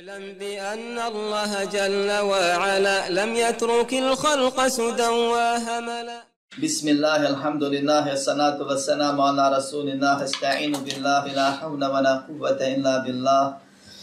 اعلم 0.00 0.24
بأن 0.40 0.96
الله 1.12 1.52
جل 1.76 2.10
وعلا 2.30 2.98
لم 3.18 3.30
يترك 3.44 3.92
الخلق 4.04 4.56
سدى 4.78 5.08
وهملا. 5.32 6.18
بسم 6.64 6.86
الله 6.88 7.20
الحمد 7.32 7.64
لله 7.74 8.04
الصلاة 8.12 8.58
والسلام 8.68 9.16
على 9.20 9.44
رسول 9.56 9.86
الله. 9.94 10.16
استعين 10.24 10.72
بالله 10.72 11.24
لا 11.36 11.48
حول 11.60 11.82
ولا 11.84 12.14
قوة 12.28 12.60
إلا 12.74 12.94
بالله. 13.04 13.44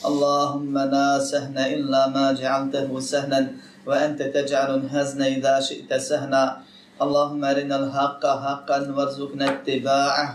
اللهم 0.10 0.75
لا 0.78 1.10
سهل 1.31 1.57
إلا 1.57 2.02
ما 2.14 2.25
جعلته 2.41 2.89
سهلا 3.00 3.41
وأنت 3.88 4.20
تجعل 4.38 4.70
الهزن 4.79 5.21
إذا 5.21 5.55
شئت 5.70 5.91
سهلا 6.09 6.45
اللهم 7.02 7.41
أرنا 7.45 7.75
الحق 7.82 8.23
حقا 8.43 8.79
وارزقنا 8.95 9.45
اتباعه 9.54 10.27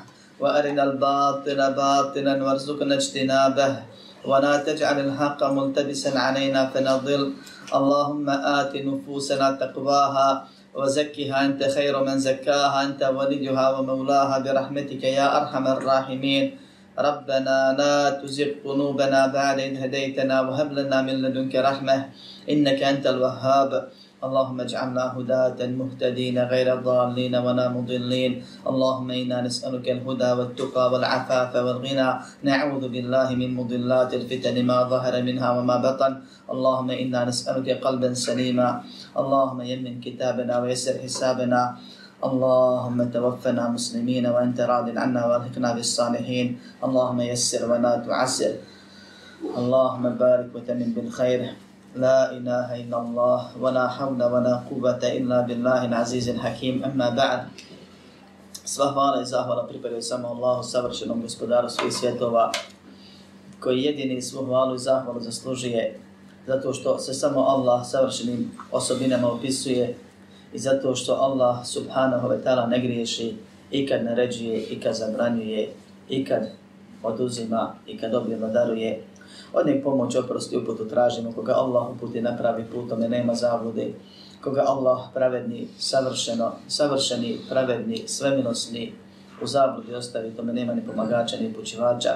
وأرنا 0.43 0.83
الباطل 0.83 1.61
باطلا 1.83 2.35
وارزقنا 2.45 2.95
اجتنابه. 2.99 3.73
ولا 4.25 4.57
تجعل 4.57 4.99
الحق 5.01 5.41
ملتبسا 5.45 6.19
علينا 6.19 6.71
فنضل. 6.71 7.23
اللهم 7.75 8.27
آت 8.31 8.73
نفوسنا 8.77 9.49
تقواها 9.61 10.29
وزكها 10.75 11.37
أنت 11.45 11.61
خير 11.63 11.95
من 12.05 12.19
زكاها. 12.19 12.83
أنت 12.83 13.03
وليها 13.03 13.65
ومولاها 13.79 14.39
برحمتك 14.39 15.03
يا 15.05 15.27
أرحم 15.39 15.65
الراحمين. 15.67 16.45
ربنا 16.99 17.59
لا 17.81 18.21
تزغ 18.21 18.61
قلوبنا 18.65 19.21
بعد 19.27 19.59
إذ 19.61 19.75
هديتنا 19.85 20.37
وهب 20.41 20.73
لنا 20.73 21.03
من 21.03 21.17
لدنك 21.23 21.55
رحمة 21.57 21.97
إنك 22.51 22.81
أنت 22.83 23.05
الوهاب. 23.07 23.89
اللهم 24.23 24.61
اجعلنا 24.61 25.05
هداة 25.19 25.59
مهتدين 25.59 26.39
غير 26.39 26.69
ضالين 26.79 27.35
ولا 27.35 27.67
مضلين. 27.75 28.33
اللهم 28.71 29.09
إنا 29.11 29.39
نسألك 29.43 29.83
الهدى 29.83 30.31
والتقى 30.39 30.85
والعفاف 30.93 31.53
والغنى. 31.57 32.09
نعوذ 32.47 32.85
بالله 32.87 33.29
من 33.35 33.51
مضلات 33.59 34.15
الفتن 34.15 34.57
ما 34.63 34.87
ظهر 34.87 35.15
منها 35.27 35.49
وما 35.59 35.77
بطن. 35.83 36.13
اللهم 36.47 36.89
إنا 36.91 37.21
نسألك 37.35 37.83
قلبا 37.83 38.15
سليما. 38.15 38.69
اللهم 39.19 39.59
يمن 39.61 39.99
كتابنا 39.99 40.55
ويسر 40.63 41.03
حسابنا. 41.03 41.63
اللهم 42.23 42.99
توفنا 43.11 43.65
مسلمين 43.75 44.25
وأنت 44.31 44.59
راض 44.63 44.87
عنا 44.95 45.21
وألحقنا 45.27 45.75
بالصالحين. 45.75 46.47
اللهم 46.79 47.19
يسر 47.21 47.67
ولا 47.67 47.99
تعسر. 48.07 48.55
اللهم 49.59 50.05
بارك 50.15 50.49
وتمن 50.55 50.95
بالخير. 50.95 51.72
لا 51.96 52.32
إله 52.32 52.68
إلا 52.84 52.98
الله 53.02 53.40
ولا 53.62 53.88
حول 53.88 54.22
ولا 54.24 54.56
قوة 54.70 55.02
إلا 55.02 55.42
بالله 55.42 55.86
العزيز 55.86 56.30
الحكيم 56.30 56.84
أما 56.84 57.10
بعد 57.10 57.42
Sva 58.68 58.92
hvala 58.92 59.22
i 59.22 59.26
zahvala 59.26 59.68
pripadaju 59.68 60.02
samo 60.02 60.28
Allahu, 60.28 60.64
savršenom 60.64 61.22
gospodaru 61.22 61.70
svih 61.70 61.94
svjetova, 61.94 62.52
koji 63.60 63.82
jedini 63.84 64.22
svu 64.22 64.46
hvalu 64.46 64.76
i 64.76 64.80
zahvalu 64.80 65.20
zaslužuje 65.20 66.00
zato 66.48 66.74
što 66.74 67.00
se 67.00 67.14
samo 67.14 67.40
Allah 67.40 67.88
savršenim 67.88 68.52
osobinama 68.72 69.32
opisuje 69.32 69.96
i 70.54 70.60
zato 70.60 70.96
što 70.96 71.14
Allah 71.14 71.66
subhanahu 71.66 72.28
wa 72.28 72.44
ta'ala 72.44 72.70
ne 72.70 72.80
griješi 72.80 73.36
i 73.72 73.88
kad 73.88 74.04
naređuje, 74.04 74.64
i 74.64 74.80
kad 74.80 74.96
zabranjuje, 74.96 75.70
i 76.10 76.26
kad 76.26 76.50
oduzima, 77.04 77.76
i 77.88 77.98
kad 77.98 78.16
obilno 78.16 78.48
daruje. 78.48 79.02
Od 79.53 79.67
njeg 79.67 79.83
pomoć 79.85 80.17
oprosti 80.17 80.57
uputu 80.57 80.89
tražimo, 80.89 81.33
koga 81.33 81.53
Allah 81.53 81.91
uputi 81.91 82.21
na 82.21 82.37
pravi 82.37 82.65
put, 82.65 82.99
nema 83.09 83.35
zavlude. 83.35 83.93
Koga 84.41 84.65
Allah 84.67 84.99
pravedni, 85.15 85.69
savršeno, 85.79 86.53
savršeni, 86.69 87.39
pravedni, 87.49 88.03
sveminosni, 88.07 88.93
u 89.43 89.47
zabludi 89.47 89.95
ostavi, 89.95 90.31
tome 90.31 90.53
nema 90.53 90.75
ni 90.75 90.87
pomagača, 90.87 91.37
ni 91.37 91.53
počivača. 91.53 92.11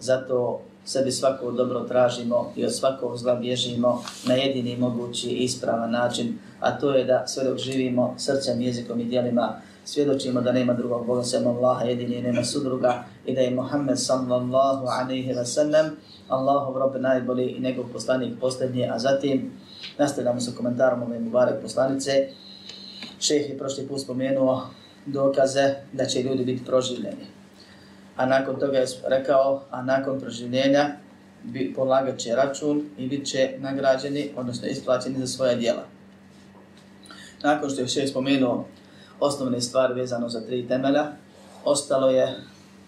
Zato 0.00 0.60
sebi 0.84 1.10
svako 1.10 1.50
dobro 1.50 1.80
tražimo 1.80 2.52
i 2.56 2.64
od 2.64 2.74
svakog 2.74 3.16
zla 3.16 3.34
bježimo 3.34 4.02
na 4.26 4.34
jedini 4.34 4.76
mogući 4.76 5.28
ispravan 5.30 5.90
način, 5.90 6.38
a 6.60 6.78
to 6.78 6.92
je 6.92 7.04
da 7.04 7.26
sve 7.26 7.44
dok 7.44 7.58
živimo 7.58 8.14
srcem, 8.18 8.60
jezikom 8.60 9.00
i 9.00 9.04
dijelima 9.04 9.60
svjedočimo 9.84 10.40
da 10.40 10.52
nema 10.52 10.74
drugog 10.74 11.06
Boga 11.06 11.22
sem 11.22 11.46
Allaha, 11.46 11.84
jedini 11.84 12.16
i 12.16 12.22
nema 12.22 12.44
sudruga 12.44 13.04
i 13.26 13.34
da 13.34 13.40
je 13.40 13.54
Muhammed 13.54 13.98
sallallahu 13.98 14.86
alaihi 14.86 15.32
wa 15.32 15.44
sallam 15.44 15.86
Allahov 16.32 16.76
rob 16.78 16.96
najbolji 16.96 17.46
i 17.50 17.60
njegov 17.60 17.84
poslanik 17.92 18.40
posljednji, 18.40 18.88
a 18.88 18.98
zatim 18.98 19.50
nastavljamo 19.98 20.40
sa 20.40 20.52
komentarom 20.56 21.02
ove 21.02 21.18
Mubarek 21.20 21.62
poslanice. 21.62 22.28
Šeh 23.20 23.50
je 23.50 23.58
prošli 23.58 23.86
put 23.88 24.00
spomenuo 24.00 24.62
dokaze 25.06 25.74
da 25.92 26.06
će 26.06 26.22
ljudi 26.22 26.44
biti 26.44 26.64
proživljeni. 26.64 27.26
A 28.16 28.26
nakon 28.26 28.58
toga 28.60 28.78
je 28.78 28.86
rekao, 29.06 29.62
a 29.70 29.82
nakon 29.82 30.20
proživljenja 30.20 30.90
bi 31.44 31.72
polagat 31.76 32.18
će 32.18 32.34
račun 32.34 32.82
i 32.98 33.08
bit 33.08 33.26
će 33.26 33.50
nagrađeni, 33.58 34.30
odnosno 34.36 34.68
isplaćeni 34.68 35.18
za 35.18 35.26
svoje 35.26 35.56
dijela. 35.56 35.84
Nakon 37.42 37.70
što 37.70 37.80
je 37.80 37.88
šeh 37.88 38.10
spomenuo 38.10 38.64
osnovne 39.20 39.60
stvari 39.60 39.94
vezano 39.94 40.28
za 40.28 40.40
tri 40.40 40.68
temelja, 40.68 41.06
ostalo 41.64 42.10
je 42.10 42.36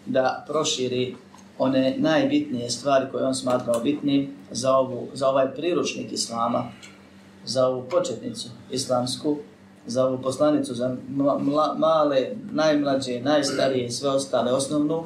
da 0.07 0.45
proširi 0.49 1.17
one 1.59 1.95
najbitnije 1.99 2.71
stvari 2.71 3.07
koje 3.13 3.27
on 3.27 3.35
smatrao 3.35 3.81
bitnim 3.81 4.31
za, 4.51 4.77
ovu, 4.77 5.09
za 5.13 5.29
ovaj 5.29 5.55
priručnik 5.55 6.13
Islama, 6.13 6.65
za 7.45 7.67
ovu 7.67 7.85
početnicu 7.91 8.49
islamsku, 8.71 9.37
za 9.87 10.07
ovu 10.07 10.23
poslanicu, 10.23 10.75
za 10.75 10.97
mla, 11.41 11.75
male, 11.79 12.29
najmlađe, 12.53 13.21
najstarije 13.21 13.87
i 13.87 13.91
sve 13.91 14.11
ostale 14.11 14.53
osnovnu, 14.53 15.05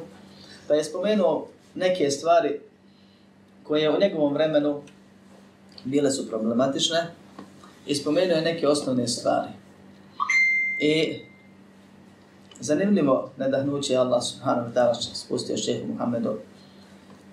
pa 0.67 0.73
je 0.73 0.83
spomenuo 0.83 1.47
neke 1.75 2.11
stvari 2.11 2.59
koje 3.63 3.89
u 3.89 3.99
njegovom 3.99 4.33
vremenu 4.33 4.81
bile 5.83 6.11
su 6.11 6.29
problematične 6.29 7.07
i 7.87 7.95
spomenuo 7.95 8.35
je 8.35 8.41
neke 8.41 8.67
osnovne 8.67 9.07
stvari. 9.07 9.49
I 10.79 11.19
zanimljivo 12.59 13.31
nadahnuće 13.37 13.95
Allah 13.95 14.23
subhanahu 14.23 14.69
wa 14.69 14.73
ta'ala 14.73 14.93
spustio 15.13 15.57
šehu 15.57 15.87
Muhammedu 15.87 16.37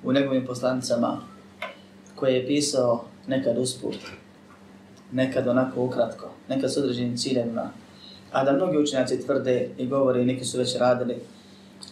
u 0.04 0.12
njegovim 0.12 0.46
poslanicama 0.46 1.20
koje 2.14 2.34
je 2.34 2.46
pisao 2.46 3.04
nekad 3.26 3.58
usput, 3.58 3.96
nekad 5.12 5.48
onako 5.48 5.84
ukratko, 5.84 6.30
nekad 6.48 6.72
s 6.72 6.76
određenim 6.76 7.16
ciljevima, 7.16 7.70
a 8.32 8.44
da 8.44 8.52
mnogi 8.52 8.78
učenjaci 8.78 9.26
tvrde 9.26 9.70
i 9.78 9.86
govore 9.86 10.24
neki 10.24 10.44
su 10.44 10.58
već 10.58 10.76
radili 10.76 11.16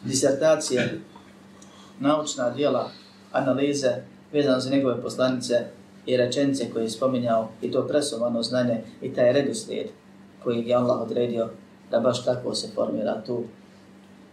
disertacije, 0.05 1.01
naučna 2.01 2.51
dijela, 2.51 2.91
analize 3.33 3.93
vezano 4.33 4.61
za 4.61 4.71
njegove 4.71 5.03
poslanice 5.03 5.65
i 6.07 6.17
rečenice 6.17 6.71
koje 6.71 6.83
je 6.83 6.91
spominjao 6.91 7.49
i 7.63 7.73
to 7.73 7.87
presovano 7.87 8.43
znanje 8.43 8.81
i 9.03 9.15
taj 9.15 9.33
redoslijed 9.33 9.87
koji 10.45 10.63
je 10.67 10.75
Allah 10.75 11.01
odredio 11.01 11.49
da 11.91 12.01
baš 12.01 12.25
tako 12.25 12.55
se 12.55 12.69
formira 12.75 13.23
tu. 13.27 13.43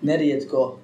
Nerijetko 0.02 0.78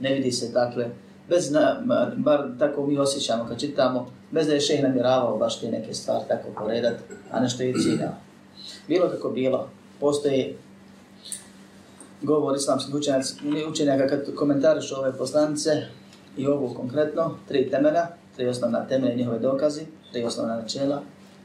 ne 0.00 0.14
vidi 0.14 0.32
se 0.32 0.48
dakle, 0.48 0.90
bez 1.28 1.50
na, 1.50 1.82
bar 2.16 2.44
tako 2.58 2.86
mi 2.86 2.98
osjećamo 2.98 3.46
kad 3.48 3.60
čitamo, 3.60 4.06
bez 4.30 4.46
da 4.46 4.54
je 4.54 4.60
šeh 4.60 4.82
namiravao 4.82 5.38
baš 5.38 5.60
te 5.60 5.70
neke 5.70 5.94
stvari 5.94 6.24
tako 6.28 6.48
poredat, 6.58 6.94
a 7.30 7.40
nešto 7.40 7.62
je 7.62 7.74
ciljao. 7.82 8.14
Bilo 8.88 9.08
kako 9.08 9.30
bilo, 9.30 9.68
postoji 10.00 10.56
govor 12.22 12.56
islamskih 12.56 12.94
učenjaka 13.70 14.08
kad 14.08 14.34
komentariš 14.34 14.92
ove 14.92 15.18
poslanice 15.18 15.70
i 16.36 16.46
ovu 16.46 16.74
konkretno, 16.74 17.36
tri 17.48 17.70
temena, 17.70 18.06
tri 18.36 18.46
osnovna 18.48 18.86
temelja 18.86 19.14
njihove 19.14 19.38
dokazi, 19.38 19.80
tri 20.12 20.24
osnovna 20.24 20.56
načela, 20.56 21.02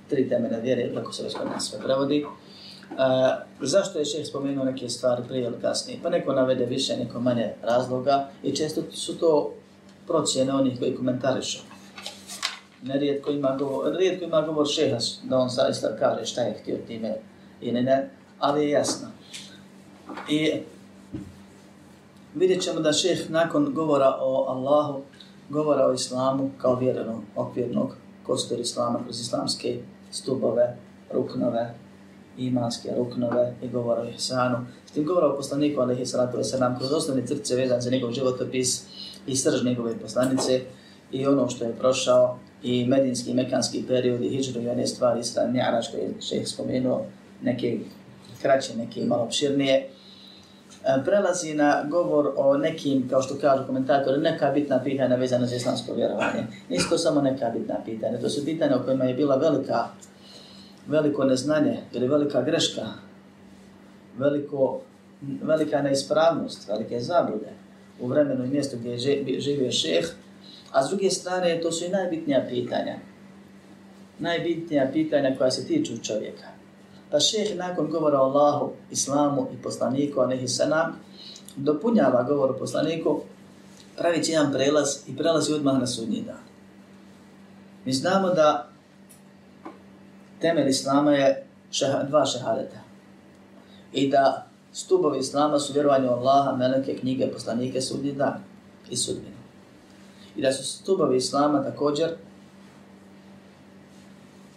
tri 0.09 0.29
temena 0.29 0.57
vjere, 0.57 0.91
kako 0.95 1.13
se 1.13 1.23
već 1.23 1.35
kod 1.35 1.47
nas 1.47 1.69
sve 1.69 1.79
prevodi. 1.79 2.25
A, 2.97 3.37
zašto 3.61 3.99
je 3.99 4.05
šeh 4.05 4.27
spomenuo 4.27 4.65
neke 4.65 4.89
stvari 4.89 5.23
prije 5.27 5.45
ili 5.45 5.61
kasnije? 5.61 5.99
Pa 6.03 6.09
neko 6.09 6.33
navede 6.33 6.65
više, 6.65 6.97
neko 6.97 7.19
manje 7.19 7.53
razloga 7.63 8.29
i 8.43 8.55
često 8.55 8.81
su 8.91 9.17
to 9.17 9.53
procjene 10.07 10.53
onih 10.53 10.79
koji 10.79 10.95
komentarišu. 10.95 11.59
Nerijetko 12.83 13.31
ima 13.31 13.55
govor, 13.59 13.95
rijetko 13.95 14.25
ima 14.25 14.41
govor 14.41 14.67
šeha 14.67 14.97
da 15.23 15.37
on 15.37 15.49
zaista 15.49 15.95
kaže 15.99 16.25
šta 16.25 16.41
je 16.41 16.57
htio 16.61 16.77
time 16.87 17.15
ili 17.61 17.81
ne, 17.81 18.09
ali 18.39 18.63
je 18.63 18.69
jasno. 18.69 19.07
I 20.29 20.51
vidjet 22.35 22.63
ćemo 22.63 22.79
da 22.79 22.93
šef 22.93 23.29
nakon 23.29 23.73
govora 23.73 24.17
o 24.19 24.45
Allahu, 24.49 25.01
govora 25.49 25.85
o 25.85 25.93
Islamu 25.93 26.51
kao 26.57 26.75
vjerenom 26.75 27.25
okvirnog 27.35 27.95
kostor 28.23 28.59
Islama 28.59 28.99
kroz 29.03 29.21
islamske 29.21 29.79
stubove, 30.11 30.77
ruknove, 31.13 31.73
imanske 32.39 32.89
ruknove 32.97 33.53
i 33.63 33.67
govora 33.67 34.01
o 34.01 34.05
Ihsanu. 34.05 34.57
S 34.85 34.91
tim 34.91 35.05
govora 35.05 35.27
o 35.27 35.35
poslaniku, 35.35 35.81
alaihi 35.81 36.05
salatu 36.05 36.37
wasalam, 36.37 36.77
kroz 36.77 36.93
osnovne 36.93 37.27
crce 37.27 37.55
vezan 37.55 37.81
za 37.81 37.89
njegov 37.89 38.11
životopis 38.11 38.83
i 39.27 39.35
srž 39.35 39.65
njegove 39.65 39.97
poslanice 39.97 40.61
i 41.11 41.27
ono 41.27 41.49
što 41.49 41.65
je 41.65 41.75
prošao 41.79 42.37
i 42.63 42.85
medinski 42.87 43.31
i 43.31 43.33
mekanski 43.33 43.83
period 43.87 44.21
i 44.21 44.29
hijđru 44.29 44.61
i 44.61 44.69
one 44.69 44.87
stvari 44.87 45.23
sa 45.23 45.41
Mi'raž 45.41 45.91
koji 45.91 46.01
je 46.01 46.13
šeh 46.21 46.47
spomenuo, 46.47 47.05
neke 47.41 47.77
kraće, 48.41 48.77
neke 48.77 49.05
malo 49.05 49.23
obširnije. 49.23 49.87
E, 50.85 51.03
prelazi 51.05 51.53
na 51.53 51.83
govor 51.89 52.33
o 52.35 52.57
nekim, 52.57 53.09
kao 53.09 53.21
što 53.21 53.35
kažu 53.35 53.63
komentatori, 53.67 54.21
neka 54.21 54.51
bitna 54.51 54.83
pitanja 54.83 55.15
vezana 55.15 55.45
za 55.45 55.55
islamsko 55.55 55.93
vjerovanje. 55.93 56.47
Nisu 56.69 56.89
to 56.89 56.97
samo 56.97 57.21
neka 57.21 57.49
bitna 57.49 57.75
pitanja, 57.85 58.19
to 58.19 58.29
su 58.29 58.45
pitanja 58.45 58.75
o 58.75 58.83
kojima 58.83 59.05
je 59.05 59.13
bila 59.13 59.35
velika, 59.35 59.87
veliko 60.89 61.25
neznanje 61.25 61.77
ili 61.93 62.07
velika 62.07 62.41
greška, 62.41 62.85
veliko, 64.17 64.81
velika 65.41 65.81
neispravnost, 65.81 66.67
velike 66.67 66.99
zablude 66.99 67.53
u 67.99 68.07
vremenu 68.07 68.45
i 68.45 68.47
mjestu 68.47 68.77
gdje 68.77 68.91
je 68.91 69.39
živio 69.39 69.71
šeh, 69.71 70.05
a 70.71 70.85
s 70.85 70.89
druge 70.89 71.09
strane 71.09 71.61
to 71.61 71.71
su 71.71 71.85
i 71.85 71.89
najbitnija 71.89 72.45
pitanja. 72.49 72.95
Najbitnija 74.19 74.89
pitanja 74.93 75.35
koja 75.37 75.51
se 75.51 75.67
tiču 75.67 75.97
čovjeka. 76.03 76.47
Pa 77.11 77.19
šeh 77.19 77.55
nakon 77.55 77.89
govora 77.89 78.21
o 78.21 78.23
Allahu, 78.23 78.71
Islamu 78.91 79.47
i 79.53 79.61
poslaniku, 79.63 80.21
a 80.21 80.47
sanam, 80.47 80.99
dopunjava 81.55 82.23
govor 82.23 82.51
o 82.51 82.57
poslaniku, 82.57 83.21
pravi 83.97 84.21
jedan 84.27 84.53
prelaz 84.53 84.87
i 85.07 85.17
prelazi 85.17 85.53
odmah 85.53 85.79
na 85.79 85.87
sudnji 85.87 86.21
dan. 86.21 86.43
Mi 87.85 87.93
znamo 87.93 88.29
da 88.29 88.68
temelj 90.41 90.69
Islama 90.69 91.11
je 91.11 91.45
šeha, 91.71 92.03
dva 92.03 92.25
šehadeta. 92.25 92.77
I 93.93 94.09
da 94.09 94.47
stubovi 94.73 95.19
Islama 95.19 95.59
su 95.59 95.73
vjerovanje 95.73 96.09
u 96.09 96.11
Allaha, 96.11 96.55
meleke, 96.55 96.97
knjige, 96.97 97.27
poslanike, 97.33 97.81
sudnji 97.81 98.11
dan 98.11 98.43
i 98.89 98.97
sudbinu. 98.97 99.39
I 100.35 100.41
da 100.41 100.51
su 100.51 100.63
stubovi 100.63 101.17
Islama 101.17 101.63
također 101.63 102.09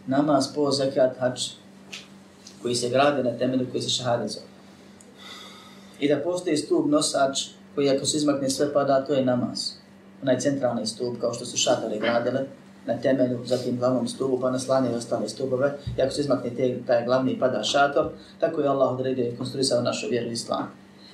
namaz, 0.07 0.55
po, 0.55 0.71
zekat, 0.71 1.19
hač, 1.19 1.41
koji 2.63 2.75
se 2.75 2.89
grade 2.89 3.23
na 3.23 3.39
temelju 3.39 3.67
koji 3.71 3.83
se 3.83 3.91
šehadet 3.91 4.31
zove. 4.31 4.47
I 6.01 6.09
da 6.09 6.21
postoji 6.21 6.57
stup 6.57 6.87
nosač 6.87 7.47
koji 7.75 7.91
ako 7.91 8.07
se 8.07 8.17
izmakne 8.17 8.51
sve 8.51 8.73
pada, 8.73 9.05
to 9.05 9.15
je 9.15 9.25
namaz. 9.25 9.71
Onaj 10.23 10.39
centralni 10.39 10.87
stup 10.87 11.21
kao 11.21 11.35
što 11.35 11.45
su 11.45 11.57
šatore 11.57 11.99
gradile 11.99 12.41
na 12.87 12.99
temelju, 13.01 13.41
zatim 13.45 13.77
glavnom 13.77 14.09
stubu, 14.09 14.41
pa 14.41 14.51
naslane 14.51 14.93
i 14.93 14.95
ostale 14.95 15.29
stubove. 15.29 15.73
I 15.99 16.03
ako 16.03 16.11
se 16.11 16.21
izmakne 16.21 16.51
te, 16.51 16.79
taj 16.87 17.05
glavni 17.05 17.39
pada 17.39 17.63
šator, 17.63 18.11
tako 18.41 18.61
je 18.61 18.69
Allah 18.69 18.93
odredio 18.93 19.29
i 19.29 19.37
konstruisao 19.37 19.83
našu 19.83 20.07
vjeru 20.11 20.31
islam. 20.31 20.71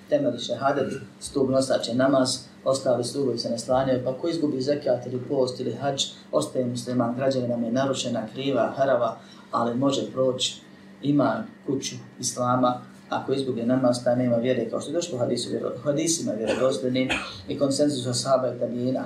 Temelj 0.09 0.39
šehadet, 0.39 0.93
stub 1.21 1.51
nosač 1.51 1.89
je 1.89 1.95
namaz, 1.95 2.39
ostali 2.65 3.05
stubovi 3.05 3.39
se 3.39 3.51
naslanjaju, 3.51 4.05
pa 4.05 4.13
ko 4.13 4.29
izgubi 4.29 4.61
zekat 4.61 5.07
ili 5.07 5.21
post 5.29 5.61
ili 5.61 5.75
hađ, 5.75 6.05
ostaje 6.33 6.67
musliman, 6.67 7.15
građanima 7.17 7.67
je 7.67 7.73
narušena, 7.73 8.27
kriva, 8.35 8.73
harava, 8.77 9.17
ali 9.51 9.75
može 9.75 10.13
proći 10.13 10.61
ima 11.03 11.45
kuću 11.67 11.97
islama, 12.21 12.81
ako 13.09 13.33
izgubi 13.33 13.63
namaz, 13.63 14.05
taj 14.05 14.17
nema 14.17 14.37
vjere, 14.37 14.71
kao 14.71 14.81
što 14.81 14.91
je 14.91 14.95
došlo 14.95 15.19
hadisu, 15.19 15.51
vjero, 15.51 15.73
hadisima 15.85 16.33
vjerodostojnim 16.33 17.09
i 17.49 17.59
konsenzus 17.59 18.07
osaba 18.07 18.55
i 18.55 18.59
tabijina. 18.59 19.05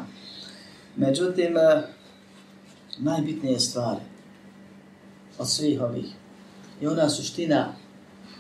Međutim, 0.97 1.57
eh, 1.57 1.83
najbitnije 3.03 3.61
stvari 3.61 4.01
od 5.39 5.49
svih 5.49 5.81
ovih 5.81 6.07
je 6.81 6.91
ona 6.91 7.09
suština 7.09 7.73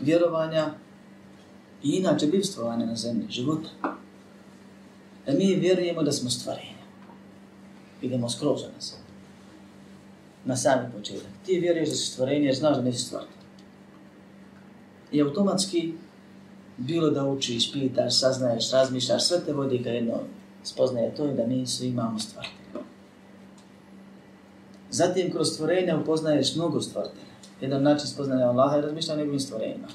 vjerovanja 0.00 0.74
i 1.82 1.90
inače 1.90 2.26
bivstvovanja 2.26 2.86
na 2.86 2.96
zemlji, 2.96 3.26
života. 3.30 3.68
Da 5.26 5.32
mi 5.32 5.54
vjerujemo 5.54 6.02
da 6.02 6.12
smo 6.12 6.30
stvareni. 6.30 6.82
Idemo 8.02 8.30
skroz 8.30 8.62
na 8.62 8.80
sebe. 8.80 9.02
Na 10.44 10.56
sami 10.56 10.92
početak. 10.96 11.30
Ti 11.46 11.60
vjeruješ 11.60 11.88
da 11.88 11.94
si 11.94 12.06
stvarenje 12.06 12.46
jer 12.46 12.54
znaš 12.54 12.76
da 12.76 12.82
nisi 12.82 13.04
stvarten 13.04 13.42
i 15.12 15.22
automatski 15.22 15.92
bilo 16.76 17.10
da 17.10 17.24
učiš, 17.24 17.72
pitaš, 17.72 18.18
saznaješ, 18.18 18.70
razmišljaš, 18.70 19.24
sve 19.24 19.40
te 19.44 19.52
vodi 19.52 19.82
ka 19.82 19.90
jedno 19.90 20.20
spoznaje 20.64 21.14
to 21.14 21.26
i 21.26 21.34
da 21.34 21.46
mi 21.46 21.66
svi 21.66 21.88
imamo 21.88 22.18
stvartine. 22.18 22.61
Zatim 24.92 25.32
kroz 25.32 25.48
stvorenja 25.48 25.98
upoznaješ 25.98 26.56
mnogo 26.56 26.80
stvartine. 26.80 27.32
Jedan 27.60 27.82
način 27.82 28.06
spoznaje 28.06 28.44
Allaha 28.44 28.76
je 28.76 28.82
razmišljanje 28.82 29.20
o 29.20 29.24
njegovim 29.24 29.40
stvorenjima. 29.40 29.88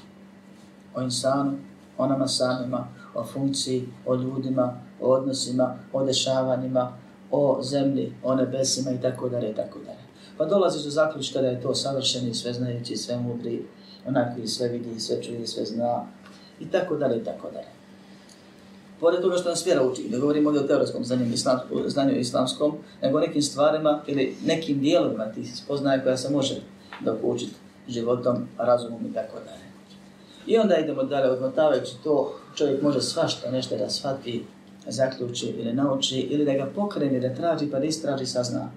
O 0.94 1.02
insanu, 1.02 1.52
o 1.98 2.06
nama 2.06 2.28
samima, 2.28 2.88
o 3.14 3.24
funkciji, 3.24 3.88
o 4.06 4.14
ljudima, 4.14 4.80
o 5.00 5.12
odnosima, 5.12 5.74
o 5.92 6.04
dešavanjima, 6.04 6.92
o 7.30 7.62
zemlji, 7.62 8.12
o 8.22 8.34
nebesima 8.34 8.90
i 8.90 9.00
tako 9.00 9.28
dalje, 9.28 9.54
tako 9.54 9.78
dalje. 9.78 9.98
Pa 10.38 10.44
dolaziš 10.44 10.84
do 10.84 10.90
zaključka 10.90 11.40
da 11.40 11.48
je 11.48 11.60
to 11.60 11.74
savršeni, 11.74 12.34
sveznajući, 12.34 12.96
sve 12.96 13.16
mudri, 13.16 13.66
onaj 14.06 14.34
koji 14.34 14.46
sve 14.46 14.68
vidi, 14.68 15.00
sve 15.00 15.22
čuje, 15.22 15.46
sve 15.46 15.64
zna, 15.64 16.06
i 16.60 16.70
tako 16.70 16.96
dalje, 16.96 17.16
i 17.16 17.24
tako 17.24 17.50
dalje. 17.50 17.77
Pored 19.00 19.20
toga 19.20 19.36
što 19.36 19.48
nas 19.48 19.66
vjera 19.66 19.82
uči, 19.82 20.08
ne 20.10 20.18
govorimo 20.18 20.48
ovdje 20.48 20.64
o 20.64 20.66
teoretskom 20.66 21.04
znanju, 21.04 21.32
islam, 21.32 21.58
znanju 21.86 22.18
islamskom, 22.18 22.72
nego 23.02 23.20
nekim 23.20 23.42
stvarima 23.42 24.02
ili 24.06 24.36
nekim 24.44 24.80
dijelovima 24.80 25.32
tih 25.32 25.56
spoznaje 25.56 26.02
koja 26.02 26.16
se 26.16 26.30
može 26.30 26.60
dokučiti 27.04 27.54
životom, 27.88 28.48
razumom 28.58 29.06
i 29.06 29.14
tako 29.14 29.36
dalje. 29.38 29.68
I 30.46 30.58
onda 30.58 30.76
idemo 30.76 31.02
dalje, 31.02 31.30
odmotavajući 31.30 31.92
to, 32.04 32.34
čovjek 32.54 32.82
može 32.82 33.00
svašta 33.00 33.50
nešto 33.50 33.76
da 33.76 33.90
shvati, 33.90 34.44
zaključi 34.86 35.46
ili 35.46 35.72
nauči, 35.72 36.20
ili 36.20 36.44
da 36.44 36.52
ga 36.52 36.70
pokreni, 36.74 37.20
da 37.20 37.34
traži, 37.34 37.70
pa 37.70 37.78
da 37.78 37.84
istraži, 37.84 38.26
sazna 38.26 38.70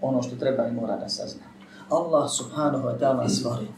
ono 0.00 0.22
što 0.22 0.36
treba 0.36 0.66
i 0.66 0.72
mora 0.72 0.96
da 0.96 1.08
sazna. 1.08 1.42
Allah 1.88 2.30
subhanahu 2.30 2.88
wa 2.88 2.98
ta'ala 2.98 3.28
stvorio 3.28 3.68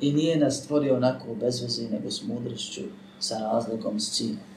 i 0.00 0.12
nije 0.12 0.36
nas 0.36 0.62
stvorio 0.64 0.96
onako 0.96 1.34
bez 1.40 1.62
veze, 1.62 1.88
nego 1.90 2.10
s 2.10 2.22
mudrošću, 2.22 2.80
sa 3.18 3.38
razlogom, 3.38 4.00
s 4.00 4.16
ciljem. 4.16 4.47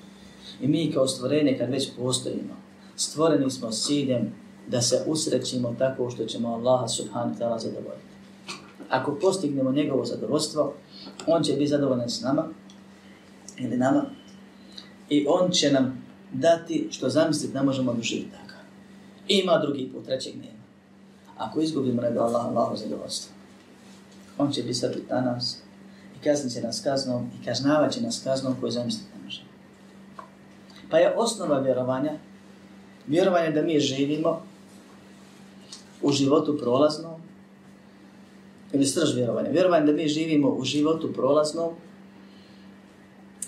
I 0.62 0.68
mi 0.68 0.92
kao 0.94 1.08
stvorenje, 1.08 1.58
kad 1.58 1.70
već 1.70 1.90
postojimo, 1.98 2.56
stvoreni 2.96 3.52
smo 3.52 3.72
s 3.72 3.86
ciljem 3.86 4.34
da 4.68 4.82
se 4.82 5.04
usrećimo 5.08 5.76
tako 5.80 6.10
što 6.10 6.26
ćemo 6.26 6.50
Allaha 6.50 6.88
subhanahu 6.88 7.40
ta'ala 7.40 7.60
zadovoljiti. 7.60 8.12
Ako 8.90 9.16
postignemo 9.22 9.72
njegovo 9.72 10.06
zadovoljstvo, 10.06 10.74
on 11.28 11.44
će 11.44 11.54
biti 11.54 11.68
zadovoljan 11.68 12.10
s 12.10 12.22
nama 12.22 12.48
ili 13.58 13.78
nama 13.78 14.06
i 15.10 15.26
on 15.30 15.52
će 15.52 15.72
nam 15.72 16.06
dati 16.34 16.88
što 16.92 17.10
zamisliti 17.10 17.54
ne 17.54 17.64
možemo 17.64 17.94
doživjeti 17.94 18.32
tako. 18.32 18.60
Ima 19.28 19.58
drugi 19.58 19.90
put, 19.94 20.06
trećeg 20.06 20.36
nema. 20.36 20.62
Ako 21.38 21.62
izgubimo 21.62 22.02
nego 22.02 22.20
Allah, 22.20 22.46
Allahu 22.46 22.78
zadovoljstvo 22.78 23.42
on 24.38 24.52
će 24.52 24.62
biti 24.62 24.74
srpit 24.74 25.10
na 25.10 25.22
nas 25.22 25.58
i 26.16 26.24
kaznit 26.24 26.54
će 26.54 26.62
nas 26.62 26.82
kaznom 26.84 27.30
i 27.42 27.46
kažnavaće 27.46 28.02
nas 28.02 28.22
kaznom 28.24 28.56
koju 28.60 28.72
zamisliti. 28.72 29.11
Pa 30.92 30.98
je 30.98 31.14
osnova 31.16 31.60
vjerovanja, 31.60 32.12
vjerovanje 33.08 33.52
da 33.52 33.62
mi 33.62 33.80
živimo 33.80 34.42
u 36.02 36.12
životu 36.12 36.58
prolaznom, 36.58 37.22
ili 38.74 38.86
srž 38.86 39.16
vjerovanja, 39.16 39.50
vjerovanje 39.50 39.86
da 39.86 39.92
mi 39.92 40.08
živimo 40.08 40.50
u 40.50 40.64
životu 40.64 41.14
prolaznom, 41.14 41.70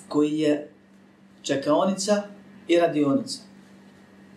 koji 0.07 0.39
je 0.39 0.69
čekaonica 1.41 2.21
i 2.67 2.79
radionica. 2.79 3.39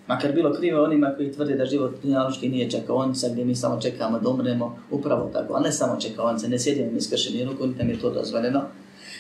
Makar 0.07 0.33
bilo 0.33 0.55
krivo 0.55 0.85
onima 0.85 1.15
koji 1.17 1.33
tvrde 1.33 1.55
da 1.55 1.67
život 1.67 1.93
dunjaloški 2.03 2.49
nije 2.49 2.71
čekaonica 2.71 3.29
gdje 3.29 3.45
mi 3.45 3.55
samo 3.55 3.81
čekamo 3.81 4.19
da 4.19 4.29
umremo, 4.29 4.79
upravo 4.91 5.31
tako, 5.33 5.55
a 5.55 5.61
ne 5.61 5.73
samo 5.73 6.01
čekaonica, 6.01 6.49
ne 6.49 6.59
sjedimo 6.59 6.93
mi 6.93 7.01
skršeni 7.01 7.45
ruku, 7.45 7.67
niti 7.67 7.87
je 7.87 8.01
to 8.01 8.11
dozvoljeno, 8.11 8.63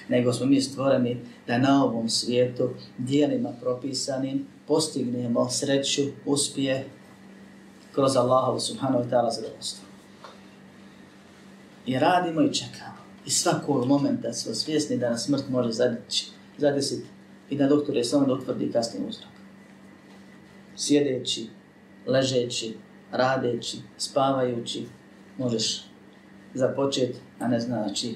nego 0.08 0.32
smo 0.32 0.46
mi 0.46 0.60
stvoreni 0.60 1.16
da 1.46 1.58
na 1.58 1.84
ovom 1.84 2.08
svijetu 2.08 2.70
dijelima 2.98 3.52
propisanim 3.60 4.46
postignemo 4.68 5.50
sreću, 5.50 6.02
uspije 6.26 6.84
kroz 7.92 8.16
Allahovu 8.16 8.60
subhanahu 8.60 9.04
wa 9.04 9.10
ta'ala 9.10 9.34
zadovoljstvo. 9.34 9.86
I 11.86 11.98
radimo 11.98 12.42
i 12.42 12.54
čekamo. 12.54 12.96
I 13.26 13.30
svakog 13.30 13.86
momenta 13.86 14.32
smo 14.32 14.54
svjesni 14.54 14.96
da 14.96 15.10
nas 15.10 15.24
smrt 15.24 15.48
može 15.48 15.70
zadesiti 16.58 17.06
i 17.50 17.56
da 17.56 17.68
doktor 17.68 17.96
je 17.96 18.04
samo 18.04 18.26
da 18.26 18.32
utvrdi 18.32 18.72
kasni 18.72 19.00
uzrok 19.08 19.36
sjedeći, 20.76 21.46
ležeći, 22.06 22.74
radeći, 23.12 23.78
spavajući, 23.98 24.86
možeš 25.38 25.84
započeti, 26.54 27.18
a 27.38 27.48
ne 27.48 27.60
znači 27.60 28.14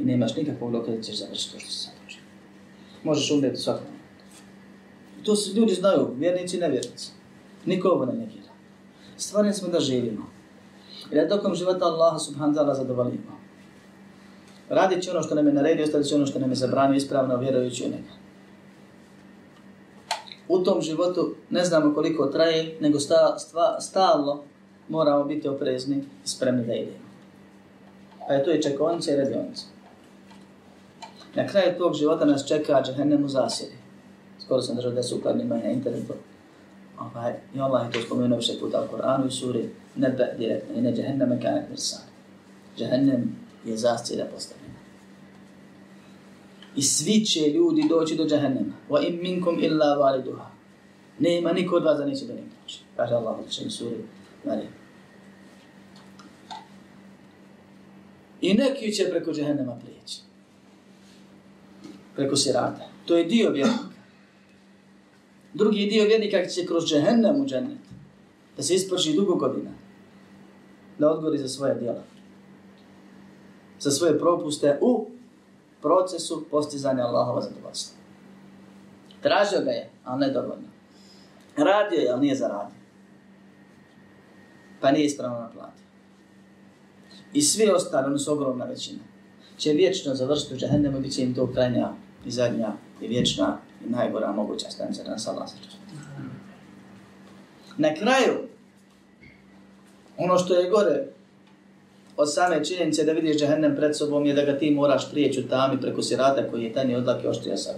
i 0.00 0.04
nemaš 0.04 0.36
nikakvog 0.36 0.72
doka 0.72 0.90
da 0.90 1.02
ćeš 1.02 1.18
završiti 1.18 1.52
to 1.52 1.60
što 1.60 1.70
se 1.70 1.88
započeo. 1.88 2.22
Možeš 3.04 3.30
umreti 3.30 3.56
svakom 3.56 3.84
momentu. 3.84 4.42
To 5.24 5.36
se 5.36 5.52
ljudi 5.52 5.74
znaju, 5.74 6.08
vjernici 6.18 6.56
i 6.56 6.60
nevjernici. 6.60 7.10
Niko 7.66 7.88
ovo 7.88 8.04
ne 8.04 8.12
negira. 8.12 8.50
Stvarni 9.16 9.52
smo 9.52 9.68
da 9.68 9.80
živimo. 9.80 10.26
I 11.12 11.14
da 11.14 11.24
dokom 11.26 11.54
života 11.54 11.84
Allaha 11.84 12.18
subhanahu 12.18 12.58
ta'ala 12.58 12.76
zadovoljimo. 12.76 13.40
Radit 14.68 15.08
ono 15.08 15.22
što 15.22 15.34
nam 15.34 15.46
je 15.46 15.52
naredio, 15.52 15.84
ostavit 15.84 16.12
ono 16.12 16.26
što 16.26 16.38
nam 16.38 16.50
je 16.50 16.56
zabranio 16.56 16.96
ispravno, 16.96 17.36
vjerujući 17.36 17.84
u 17.84 17.88
njega 17.88 18.20
u 20.50 20.58
tom 20.58 20.82
životu 20.82 21.34
ne 21.50 21.64
znamo 21.64 21.94
koliko 21.94 22.26
traje, 22.26 22.76
nego 22.80 23.00
sta, 23.00 23.38
stva, 23.38 23.80
stalno 23.80 24.42
moramo 24.88 25.24
biti 25.24 25.48
oprezni 25.48 25.96
i 25.96 26.28
spremni 26.28 26.66
da 26.66 26.74
idemo. 26.74 26.98
Pa 28.28 28.34
je 28.34 28.44
to 28.44 28.52
i 28.52 28.62
čekonica 28.62 29.12
i 29.12 29.16
radionica. 29.16 29.64
Na 31.34 31.46
kraju 31.46 31.78
tog 31.78 31.94
života 31.94 32.24
nas 32.24 32.48
čeka 32.48 32.82
džehennem 32.86 33.24
u 33.24 33.28
zasjedi. 33.28 33.74
Skoro 34.38 34.62
sam 34.62 34.76
držao 34.76 34.92
desu 34.92 35.08
su 35.08 35.16
ukladni 35.16 35.44
na 35.44 35.70
internetu. 35.70 36.12
Ovaj, 36.98 37.34
I 37.54 37.60
Allah 37.60 37.86
je 37.86 37.92
to 37.92 38.06
spomenuo 38.06 38.38
više 38.38 38.52
puta 38.60 38.84
u 38.84 38.90
Koranu 38.90 39.26
i 39.26 39.30
suri 39.30 39.68
nebe 39.96 40.34
direktno. 40.38 40.78
I 40.78 40.80
ne 40.80 40.92
džehenneme 40.92 41.40
kanek 41.40 41.68
mirsan. 41.70 42.00
Džehennem 42.78 43.36
je 43.64 43.76
zasjeda 43.76 44.24
postavljena. 44.34 44.74
I 46.76 46.82
svi 46.82 47.24
će 47.24 47.40
ljudi 47.40 47.86
doći 47.88 48.16
do 48.16 48.24
džehennema. 48.24 48.72
Wa 48.88 49.08
im 49.08 49.22
minkum 49.22 49.58
illa 49.60 49.94
validuha. 49.94 50.50
Nema 51.18 51.52
niko 51.52 51.76
od 51.76 51.84
vas 51.84 51.98
da 51.98 52.04
neće 52.04 52.26
do 52.26 52.32
njega 52.32 52.48
doći. 52.62 52.80
Kaže 52.96 53.14
Allah 53.14 53.40
u 53.40 53.42
tešem 53.42 53.70
suri 53.70 53.96
Marijem. 54.44 54.72
I 58.40 58.54
neki 58.54 58.92
će 58.92 59.10
preko 59.10 59.32
džehennema 59.32 59.78
prijeći. 59.82 60.29
Preko 62.16 62.36
sirata. 62.36 62.88
To 63.06 63.16
je 63.16 63.24
dio 63.24 63.50
vjernika. 63.50 63.90
Drugi 65.54 65.86
dio 65.86 66.04
vjernika 66.04 66.46
će 66.46 66.66
kroz 66.66 66.84
džehennem 66.84 67.40
u 67.40 67.46
džennet. 67.46 67.78
Da 68.56 68.62
se 68.62 68.74
isprši 68.74 69.12
dugo 69.12 69.34
godina. 69.34 69.70
Da 70.98 71.10
odgori 71.10 71.38
za 71.38 71.48
svoje 71.48 71.74
djela. 71.74 72.02
Za 73.78 73.90
svoje 73.90 74.18
propuste 74.18 74.78
u 74.80 75.10
procesu 75.82 76.44
postizanja 76.50 77.04
Allahova 77.04 77.40
zadovoljstva. 77.40 77.96
Tražio 79.22 79.60
ga 79.64 79.70
je, 79.70 79.90
ali 80.04 80.20
ne 80.20 80.30
dovoljno. 80.30 80.68
Radio 81.56 81.98
je, 81.98 82.10
ali 82.10 82.20
nije 82.20 82.36
zaradio. 82.36 82.76
Pa 84.80 84.90
nije 84.90 85.06
ispravno 85.06 85.38
naplatio. 85.38 85.84
I 87.32 87.42
svi 87.42 87.70
ostali, 87.70 88.06
ono 88.06 88.18
su 88.18 88.32
ogromna 88.32 88.64
većina, 88.64 89.00
će 89.60 89.72
vječno 89.72 90.14
završiti 90.14 90.54
u 90.54 90.56
džahennemu 90.56 90.98
i 90.98 91.00
bit 91.00 91.14
će 91.14 91.22
im 91.22 91.34
to 91.34 91.52
krajnja 91.52 91.92
i 92.26 92.30
zadnja 92.30 92.72
i 93.00 93.08
vječna 93.08 93.58
i 93.86 93.90
najgora 93.90 94.32
moguća 94.32 94.70
stanica 94.70 95.02
da 95.02 95.10
nas 95.10 95.28
Allah 95.28 95.48
Na 97.76 97.94
kraju, 97.94 98.48
ono 100.16 100.38
što 100.38 100.54
je 100.54 100.70
gore 100.70 101.06
od 102.16 102.34
same 102.34 102.64
činjenice 102.64 103.04
da 103.04 103.12
vidiš 103.12 103.40
džahennem 103.40 103.76
pred 103.76 103.96
sobom 103.96 104.26
je 104.26 104.34
da 104.34 104.44
ga 104.44 104.58
ti 104.58 104.70
moraš 104.70 105.10
prijeći 105.10 105.40
u 105.40 105.48
tami 105.48 105.80
preko 105.80 106.02
sirata 106.02 106.50
koji 106.50 106.64
je 106.64 106.72
tani 106.72 106.96
odlak 106.96 107.24
i 107.24 107.26
oštrija 107.26 107.56
sad. 107.56 107.76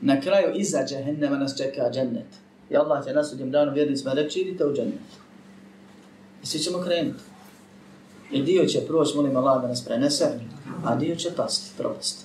Na 0.00 0.20
kraju 0.20 0.54
iza 0.54 0.84
džahennema 0.88 1.38
nas 1.38 1.58
čeka 1.58 1.90
džennet. 1.92 2.26
I 2.70 2.76
Allah 2.76 3.04
će 3.04 3.12
nas 3.12 3.32
u 3.32 3.36
djemdanu 3.36 3.72
vjernicima 3.72 4.12
reći 4.12 4.40
idite 4.40 4.66
u 4.66 4.74
džennet. 4.74 5.00
I 6.42 6.46
svi 6.46 6.58
ćemo 6.58 6.78
krenuti. 6.78 7.35
I 8.30 8.42
dio 8.42 8.66
će 8.66 8.86
proći, 8.86 9.16
molim 9.16 9.36
Allah 9.36 9.62
da 9.62 9.68
nas 9.68 9.84
prenese, 9.84 10.40
a 10.84 10.96
dio 10.96 11.16
će 11.16 11.30
pasti, 11.36 11.70
propasti. 11.78 12.24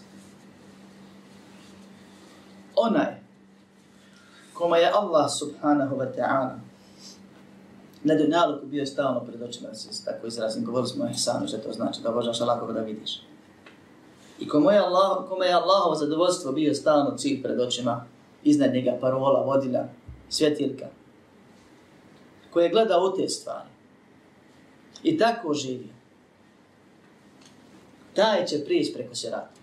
Onaj 2.75 3.21
koma 4.53 4.77
je 4.77 4.91
Allah 4.93 5.31
subhanahu 5.39 5.95
wa 5.95 6.07
ta'ala 6.17 6.59
na 8.03 8.15
dunjaluku 8.15 8.65
bio 8.65 8.85
stalno 8.85 9.19
pred 9.19 9.41
očima, 9.41 9.69
da 9.69 9.75
se 9.75 10.05
tako 10.05 10.27
izrazim, 10.27 10.65
govorili 10.65 10.89
smo 10.89 11.05
o 11.05 11.09
ihsanu, 11.09 11.47
što 11.47 11.57
to 11.57 11.73
znači, 11.73 12.01
da 12.01 12.09
obožaš 12.09 12.41
Allah 12.41 12.73
da 12.73 12.81
vidiš. 12.81 13.21
I 14.39 14.47
kome 14.47 14.73
je, 14.73 14.79
Allah, 14.79 15.29
kome 15.29 15.45
je 15.45 15.53
Allahovo 15.53 15.95
zadovoljstvo 15.95 16.51
bio 16.51 16.73
stalno 16.73 17.17
cilj 17.17 17.43
pred 17.43 17.59
očima, 17.59 18.05
iznad 18.43 18.73
njega 18.73 18.97
parola, 19.01 19.43
vodilja, 19.43 19.83
svjetilka, 20.29 20.85
koji 22.53 22.63
je 22.63 22.69
gledao 22.69 23.05
u 23.05 23.17
te 23.17 23.29
stvari 23.29 23.70
i 25.03 25.17
tako 25.17 25.53
živi, 25.53 25.89
taj 28.13 28.45
će 28.45 28.65
prići 28.65 28.93
preko 28.93 29.15
sirata. 29.15 29.61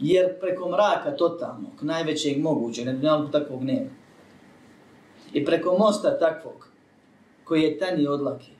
Jer 0.00 0.40
preko 0.40 0.68
mraka 0.68 1.16
totalnog, 1.16 1.72
najvećeg 1.82 2.42
mogućeg, 2.42 2.86
ne 2.86 2.92
dunjalku 2.92 3.32
takvog 3.32 3.62
nema, 3.62 3.90
i 5.32 5.44
preko 5.44 5.76
mosta 5.78 6.18
takvog, 6.18 6.68
koji 7.44 7.62
je 7.62 7.78
tani 7.78 8.06
odlake, 8.06 8.50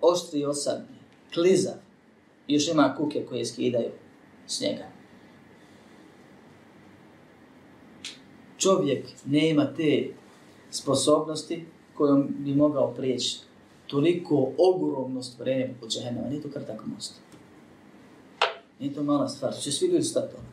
oštri 0.00 0.40
i 0.40 0.44
osadni, 0.44 0.98
klizav, 1.34 1.74
još 2.48 2.68
ima 2.68 2.94
kuke 2.98 3.26
koje 3.28 3.44
skidaju 3.44 3.90
s 4.46 4.60
njega. 4.60 4.84
Čovjek 8.58 9.06
nema 9.24 9.74
te 9.76 10.08
sposobnosti 10.70 11.66
kojom 11.94 12.28
bi 12.38 12.54
mogao 12.54 12.94
prijeći 12.94 13.38
toliko 13.86 14.52
ogromno 14.58 15.22
stvorenje 15.22 15.74
poput 15.74 15.92
džehennema. 15.92 16.28
Nije 16.28 16.42
to 16.42 16.48
kar 16.50 16.62
most. 16.94 17.14
Nije 18.78 18.94
to 18.94 19.02
mala 19.02 19.28
stvar. 19.28 19.54
Će 19.54 19.72
svi 19.72 19.86
ljudi 19.86 20.04
stati 20.04 20.34
ono. 20.34 20.48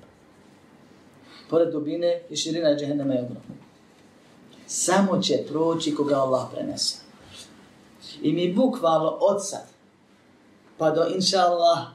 Pored 1.49 1.71
dubine 1.71 2.21
i 2.29 2.35
širina 2.35 2.75
džehennema 2.75 3.13
je 3.13 3.19
ogromna. 3.19 3.55
Samo 4.67 5.21
će 5.21 5.43
proći 5.49 5.95
koga 5.95 6.15
Allah 6.15 6.47
prenese. 6.53 6.97
I 8.21 8.33
mi 8.33 8.53
bukvalno 8.53 9.17
od 9.21 9.47
sad 9.47 9.71
pa 10.81 10.89
do 10.89 11.05
inša 11.15 11.39
Allah 11.39 11.93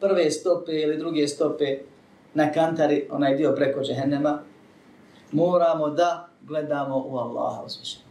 prve 0.00 0.30
stope 0.30 0.72
ili 0.72 0.98
druge 0.98 1.28
stope 1.28 1.78
na 2.34 2.52
kantari, 2.52 3.08
onaj 3.10 3.36
dio 3.36 3.52
preko 3.56 3.80
džehennema, 3.82 4.42
moramo 5.32 5.90
da 5.90 6.28
gledamo 6.42 7.04
u 7.08 7.16
Allaha 7.16 7.62
uzvišenja. 7.66 8.03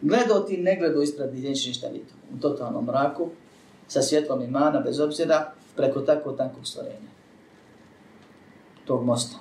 Gledao 0.00 0.40
ti 0.40 0.56
ne 0.56 0.76
gledao 0.76 1.02
ispred 1.02 1.34
i 1.34 1.48
neće 1.48 1.68
ništa 1.68 1.86
vidio. 1.86 2.14
U 2.36 2.40
totalnom 2.40 2.84
mraku, 2.84 3.28
sa 3.88 4.02
svjetlom 4.02 4.42
imana, 4.42 4.80
bez 4.80 5.00
obzira, 5.00 5.52
preko 5.76 6.00
tako 6.00 6.32
tankog 6.32 6.66
stvorenja. 6.66 7.08
Tog 8.84 9.04
mosta. 9.04 9.36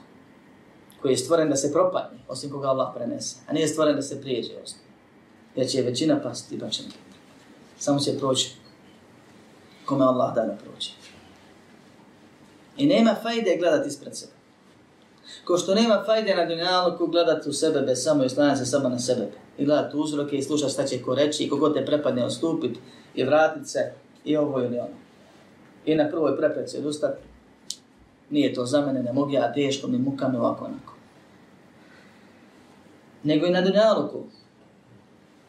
Koji 1.02 1.12
je 1.12 1.18
stvoren 1.18 1.50
da 1.50 1.56
se 1.56 1.74
propadne, 1.74 2.18
osim 2.28 2.52
koga 2.52 2.68
Allah 2.68 2.94
prenese. 2.96 3.38
A 3.48 3.54
nije 3.54 3.68
stvoren 3.68 3.96
da 3.96 4.02
se 4.02 4.22
prijeđe 4.22 4.54
osim. 4.64 4.80
Jer 5.56 5.68
će 5.68 5.82
većina 5.82 6.22
pasti 6.22 6.56
i 6.56 6.58
bačena. 6.58 6.90
Samo 7.80 8.00
će 8.00 8.18
proći 8.20 8.56
kome 9.86 10.06
Allah 10.06 10.36
da 10.36 10.42
da 10.42 10.58
proći. 10.64 10.94
I 12.78 12.86
nema 12.86 13.16
fajde 13.22 13.58
gledati 13.60 13.88
ispred 13.88 14.18
sebe. 14.18 14.32
Ko 15.46 15.58
što 15.58 15.76
nema 15.76 16.04
fajde 16.06 16.36
na 16.36 16.46
dunjalu 16.46 17.08
gledati 17.08 17.50
u 17.50 17.54
sebe 17.54 17.82
bez 17.82 18.04
samo 18.04 18.24
i 18.24 18.30
slanja 18.30 18.56
se 18.56 18.66
samo 18.66 18.90
na 18.90 19.00
sebe 19.00 19.28
i 19.58 19.66
gledati 19.66 19.98
uzroke 19.98 20.38
i 20.38 20.42
slušati 20.42 20.74
šta 20.74 20.84
će 20.84 21.02
ko 21.02 21.16
reći 21.16 21.44
i 21.44 21.50
kogod 21.50 21.74
te 21.74 21.86
prepadne 21.86 22.26
ostupit 22.26 22.78
i 23.16 23.24
vratit 23.24 23.68
se 23.68 23.92
i 24.26 24.38
ovo 24.38 24.60
ili 24.60 24.80
ono, 24.80 24.86
ono. 24.86 24.96
I 25.86 25.96
na 25.96 26.10
prvoj 26.10 26.38
prepreci 26.38 26.78
odustati. 26.78 27.22
Nije 28.30 28.54
to 28.54 28.66
za 28.66 28.82
mene, 28.82 29.04
ne 29.04 29.14
mogu 29.14 29.32
ja 29.32 29.54
teško, 29.54 29.88
mi 29.88 29.98
muka 29.98 30.28
mi 30.28 30.38
ovako 30.38 30.66
onako. 30.66 30.94
Nego 33.24 33.46
i 33.46 33.50
na 33.50 33.62
dunjaluku. 33.62 34.24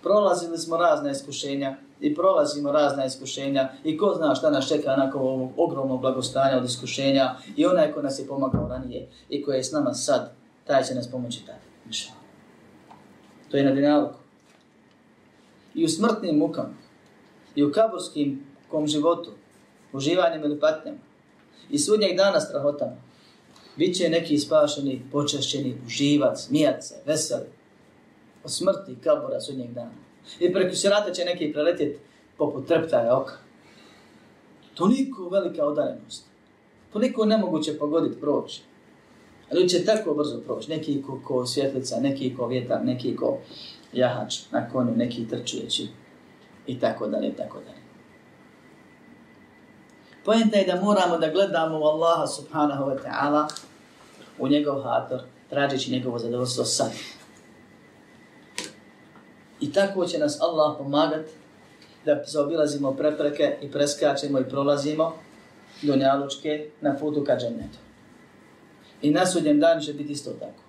Prolazili 0.02 0.58
smo 0.58 0.76
razne 0.76 1.10
iskušenja 1.10 1.76
i 2.00 2.14
prolazimo 2.14 2.72
razne 2.72 3.06
iskušenja 3.06 3.68
i 3.84 3.98
ko 3.98 4.14
zna 4.16 4.34
šta 4.34 4.50
nas 4.50 4.68
čeka 4.68 4.96
nakon 4.96 5.20
ovog 5.20 5.50
ogromnog 5.56 6.00
blagostanja 6.00 6.56
od 6.56 6.64
iskušenja 6.64 7.34
i 7.56 7.66
onaj 7.66 7.92
ko 7.92 8.02
nas 8.02 8.18
je 8.18 8.26
pomagao 8.26 8.68
ranije 8.68 9.08
i 9.28 9.42
koji 9.42 9.56
je 9.56 9.64
s 9.64 9.72
nama 9.72 9.94
sad, 9.94 10.32
taj 10.64 10.84
će 10.84 10.94
nas 10.94 11.10
pomoći 11.10 11.46
tada. 11.46 12.17
To 13.50 13.56
je 13.56 13.64
na 13.64 13.70
dinalogu. 13.70 14.14
I 15.74 15.84
u 15.84 15.88
smrtnim 15.88 16.36
mukama, 16.36 16.74
i 17.54 17.64
u 17.64 17.72
kaburskim 17.72 18.44
kom 18.68 18.86
životu, 18.86 19.30
uživanjem 19.92 20.44
ili 20.44 20.60
patnjama, 20.60 20.98
i 21.70 21.78
sudnjeg 21.78 22.16
dana 22.16 22.40
strahotama, 22.40 22.96
bit 23.76 23.96
će 23.96 24.08
neki 24.08 24.38
spašeni, 24.38 25.02
počašćeni, 25.12 25.80
uživac, 25.86 26.40
smijat 26.40 26.84
se, 26.84 26.94
veseli, 27.06 27.46
o 28.44 28.48
smrti 28.48 28.96
kabura 29.04 29.40
sudnjeg 29.40 29.72
dana. 29.72 29.94
I 30.40 30.52
preko 30.52 30.74
sirata 30.74 31.12
će 31.12 31.24
neki 31.24 31.52
preletjeti 31.52 31.98
poput 32.36 32.66
trptaja 32.66 33.16
oka. 33.16 33.36
Toliko 34.74 35.28
velika 35.28 35.66
odarenost. 35.66 36.24
Toliko 36.92 37.24
nemoguće 37.24 37.78
pogoditi 37.78 38.20
proći. 38.20 38.62
Ali 39.52 39.68
će 39.68 39.84
tako 39.84 40.14
brzo 40.14 40.40
proći. 40.40 40.70
Neki 40.70 41.02
ko, 41.02 41.20
ko 41.24 41.46
svjetlica, 41.46 42.00
neki 42.00 42.36
ko 42.36 42.46
vjetar, 42.46 42.84
neki 42.84 43.16
ko 43.16 43.38
jahač 43.92 44.38
na 44.52 44.68
konju, 44.68 44.92
neki 44.96 45.28
trčujeći 45.28 45.88
i 46.66 46.80
tako 46.80 47.06
dalje, 47.06 47.28
i 47.28 47.32
tako 47.32 47.58
dalje. 47.58 47.78
Pojenta 50.24 50.56
je 50.56 50.66
da 50.66 50.80
moramo 50.80 51.18
da 51.18 51.30
gledamo 51.30 51.78
u 51.78 51.82
Allaha 51.82 52.26
subhanahu 52.26 52.84
wa 52.84 52.96
ta'ala 53.04 53.46
u 54.38 54.48
njegov 54.48 54.82
hator, 54.82 55.20
tražeći 55.50 55.92
njegovo 55.92 56.18
zadovoljstvo 56.18 56.64
sad. 56.64 56.92
I 59.60 59.72
tako 59.72 60.06
će 60.06 60.18
nas 60.18 60.40
Allah 60.40 60.76
pomagati 60.78 61.30
da 62.04 62.22
zaobilazimo 62.26 62.92
prepreke 62.92 63.56
i 63.62 63.72
preskačemo 63.72 64.40
i 64.40 64.48
prolazimo 64.48 65.12
do 65.82 65.96
njalučke 65.96 66.70
na 66.80 66.96
putu 66.96 67.24
ka 67.24 67.36
džennetu. 67.36 67.87
I 69.02 69.10
na 69.10 69.26
sudnjem 69.26 69.60
danu 69.60 69.80
će 69.80 69.92
biti 69.92 70.12
isto 70.12 70.30
tako. 70.30 70.62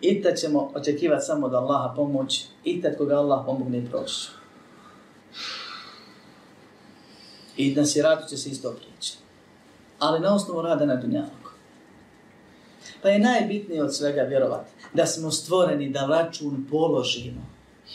I 0.00 0.22
tad 0.22 0.36
ćemo 0.36 0.70
očekivati 0.74 1.24
samo 1.24 1.48
da 1.48 1.58
Allaha 1.58 1.94
pomoć, 1.96 2.44
i 2.64 2.82
tad 2.82 2.96
koga 2.96 3.16
Allah 3.16 3.42
pomogne 3.46 3.78
i 3.78 3.86
proći. 3.86 4.28
I 7.56 7.74
na 7.74 7.86
siratu 7.86 8.28
će 8.28 8.36
se 8.36 8.50
isto 8.50 8.70
prijeći. 8.70 9.18
Ali 9.98 10.20
na 10.20 10.34
osnovu 10.34 10.62
rada 10.62 10.86
na 10.86 10.96
dunjavku. 10.96 11.50
Pa 13.02 13.08
je 13.08 13.18
najbitnije 13.18 13.82
od 13.82 13.96
svega 13.96 14.22
vjerovati 14.22 14.70
da 14.94 15.06
smo 15.06 15.30
stvoreni 15.30 15.90
da 15.90 16.06
račun 16.06 16.66
položimo. 16.70 17.46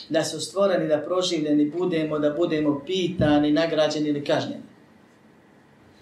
Da 0.09 0.23
smo 0.23 0.39
stvoreni 0.39 0.87
da 0.87 0.97
proživljeni 0.97 1.71
budemo, 1.71 2.19
da 2.19 2.29
budemo 2.29 2.81
pitani, 2.85 3.51
nagrađeni 3.51 4.09
ili 4.09 4.23
kažnjeni. 4.23 4.70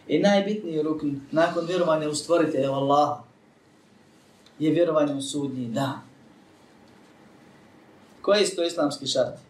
I 0.10 0.20
najbitniji 0.20 0.82
ruk 0.82 1.02
nakon 1.32 1.66
vjerovanja 1.66 2.10
u 2.10 2.16
stvoritelja 2.16 2.72
Allah 2.72 3.20
je 4.60 4.72
vjerovanje 4.72 5.14
u 5.14 5.22
sudnji 5.22 5.68
dan. 5.68 6.00
Koji 8.22 8.46
su 8.46 8.56
to 8.56 8.64
islamski 8.64 9.08
šarti? 9.08 9.42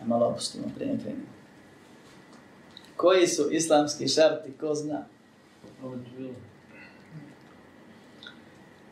Ja 0.00 0.06
malo 0.06 0.26
opustimo 0.26 0.64
prije 0.76 0.98
krenimo. 0.98 1.26
Koji 2.96 3.26
su 3.26 3.48
islamski 3.50 4.08
šarti, 4.08 4.52
ko 4.60 4.74
zna? 4.74 5.04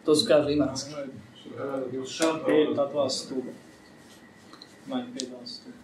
To 0.04 0.14
su 0.14 0.26
kažu 0.26 0.48
imanski. 0.48 0.90
Šart 2.08 2.46
pet, 2.46 2.76
ta 2.76 2.86
dva 2.86 3.10
stuba. 3.10 3.50
Manje 4.86 5.06
pet, 5.18 5.28
dva 5.28 5.46
stuba. 5.46 5.76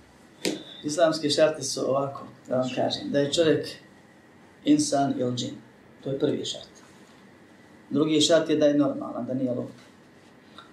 Islamski 0.85 1.31
šarti 1.31 1.63
su 1.63 1.91
ovako, 1.91 2.27
da 2.49 2.57
vam 2.57 2.69
kažem, 2.75 3.11
da 3.11 3.19
je 3.19 3.33
čovjek 3.33 3.69
insan 4.65 5.15
ili 5.19 5.37
džin. 5.37 5.55
To 6.05 6.11
je 6.11 6.19
prvi 6.19 6.45
šart. 6.45 6.69
Drugi 7.91 8.21
šart 8.21 8.51
je 8.51 8.57
da 8.57 8.67
je 8.67 8.75
normalan, 8.75 9.27
da 9.27 9.35
nije 9.35 9.53
lud. 9.53 9.67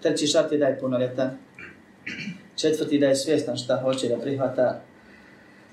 Treći 0.02 0.28
šart 0.28 0.52
je 0.52 0.58
da 0.58 0.66
je 0.66 0.80
punoljetan. 0.80 1.38
Četvrti 2.56 3.00
da 3.00 3.08
je 3.08 3.16
svjestan 3.16 3.58
šta 3.58 3.82
hoće 3.82 4.08
da 4.08 4.18
prihvata. 4.18 4.82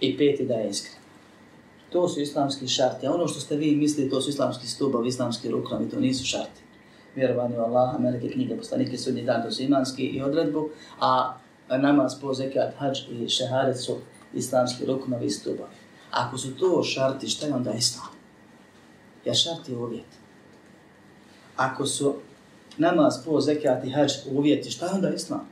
I 0.00 0.18
peti 0.18 0.46
da 0.46 0.54
je 0.54 0.70
iskren. 0.70 0.98
To 1.90 2.08
su 2.08 2.20
islamski 2.20 2.68
šarti. 2.68 3.06
A 3.06 3.12
ono 3.12 3.28
što 3.28 3.40
ste 3.40 3.56
vi 3.56 3.76
mislili, 3.76 4.10
to 4.10 4.20
su 4.20 4.30
islamski 4.30 4.66
stubovi, 4.66 5.08
islamski 5.08 5.50
ruknovi, 5.50 5.90
to 5.90 6.00
nisu 6.00 6.24
šarti 6.24 6.60
vjerovanje 7.18 7.58
u 7.58 7.62
Allaha, 7.62 7.98
meleke 7.98 8.30
knjige, 8.30 8.56
poslanike, 8.56 8.98
sudnji 8.98 9.22
dan, 9.22 9.42
to 9.42 9.50
su 9.50 9.62
imanski 9.62 10.02
i 10.02 10.22
odredbu, 10.22 10.68
a 11.00 11.38
namaz, 11.68 12.20
po 12.20 12.34
zekat, 12.34 12.74
hađ 12.78 12.98
i 13.10 13.28
šeharet 13.28 13.80
su 13.80 13.96
islamski 14.34 14.86
ruknovi 14.86 15.26
i 15.26 15.30
stubovi. 15.30 15.77
Ako 16.10 16.38
su 16.38 16.56
to 16.56 16.82
šarti, 16.82 17.28
šta 17.28 17.46
je 17.46 17.54
onda 17.54 17.72
islam? 17.72 18.06
Ja 19.24 19.34
šarti 19.34 19.74
uvjet. 19.74 20.06
Ako 21.56 21.86
su 21.86 22.14
namaz, 22.76 23.14
po 23.24 23.40
zekat 23.40 23.84
i 23.84 23.90
hađ 23.90 24.12
uvjeti, 24.30 24.70
šta 24.70 24.86
je 24.86 24.92
onda 24.92 25.10
islam? 25.10 25.48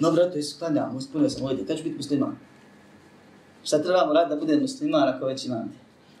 No, 0.00 0.12
brato, 0.12 0.38
isklanjam, 0.38 0.96
uspunio 0.96 1.30
sam 1.30 1.44
ovdje, 1.44 1.66
kada 1.66 1.78
ću 1.78 1.84
biti 1.84 1.96
musliman? 1.96 2.36
Šta 3.64 3.82
trebamo 3.82 4.12
raditi 4.12 4.34
da 4.34 4.40
budem 4.40 4.60
musliman 4.60 5.08
ako 5.08 5.26
već 5.26 5.46
imam? 5.46 5.72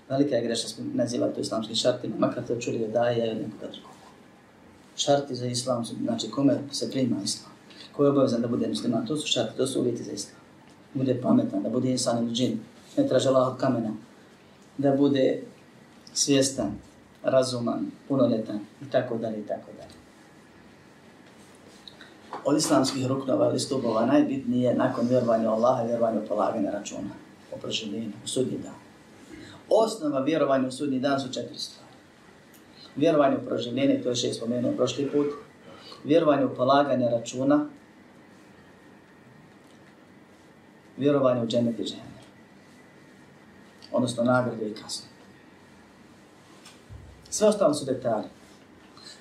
Velika 0.08 0.36
je 0.36 0.42
grešna 0.42 0.84
nazivati 0.94 1.34
to 1.34 1.40
islamskim 1.40 1.76
šartima, 1.76 2.14
makar 2.18 2.46
to 2.46 2.60
čuli 2.60 2.78
da 2.78 2.86
daje 2.86 3.30
od 3.30 3.36
nekoga 3.36 3.72
drugog 3.72 3.96
šarti 4.96 5.34
za 5.34 5.46
islam, 5.46 5.84
znači 5.84 6.30
kome 6.30 6.58
se 6.72 6.90
prima 6.90 7.16
islam, 7.24 7.52
ko 7.92 8.04
je 8.04 8.10
obavezan 8.10 8.42
da 8.42 8.48
bude 8.48 8.68
musliman, 8.68 9.06
to 9.06 9.16
su 9.16 9.26
šarti, 9.26 9.56
to 9.56 9.66
su 9.66 9.80
uvjeti 9.80 10.02
za 10.02 10.12
islam. 10.12 10.40
Bude 10.94 11.20
pametan, 11.22 11.62
da 11.62 11.68
bude 11.68 11.90
insan 11.90 12.24
ili 12.24 12.34
džin, 12.34 12.58
ne 12.96 13.08
traži 13.08 13.28
Allah 13.28 13.48
od 13.48 13.60
kamena, 13.60 13.92
da 14.78 14.92
bude 14.96 15.42
svjestan, 16.12 16.72
razuman, 17.22 17.86
punoljetan 18.08 18.60
i 18.82 18.90
tako 18.90 19.18
dalje 19.18 19.40
i 19.40 19.46
tako 19.46 19.70
dalje. 19.76 19.96
Od 22.44 22.56
islamskih 22.56 23.06
ruknova 23.06 23.48
ili 23.48 23.60
stubova 23.60 24.06
najbitnije 24.06 24.74
nakon 24.74 25.08
vjerovanja 25.08 25.50
Allaha 25.50 25.82
i 25.82 25.86
vjerovanja 25.86 26.18
polaganja 26.18 26.28
polaganje 26.28 26.70
računa, 26.70 27.10
o 27.52 27.56
u 28.24 28.28
sudnji 28.28 28.58
dan. 28.58 28.74
Osnova 29.68 30.20
vjerovanja 30.20 30.68
u 30.68 30.72
sudnji 30.72 31.00
dan 31.00 31.20
su 31.20 31.32
četiri 31.32 31.58
stvari 31.58 31.86
vjerovanje 32.96 33.36
u 33.36 33.46
proživljenje, 33.46 34.00
to 34.02 34.08
je 34.08 34.16
še 34.16 34.32
spomenuo 34.32 34.72
prošli 34.76 35.08
put, 35.12 35.32
vjerovanje 36.04 36.46
u 36.46 36.54
polaganje 36.54 37.08
računa, 37.10 37.66
vjerovanje 40.96 41.42
u 41.42 41.46
dženet 41.46 41.78
i 41.78 41.84
dženet. 41.84 42.15
Odnosno 43.92 44.24
nagrade 44.24 44.68
i 44.68 44.74
kazne. 44.74 45.06
Sve 47.30 47.48
ostalo 47.48 47.74
su 47.74 47.84
detalje. 47.84 48.28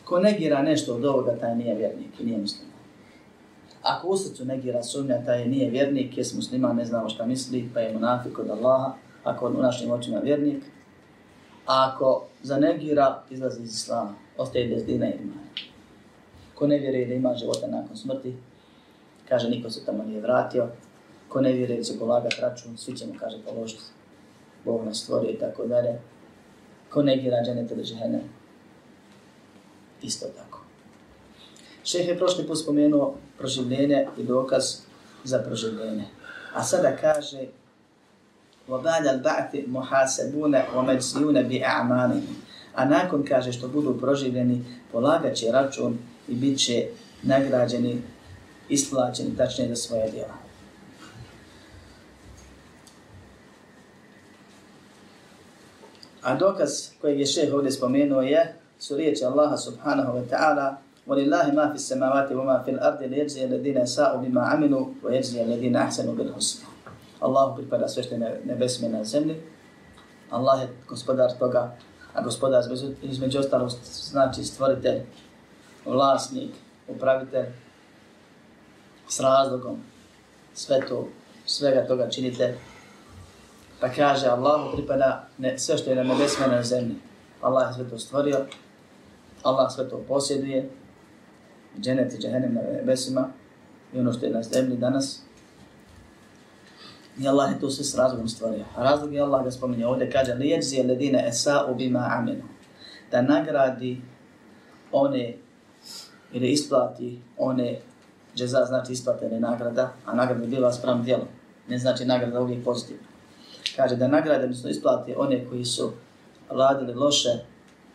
Ko 0.06 0.20
negira 0.20 0.62
nešto 0.62 0.96
od 0.96 1.06
ovoga, 1.06 1.38
taj 1.40 1.56
nije 1.56 1.76
vjernik 1.76 2.20
i 2.20 2.24
nije 2.24 2.38
musliman. 2.38 2.76
Ako 3.82 4.08
u 4.08 4.18
srcu 4.18 4.46
negira 4.46 4.84
sumnja, 4.84 5.26
taj 5.26 5.48
nije 5.48 5.70
vjernik, 5.70 6.18
jes 6.18 6.34
musliman, 6.34 6.76
ne 6.76 6.86
znamo 6.86 7.10
šta 7.10 7.26
misli, 7.26 7.70
pa 7.74 7.80
je 7.80 7.94
monafik 7.94 8.40
od 8.40 8.50
Allaha, 8.50 8.94
ako 9.24 9.48
u 9.48 9.62
našim 9.62 9.92
očima 9.92 10.20
vjernik, 10.20 10.64
A 11.66 11.92
ako 11.92 12.26
zanegira, 12.44 13.24
izlazi 13.30 13.64
iz 13.64 13.74
islama, 13.74 14.14
ostaje 14.38 14.68
bez 14.68 14.86
dina 14.86 15.08
i 15.08 15.18
imana. 15.22 15.42
Ko 16.56 16.68
ne 16.68 16.78
vjeruje 16.78 17.06
da 17.06 17.14
ima 17.14 17.36
života 17.36 17.68
nakon 17.68 17.98
smrti, 17.98 18.36
kaže 19.30 19.50
niko 19.50 19.70
se 19.70 19.86
tamo 19.86 20.04
nije 20.04 20.22
vratio. 20.22 20.68
Ko 21.30 21.42
ne 21.42 21.52
vjeruje 21.52 21.78
da 21.78 21.84
će 21.84 22.00
polagati 22.00 22.42
račun, 22.42 22.78
svi 22.78 22.98
će 22.98 23.08
mu 23.08 23.14
kaže 23.20 23.38
položiti. 23.46 23.84
Bog 24.65 24.85
nas 24.85 25.03
stvorio 25.03 25.31
i 25.31 25.39
tako 25.39 25.67
dalje. 25.67 25.99
Ko 26.91 27.03
ne 27.03 27.17
vjeruje 27.17 27.45
dženete 27.45 27.75
ili 27.75 27.85
žene, 27.85 28.21
isto 30.03 30.27
tako. 30.27 30.61
Šeh 31.85 32.09
je 32.09 32.19
prošli 32.19 32.47
put 32.47 32.59
spomenuo 32.59 33.15
proživljenje 33.39 34.07
i 34.19 34.25
dokaz 34.25 34.65
za 35.25 35.39
proživljenje. 35.39 36.05
A 36.55 36.63
sada 36.63 36.97
kaže 36.97 37.47
وَبَعْدَ 38.69 39.07
الْبَعْتِ 39.07 39.67
مُحَاسَبُونَ 39.67 40.55
وَمَجْزِيُونَ 40.75 41.43
بِأَعْمَانِهِمْ 41.49 42.37
A 42.75 42.85
nakon 42.85 43.25
kaže 43.25 43.53
što 43.53 43.69
budu 43.69 43.99
proživljeni, 44.01 44.65
polagat 44.93 45.35
će 45.35 45.53
račun 45.53 45.99
i 46.29 46.35
bit 46.35 46.59
će 46.59 46.87
nagrađeni, 47.23 48.03
isplaćeni 48.69 49.37
tačnije 49.37 49.69
za 49.69 49.77
svoje 49.77 50.11
djela. 50.11 50.44
A 56.25 56.35
dokaz 56.35 56.91
koji 57.01 57.21
je 57.21 57.27
šeh 57.27 57.55
ovdje 57.55 57.71
spomenuo 57.71 58.23
je, 58.23 58.55
su 58.79 58.97
riječi 58.97 59.25
Allaha 59.25 59.57
subhanahu 59.57 60.19
wa 60.19 60.25
ta'ala 60.31 60.77
وَلِلَّهِ 61.07 61.53
مَا 61.53 61.67
فِي 61.73 61.79
السَّمَوَاتِ 61.83 62.29
وَمَا 62.31 62.63
فِي 62.65 62.71
الْأَرْضِ 62.71 63.01
لِيَجْزِيَ 63.03 63.45
الَّذِينَ 63.45 63.87
سَاءُ 63.87 64.17
بِمَا 64.17 64.43
عَمِنُوا 64.43 64.85
وَيَجْزِيَ 65.03 65.43
الَّذِينَ 65.43 65.77
أَحْسَنُوا 65.77 66.15
بِالْحُسْنِ 66.15 66.71
Allahu 67.21 67.57
pripada 67.57 67.89
sve 67.89 68.03
što 68.03 68.15
je 68.15 68.41
nebesme 68.45 68.89
na 68.89 69.05
zemlji. 69.05 69.37
Allah 70.31 70.61
je 70.63 70.69
gospodar 70.89 71.31
toga, 71.39 71.77
a 72.15 72.23
gospodar 72.23 72.63
između 73.03 73.39
ostalog 73.39 73.71
znači 74.11 74.45
stvoritelj, 74.45 75.01
vlasnik, 75.87 76.51
upravitelj, 76.89 77.47
s 79.09 79.21
razlogom, 79.21 79.79
sve 80.55 80.81
to, 80.89 81.09
svega 81.47 81.87
toga 81.87 82.11
činite. 82.11 82.55
Pa 83.86 83.94
kaže, 83.94 84.26
Allahu 84.26 84.74
pripada 84.74 85.30
ne, 85.38 85.60
sve 85.60 85.78
što 85.78 85.90
je 85.90 85.96
na 85.96 86.04
nebesme 86.04 86.48
na 86.48 86.64
zemlji. 86.64 86.96
Allah 87.42 87.68
je 87.70 87.74
sve 87.74 87.90
to 87.90 87.98
stvorio, 87.98 88.46
Allah 89.44 89.72
sve 89.72 89.90
to 89.90 90.02
posjeduje, 90.08 90.70
dženet 91.80 92.14
i 92.14 92.18
džehennem 92.18 92.54
na 92.54 92.62
nebesima 92.62 93.30
i 93.94 94.00
ono 94.00 94.14
što 94.14 94.26
je 94.26 94.32
na 94.32 94.42
zemlji 94.42 94.78
danas, 94.78 95.22
I 97.18 97.28
Allah 97.28 97.52
je 97.52 97.60
to 97.60 97.70
sve 97.70 97.86
s 97.86 97.96
razlogom 97.96 98.28
stvorio. 98.28 98.66
A 98.76 98.84
razlog 98.84 99.14
je 99.14 99.22
Allah 99.22 99.44
ga 99.44 99.52
spominje 99.52 99.86
ovdje, 99.88 100.12
kaže 100.12 100.34
li 100.34 100.50
jedzije 100.50 100.84
ledine 100.84 101.26
esa'u 101.30 101.76
bima 101.76 102.10
aminu. 102.12 102.44
Da 103.12 103.22
nagradi 103.22 104.02
one 104.92 105.38
ili 106.34 106.52
isplati 106.52 107.22
one 107.38 107.80
džeza 108.36 108.66
znači 108.66 108.94
isplatene 108.94 109.40
nagrada, 109.40 109.94
a 110.06 110.16
nagrada 110.16 110.44
je 110.44 110.50
bila 110.50 110.74
sprem 110.74 111.04
djelom. 111.04 111.28
Ne 111.68 111.78
znači 111.78 112.06
nagrada 112.06 112.42
uvijek 112.42 112.64
pozitivna. 112.64 113.15
Kaže 113.76 113.96
da 113.96 114.08
nagrade, 114.08 114.44
odnosno 114.44 114.70
isplate 114.70 115.16
one 115.18 115.46
koji 115.50 115.66
su 115.66 115.92
radili 116.50 116.94
loše 116.94 117.30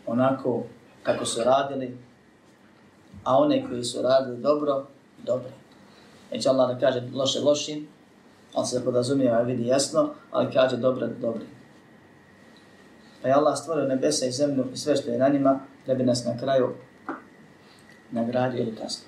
onako 0.06 0.62
kako 1.02 1.24
su 1.24 1.40
radili, 1.44 1.98
a 3.24 3.38
one 3.38 3.68
koji 3.68 3.84
su 3.84 4.02
radili 4.02 4.38
dobro, 4.38 4.86
dobro. 5.24 5.48
Neće 6.32 6.48
Allah 6.48 6.70
da 6.70 6.78
kaže 6.78 7.02
loše 7.14 7.40
lošim, 7.40 7.88
on 8.54 8.66
se 8.66 8.84
podrazumijeva 8.84 9.40
vidi 9.40 9.66
jasno, 9.66 10.10
ali 10.30 10.52
kaže 10.52 10.76
dobro 10.76 11.08
dobri. 11.20 11.44
Pa 13.22 13.28
je 13.28 13.34
Allah 13.34 13.58
stvorio 13.58 13.88
nebesa 13.88 14.26
i 14.26 14.32
zemlju 14.32 14.64
i 14.72 14.76
sve 14.76 14.96
što 14.96 15.10
je 15.10 15.18
na 15.18 15.28
njima, 15.28 15.60
da 15.86 15.94
bi 15.94 16.04
nas 16.04 16.24
na 16.24 16.38
kraju 16.38 16.74
nagradio 18.10 18.62
ili 18.62 18.76
kasno. 18.76 19.04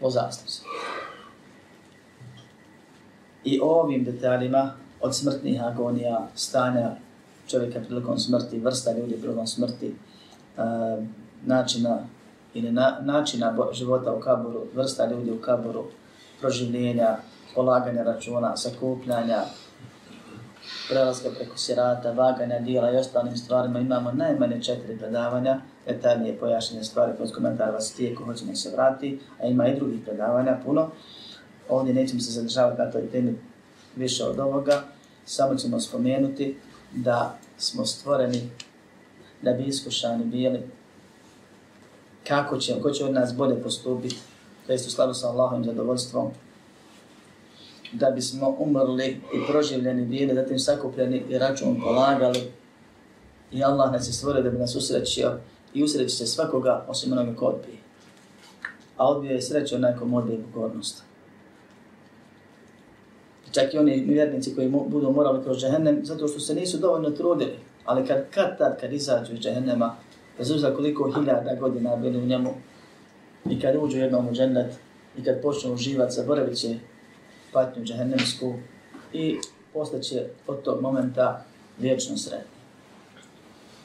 Po 0.00 0.10
zastavci. 0.10 0.62
I 3.44 3.60
ovim 3.62 4.04
detaljima 4.04 4.72
od 5.00 5.16
smrtnih 5.16 5.64
agonija, 5.64 6.28
stanja 6.34 6.90
čovjeka 7.48 7.80
prilikom 7.80 8.18
smrti, 8.18 8.58
vrsta 8.58 8.92
ljudi 8.92 9.16
prilikom 9.20 9.46
smrti, 9.46 9.94
eh, 10.58 11.02
načina 11.46 11.98
ili 12.54 12.72
na, 12.72 12.98
načina 13.00 13.56
života 13.72 14.14
u 14.14 14.20
kaboru, 14.20 14.66
vrsta 14.74 15.06
ljudi 15.06 15.30
u 15.30 15.40
kaboru, 15.40 15.84
proživljenja, 16.40 17.16
polaganja 17.54 18.02
računa, 18.02 18.56
sakupljanja, 18.56 19.42
prelaska 20.88 21.28
preko 21.36 21.58
sirata, 21.58 22.12
vaganja 22.12 22.58
dijela 22.58 22.92
i 22.92 22.96
ostalim 22.96 23.36
stvarima 23.36 23.78
imamo 23.78 24.12
najmanje 24.12 24.62
četiri 24.62 24.98
predavanja, 24.98 25.60
detaljnije 25.86 26.38
pojašnjene 26.38 26.84
stvari 26.84 27.12
kroz 27.16 27.32
komentar 27.32 27.70
vas 27.70 27.92
tije 27.92 28.14
ko 28.14 28.34
se 28.54 28.70
vrati, 28.72 29.20
a 29.42 29.46
ima 29.46 29.68
i 29.68 29.76
drugih 29.76 30.00
predavanja 30.04 30.58
puno. 30.64 30.90
Ovdje 31.68 31.94
nećemo 31.94 32.20
se 32.20 32.30
zadržavati 32.30 32.82
na 32.82 32.90
toj 32.90 33.10
temi 33.10 33.38
više 33.96 34.24
od 34.24 34.38
ovoga, 34.38 34.82
samo 35.24 35.54
ćemo 35.54 35.80
spomenuti 35.80 36.56
da 36.92 37.38
smo 37.58 37.86
stvoreni 37.86 38.50
da 39.42 39.52
bi 39.52 39.64
iskušani 39.64 40.24
bili 40.24 40.62
kako 42.28 42.58
će, 42.58 42.80
ko 42.82 42.90
će 42.90 43.04
od 43.04 43.12
nas 43.12 43.34
bolje 43.36 43.62
postupiti, 43.62 44.16
to 44.66 44.72
jest 44.72 44.86
u 44.86 44.90
skladu 44.90 45.14
sa 45.14 45.28
Allahovim 45.28 45.64
zadovoljstvom, 45.64 46.30
da 47.92 48.10
bismo 48.10 48.56
umrli 48.58 49.06
i 49.06 49.46
proživljeni 49.48 50.04
bili, 50.04 50.34
da 50.34 50.46
tim 50.46 50.58
sakupljeni 50.58 51.22
i 51.28 51.38
račun 51.38 51.80
polagali 51.80 52.52
i 53.52 53.64
Allah 53.64 53.92
nas 53.92 54.08
je 54.08 54.12
stvorio 54.12 54.42
da 54.42 54.50
bi 54.50 54.58
nas 54.58 54.74
usrećio 54.74 55.38
i 55.74 55.84
usreći 55.84 56.16
se 56.16 56.26
svakoga 56.26 56.84
osim 56.88 57.12
onoga 57.12 57.36
ko 57.36 57.46
odbije. 57.46 57.78
A 58.96 59.08
odbije 59.08 59.34
je 59.34 59.42
sreće 59.42 59.76
onaj 59.76 59.96
kom 59.96 60.14
odbije 60.14 60.42
pokornost. 60.42 61.05
Čak 63.56 63.74
i 63.74 63.78
oni 63.78 64.04
vjernici 64.08 64.54
koji 64.54 64.68
budu 64.68 65.12
morali 65.12 65.44
kroz 65.44 65.58
džehennem 65.58 66.00
zato 66.04 66.28
što 66.28 66.40
se 66.40 66.54
nisu 66.54 66.78
dovoljno 66.78 67.10
trudili. 67.10 67.58
Ali 67.84 68.06
kad, 68.06 68.30
kad 68.30 68.58
tad, 68.58 68.80
kad 68.80 68.92
izađu 68.92 69.32
iz 69.32 69.40
džehennema, 69.40 69.96
bez 70.38 70.50
uzra 70.50 70.74
koliko 70.74 71.12
hiljada 71.12 71.54
godina 71.60 71.96
bili 71.96 72.18
u 72.18 72.26
njemu 72.26 72.54
i 73.50 73.60
kad 73.60 73.76
uđu 73.76 73.98
jednom 73.98 74.28
u 74.28 74.32
džennet 74.32 74.74
i 75.18 75.24
kad 75.24 75.42
počnu 75.42 75.74
uživati, 75.74 76.14
zaboravit 76.14 76.58
će 76.58 76.74
patnju 77.52 77.84
džehennemsku 77.84 78.54
i 79.12 79.38
postaće 79.72 80.08
će 80.08 80.24
od 80.46 80.62
tog 80.62 80.82
momenta 80.82 81.44
vječno 81.78 82.16
sretni. 82.16 82.56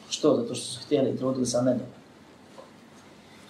Što? 0.10 0.36
Zato 0.36 0.56
što 0.56 0.66
su 0.66 0.80
htjeli 0.86 1.10
i 1.10 1.18
trudili 1.18 1.46
sa 1.46 1.62
nedom. 1.62 1.88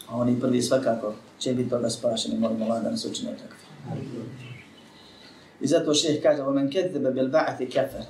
A 0.08 0.16
oni 0.16 0.40
prvi 0.40 0.62
svakako 0.62 1.14
će 1.40 1.54
biti 1.54 1.70
toga 1.70 1.90
spašeni, 1.90 2.38
molimo 2.38 2.66
Allah 2.66 2.84
da 2.84 2.92
nas 2.92 3.06
učine 3.06 3.32
takvi. 3.32 4.51
I 5.62 5.68
zato 5.68 5.94
šeheh 5.94 6.22
kaže, 6.24 6.42
omen 6.44 6.70
kedebe 6.72 7.12
bil 7.12 7.30
ba'ati 7.30 7.70
kefer. 7.70 8.06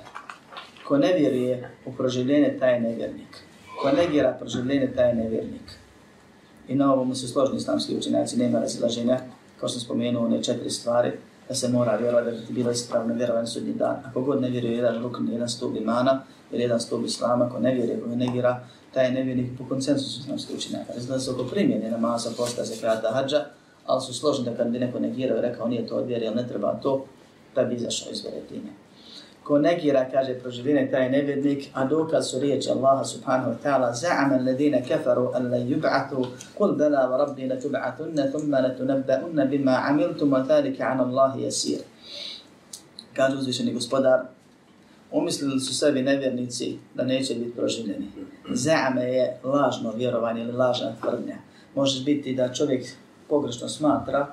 Ko 0.88 0.98
ne 0.98 1.12
vjeruje 1.12 1.70
u 1.86 1.92
proživljenje, 1.92 2.56
taj 2.58 2.74
je 2.74 2.80
nevjernik. 2.80 3.38
Ko 3.82 3.90
negira 3.90 4.36
proživljenje, 4.40 4.92
taj 4.96 5.08
je 5.08 5.14
nevjernik. 5.14 5.78
I 6.68 6.74
na 6.74 6.92
ovom 6.92 7.14
su 7.14 7.28
složni 7.28 7.56
islamski 7.56 7.96
učenjaci, 7.96 8.38
nema 8.38 8.60
razilaženja, 8.60 9.18
kao 9.60 9.68
što 9.68 9.78
sam 9.78 9.80
spomenuo, 9.80 10.24
one 10.24 10.42
četiri 10.42 10.70
stvari, 10.70 11.12
da 11.48 11.54
se 11.54 11.68
mora 11.68 11.96
vjerovati 11.96 12.30
da 12.30 12.36
je 12.36 12.42
bilo 12.50 12.70
ispravno 12.70 13.14
vjerovanje 13.14 13.46
sudnji 13.46 13.72
dan. 13.72 13.96
Ako 14.04 14.20
god 14.20 14.40
ne 14.40 14.50
vjeruje 14.50 14.76
jedan 14.76 15.02
rukn, 15.02 15.28
jedan 15.32 15.48
stup 15.48 15.76
imana, 15.76 16.22
ili 16.52 16.62
jedan 16.62 16.80
stup 16.80 17.04
islama, 17.04 17.44
ako 17.44 17.58
ne 17.58 17.74
vjeruje, 17.74 17.96
ako 17.96 18.08
ne 18.08 18.16
negira, 18.16 18.66
taj 18.94 19.04
je 19.04 19.12
nevjernik 19.12 19.58
po 19.58 19.64
konsensusu 19.68 20.20
islamskih 20.20 20.56
učenjaka. 20.56 20.92
Znači 20.92 21.06
da 21.06 21.20
se 21.20 21.30
oko 21.30 21.44
primjene 21.44 21.90
namaza, 21.90 22.30
posta, 22.36 22.64
zekrata, 22.64 23.10
hađa, 23.12 23.44
ali 23.86 24.00
su 24.00 24.14
složni 24.14 24.44
da 24.44 24.56
kad 24.56 24.68
bi 24.68 24.78
neko 24.78 24.98
negirao 24.98 25.38
i 25.38 25.40
rekao 25.40 25.68
nije 25.68 25.86
to 25.86 25.96
od 25.96 26.06
vjere, 26.06 26.30
ne 26.30 26.48
treba 26.48 26.80
to, 26.82 27.06
da 27.54 27.64
bi 27.64 27.74
izašao 27.74 28.12
iz 28.12 28.22
vjere. 28.24 28.72
Ko 29.42 29.58
negira, 29.58 30.06
kaže, 30.12 30.34
proživljene 30.34 30.90
taj 30.90 31.10
nevjednik, 31.10 31.68
a 31.72 31.84
dokaz 31.84 32.26
su 32.30 32.40
riječi 32.40 32.70
Allaha 32.70 33.04
subhanahu 33.04 33.50
wa 33.50 33.56
ta'ala, 33.64 33.92
za'ama 33.92 34.34
alladine 34.38 34.84
kafaru 34.88 35.30
an 35.34 35.50
la 35.50 35.56
yub'atu, 35.56 36.26
kul 36.58 36.72
bela 36.72 37.08
wa 37.10 37.16
rabbi 37.26 37.48
la 37.48 37.56
tub'atunna, 37.56 38.30
thumma 38.30 38.60
la 38.60 38.68
tunabba'unna 38.78 39.44
bima 39.50 39.82
amiltum, 39.88 40.30
wa 40.30 40.46
thalika 40.46 40.84
an 40.84 41.00
Allahi 41.00 41.42
jasir. 41.42 41.78
Kaže 43.16 43.36
uzvišeni 43.36 43.72
gospodar, 43.72 44.20
umislili 45.12 45.60
su 45.60 45.74
sebi 45.78 46.02
nevjernici 46.02 46.78
da 46.94 47.04
neće 47.04 47.34
biti 47.34 47.56
proživljeni. 47.56 48.08
Za'ama 48.48 49.00
je 49.00 49.38
lažno 49.44 49.92
vjerovanje 49.96 50.42
ili 50.42 50.52
lažna 50.52 50.92
tvrdnja. 51.00 51.36
Može 51.74 52.04
biti 52.04 52.34
da 52.34 52.52
čovjek 52.52 52.86
pogrešno 53.28 53.68
smatra 53.68 54.26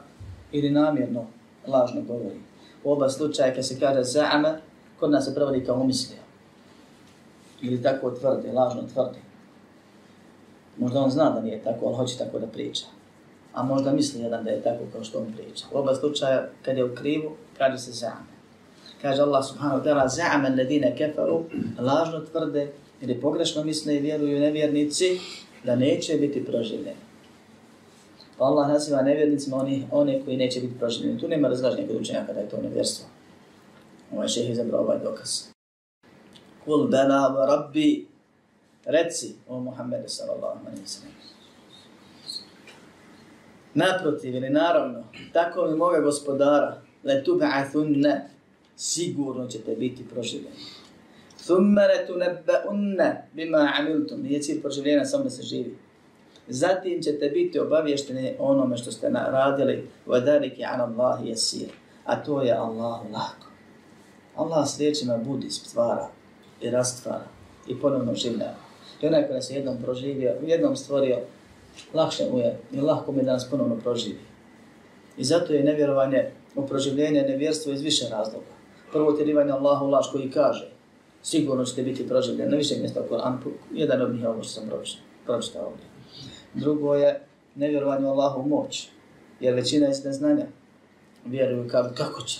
ili 0.51 0.69
namjerno 0.69 1.25
lažno 1.67 2.01
govori. 2.01 2.48
U 2.83 2.91
oba 2.91 3.09
slučaja 3.09 3.55
kad 3.55 3.67
se 3.67 3.79
kaže 3.79 3.99
za'ama, 3.99 4.57
kod 4.99 5.11
nas 5.11 5.25
se 5.25 5.35
prevodi 5.35 5.65
kao 5.65 5.75
umislio. 5.75 6.19
Ili 7.61 7.83
tako 7.83 8.11
tvrdi, 8.11 8.51
lažno 8.51 8.81
tvrdi. 8.93 9.19
Možda 10.77 10.99
on 10.99 11.09
zna 11.09 11.29
da 11.29 11.41
nije 11.41 11.63
tako, 11.63 11.85
ali 11.85 11.95
hoće 11.95 12.17
tako 12.17 12.39
da 12.39 12.47
priča. 12.47 12.85
A 13.53 13.63
možda 13.63 13.91
misli 13.91 14.21
jedan 14.21 14.43
da 14.43 14.49
je 14.49 14.63
tako 14.63 14.83
kao 14.91 15.03
što 15.03 15.19
on 15.19 15.33
priča. 15.37 15.65
U 15.73 15.77
oba 15.77 15.95
slučaja, 15.95 16.49
kad 16.61 16.77
je 16.77 16.83
u 16.83 16.95
krivu, 16.95 17.31
kaže 17.57 17.77
se 17.77 17.91
za'ama. 17.91 18.33
Kaže 19.01 19.21
Allah 19.21 19.45
subhanahu 19.45 19.81
wa 19.81 19.83
ta'ala, 19.83 20.07
za'ama 20.07 20.55
ledine 20.57 20.95
kefaru, 20.97 21.43
lažno 21.79 22.19
tvrde, 22.19 22.71
ili 23.01 23.21
pogrešno 23.21 23.63
misle 23.63 23.95
i 23.95 23.99
vjeruju 23.99 24.39
nevjernici, 24.39 25.19
da 25.63 25.75
neće 25.75 26.17
biti 26.17 26.45
proživljeni. 26.45 27.08
Pa 28.39 28.45
Allah 28.45 28.67
naziva 28.67 29.02
nevjernicima 29.02 29.58
oni, 29.58 29.88
one 29.91 30.21
koji 30.25 30.38
neće 30.38 30.60
biti 30.60 30.80
proživljeni. 30.80 31.19
Tu 31.19 31.28
nema 31.28 31.47
razlaženja 31.47 31.88
kod 31.88 32.02
učenjaka 32.02 32.28
kada 32.28 32.39
je 32.39 32.49
to 32.49 32.58
nevjerstvo. 32.62 33.06
Ovaj 34.12 34.28
šeh 34.28 34.49
izabrao 34.49 34.82
ovaj 34.82 34.99
dokaz. 34.99 35.30
Kul 36.65 36.88
bela 36.88 37.36
wa 37.36 37.47
rabbi, 37.47 38.08
reci 38.86 39.36
o 39.47 39.60
Muhammedu 39.60 40.08
sallallahu 40.08 40.60
alaihi 40.65 40.84
wa 40.84 40.88
sallam. 40.88 41.13
Naprotiv 43.73 44.36
ili 44.36 44.49
naravno, 44.49 45.04
tako 45.34 45.65
mi 45.65 45.75
moga 45.75 45.99
gospodara, 45.99 46.82
le 47.04 47.23
tub'athunne, 47.23 48.19
sigurno 48.75 49.47
ćete 49.47 49.75
biti 49.75 50.08
proživljeni. 50.13 50.56
Thumme 51.45 51.88
le 51.88 52.08
tunebbeunne 52.08 53.30
bima 53.34 53.73
amiltum, 53.80 54.21
nije 54.21 54.41
cilj 54.41 54.62
proživljenja 54.62 55.06
samo 55.06 55.23
da 55.23 55.30
se 55.30 55.43
živi. 55.43 55.78
Zatim 56.49 57.01
ćete 57.01 57.29
biti 57.29 57.59
obavješteni 57.59 58.35
onome 58.39 58.77
što 58.77 58.91
ste 58.91 59.09
radili, 59.09 59.88
wa 60.07 60.25
dalike 60.25 60.63
an 60.63 60.81
Allahi 60.81 61.27
jesir, 61.27 61.69
a 62.05 62.23
to 62.23 62.41
je 62.41 62.53
Allahu 62.53 63.13
lako. 63.13 63.47
Allah 64.35 64.67
s 64.67 64.79
riječima 64.79 65.17
budi 65.17 65.49
stvara 65.49 66.07
i 66.62 66.69
rastvara 66.69 67.25
i 67.67 67.79
ponovno 67.79 68.15
življava. 68.15 68.55
I 69.01 69.07
onaj 69.07 69.27
kada 69.27 69.41
se 69.41 69.55
jednom 69.55 69.77
proživio, 69.83 70.35
jednom 70.45 70.75
stvorio, 70.75 71.19
lakše 71.93 72.23
mu 72.31 72.39
je 72.39 72.59
i 72.71 72.81
lahko 72.81 73.12
mi 73.12 73.23
danas 73.23 73.49
ponovno 73.49 73.75
proživi. 73.75 74.19
I 75.17 75.23
zato 75.23 75.53
je 75.53 75.63
nevjerovanje 75.63 76.31
u 76.55 76.67
proživljenje 76.67 77.21
nevjerstvo 77.21 77.71
iz 77.71 77.81
više 77.81 78.05
razloga. 78.12 78.53
Prvo 78.91 79.12
tjerivanje 79.12 79.51
Allahu 79.51 79.88
laž 79.88 80.05
koji 80.12 80.31
kaže 80.31 80.71
sigurno 81.23 81.65
ćete 81.65 81.83
biti 81.83 82.07
proživljeni 82.07 82.51
na 82.51 82.57
više 82.57 82.75
mjesta 82.79 83.01
u 83.01 83.09
Koranu. 83.09 83.38
Jedan 83.73 84.01
od 84.01 84.13
njih 84.13 84.21
je 84.21 84.29
ovo 84.29 84.43
što 84.43 84.53
sam 84.53 84.69
pročitao 85.25 85.65
ovdje. 85.65 85.88
Drugo 86.53 86.95
je 86.95 87.21
nevjerovanje 87.55 88.07
u 88.07 88.09
Allahu 88.09 88.49
moć. 88.49 88.88
Jer 89.39 89.53
većina 89.53 89.89
iz 89.89 90.05
neznanja 90.05 90.45
vjeruju 91.25 91.69
kao 91.69 91.89
kako 91.97 92.21
će 92.21 92.39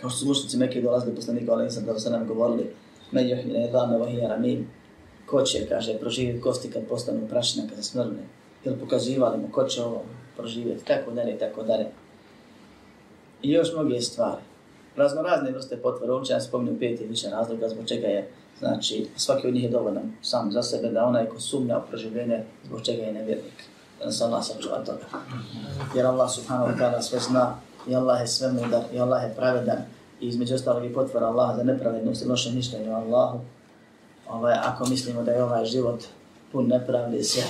kao 0.00 0.10
što 0.10 0.18
su 0.18 0.26
mušnici 0.26 0.56
Mekke 0.56 0.80
dolazili 0.80 1.16
poslanika 1.16 1.52
Ali 1.52 1.64
nisam 1.64 1.84
da 1.84 1.98
se 1.98 2.10
nam 2.10 2.26
govorili, 2.26 2.70
me 3.12 3.28
juhi 3.28 3.48
ne 3.48 3.68
dvame 3.68 3.98
vahija 3.98 4.28
ramim, 4.28 4.70
ko 5.26 5.42
će, 5.42 5.66
kaže, 5.68 5.98
proživjeti 5.98 6.40
kosti 6.40 6.70
kad 6.70 6.86
postanu 6.88 7.28
prašina, 7.28 7.68
kad 7.68 7.76
se 7.76 7.82
smrne, 7.82 8.22
ili 8.64 8.78
pokazivali 8.78 9.38
mu 9.38 9.48
ko 9.52 9.64
će 9.64 9.82
ovo 9.82 10.02
proživjeti, 10.36 10.84
tako 10.84 11.10
dalje, 11.10 11.38
tako 11.38 11.62
dalje. 11.62 11.86
I 13.42 13.50
još 13.50 13.72
mnoge 13.72 14.00
stvari. 14.00 14.42
Razno 14.98 15.22
razne 15.22 15.50
vrste 15.50 15.76
potvora, 15.76 16.14
uopće 16.14 16.32
ja 16.32 16.40
spominju 16.40 16.78
pet 16.78 17.00
i 17.00 17.06
više 17.06 17.30
razloga, 17.30 17.68
zbog 17.68 17.88
čega 17.88 18.06
je, 18.06 18.30
znači, 18.58 19.06
svaki 19.16 19.48
od 19.48 19.54
njih 19.54 19.64
je 19.64 19.70
dovoljan 19.70 20.12
sam 20.22 20.52
za 20.52 20.62
sebe, 20.62 20.88
da 20.88 21.04
onaj 21.04 21.26
ko 21.26 21.40
sumnja 21.40 21.78
u 21.78 21.88
proživljenje, 21.88 22.44
zbog 22.66 22.82
čega 22.82 23.02
je 23.02 23.12
nevjernik. 23.12 23.64
Da 23.98 24.04
nas 24.04 24.20
Allah 24.20 24.44
sačuva 24.44 24.84
toga. 24.84 25.04
Jer 25.94 26.06
Allah 26.06 26.30
subhanahu 26.30 26.70
wa 26.70 26.78
ta'ala 26.78 27.00
sve 27.02 27.18
zna, 27.18 27.54
i 27.88 27.94
Allah 27.94 28.20
je 28.20 28.26
sve 28.26 28.52
mudar 28.52 28.82
i 28.92 29.00
Allah 29.00 29.22
je 29.22 29.34
pravedan 29.36 29.78
i 30.20 30.26
između 30.26 30.54
ostalog 30.54 30.84
i 30.84 30.94
potvora 30.94 31.26
Allah 31.26 31.56
za 31.56 31.62
nepravednost 31.62 32.22
i 32.22 32.28
loše 32.28 32.50
mišljenje 32.50 32.90
o 32.90 32.94
Allahu. 32.94 33.40
Ovaj, 34.28 34.54
ako 34.62 34.86
mislimo 34.86 35.22
da 35.22 35.32
je 35.32 35.44
ovaj 35.44 35.64
život 35.64 36.04
pun 36.52 36.66
nepravde 36.66 37.22
sve, 37.22 37.42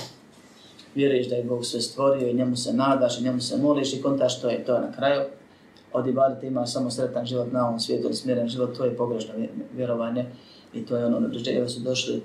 vjeruješ 0.95 1.29
da 1.29 1.35
je 1.35 1.43
Bog 1.43 1.65
sve 1.65 1.81
stvorio 1.81 2.27
i 2.27 2.33
njemu 2.33 2.55
se 2.55 2.73
nadaš 2.73 3.19
i 3.19 3.23
njemu 3.23 3.41
se 3.41 3.57
moliš 3.57 3.93
i 3.93 4.01
kontaš 4.01 4.41
to 4.41 4.49
je 4.49 4.65
to 4.65 4.79
na 4.79 4.91
kraju. 4.91 5.21
Od 5.93 6.07
ibadeta 6.07 6.47
ima 6.47 6.65
samo 6.65 6.91
sretan 6.91 7.25
život 7.25 7.51
na 7.51 7.67
ovom 7.67 7.79
svijetu, 7.79 8.13
smjeren 8.13 8.47
život, 8.47 8.77
to 8.77 8.85
je 8.85 8.97
pogrešno 8.97 9.33
vjerovanje 9.75 10.25
i 10.73 10.85
to 10.85 10.97
je 10.97 11.05
ono 11.05 11.19
na 11.19 11.29
pređe 11.29 11.69
su 11.69 11.79
došli 11.79 12.21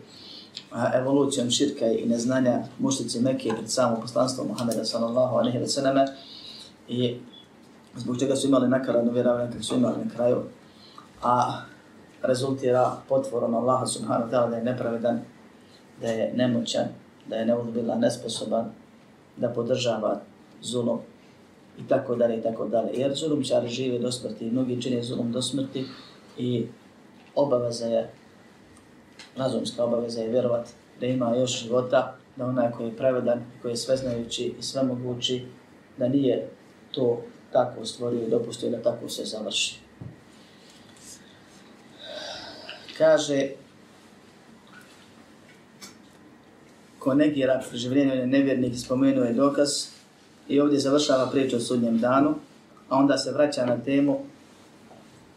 evolucijom 0.95 1.51
širka 1.51 1.87
i 1.87 2.07
neznanja 2.07 2.63
muštici 2.79 3.21
Mekke 3.21 3.49
pred 3.49 3.71
samo 3.71 4.01
poslanstvo 4.01 4.45
Muhammeda 4.45 4.85
sallallahu 4.85 5.37
alaihi 5.37 5.59
wa 5.59 5.67
sallam 5.67 6.07
i 6.89 7.17
zbog 7.97 8.19
čega 8.19 8.37
su 8.37 8.47
imali 8.47 8.69
nakaradno 8.69 9.13
vjerovanje 9.13 9.51
kako 9.53 9.63
su 9.63 9.75
imali 9.75 10.05
na 10.05 10.11
kraju, 10.15 10.43
a 11.23 11.63
rezultira 12.23 12.97
potvorom 13.09 13.55
Allaha 13.55 13.87
subhanahu 13.87 14.29
wa 14.29 14.31
ta'ala 14.31 14.51
da 14.51 14.57
je 14.57 14.65
nepravedan, 14.65 15.21
da 16.01 16.09
je 16.09 16.33
nemoćan, 16.35 16.85
da 17.29 17.37
je 17.37 17.47
neudobila 17.47 17.95
nesposoban, 17.95 18.65
da 19.37 19.49
podržava 19.49 20.21
zulom 20.63 20.99
i 21.79 21.89
tako 21.89 22.17
dalje 22.17 22.39
i 22.39 22.43
tako 22.43 22.69
dalje. 22.69 22.91
Jer 22.95 23.15
zulumčari 23.15 23.69
žive 23.69 23.99
do 23.99 24.13
smrti, 24.13 24.51
mnogi 24.51 24.83
čine 24.83 25.03
zulum 25.03 25.33
do 25.33 25.43
smrti 25.43 25.85
i 26.39 26.67
obaveza 27.35 27.87
je, 27.87 28.11
razumska 29.37 29.85
obaveza 29.85 30.21
je 30.21 30.31
vjerovat 30.31 30.69
da 31.01 31.07
ima 31.07 31.37
još 31.37 31.63
života, 31.63 32.17
da 32.37 32.47
onaj 32.47 32.71
koji 32.71 32.87
je 32.87 32.97
pravedan, 32.97 33.45
koji 33.63 33.73
je 33.73 33.77
sveznajući 33.77 34.55
i 34.59 34.63
svemogući, 34.63 35.45
da 35.99 36.09
nije 36.09 36.49
to 36.93 37.23
tako 37.53 37.85
stvorio 37.85 38.23
i 38.23 38.31
dopustio 38.31 38.71
da 38.71 38.83
tako 38.83 39.09
se 39.09 39.25
završi. 39.25 39.79
Kaže, 42.99 43.49
ko 46.99 47.15
negira 47.15 47.63
preživljenje 47.69 48.27
nevjernih 48.27 48.81
spomenuo 48.81 49.25
je 49.25 49.33
dokaz 49.33 49.94
i 50.49 50.61
ovdje 50.61 50.79
završava 50.79 51.31
priču 51.31 51.57
o 51.57 51.61
sudnjem 51.61 51.99
danu, 51.99 52.35
a 52.89 52.97
onda 52.97 53.19
se 53.19 53.33
vraća 53.33 53.67
na 53.67 53.77
temu 53.79 54.21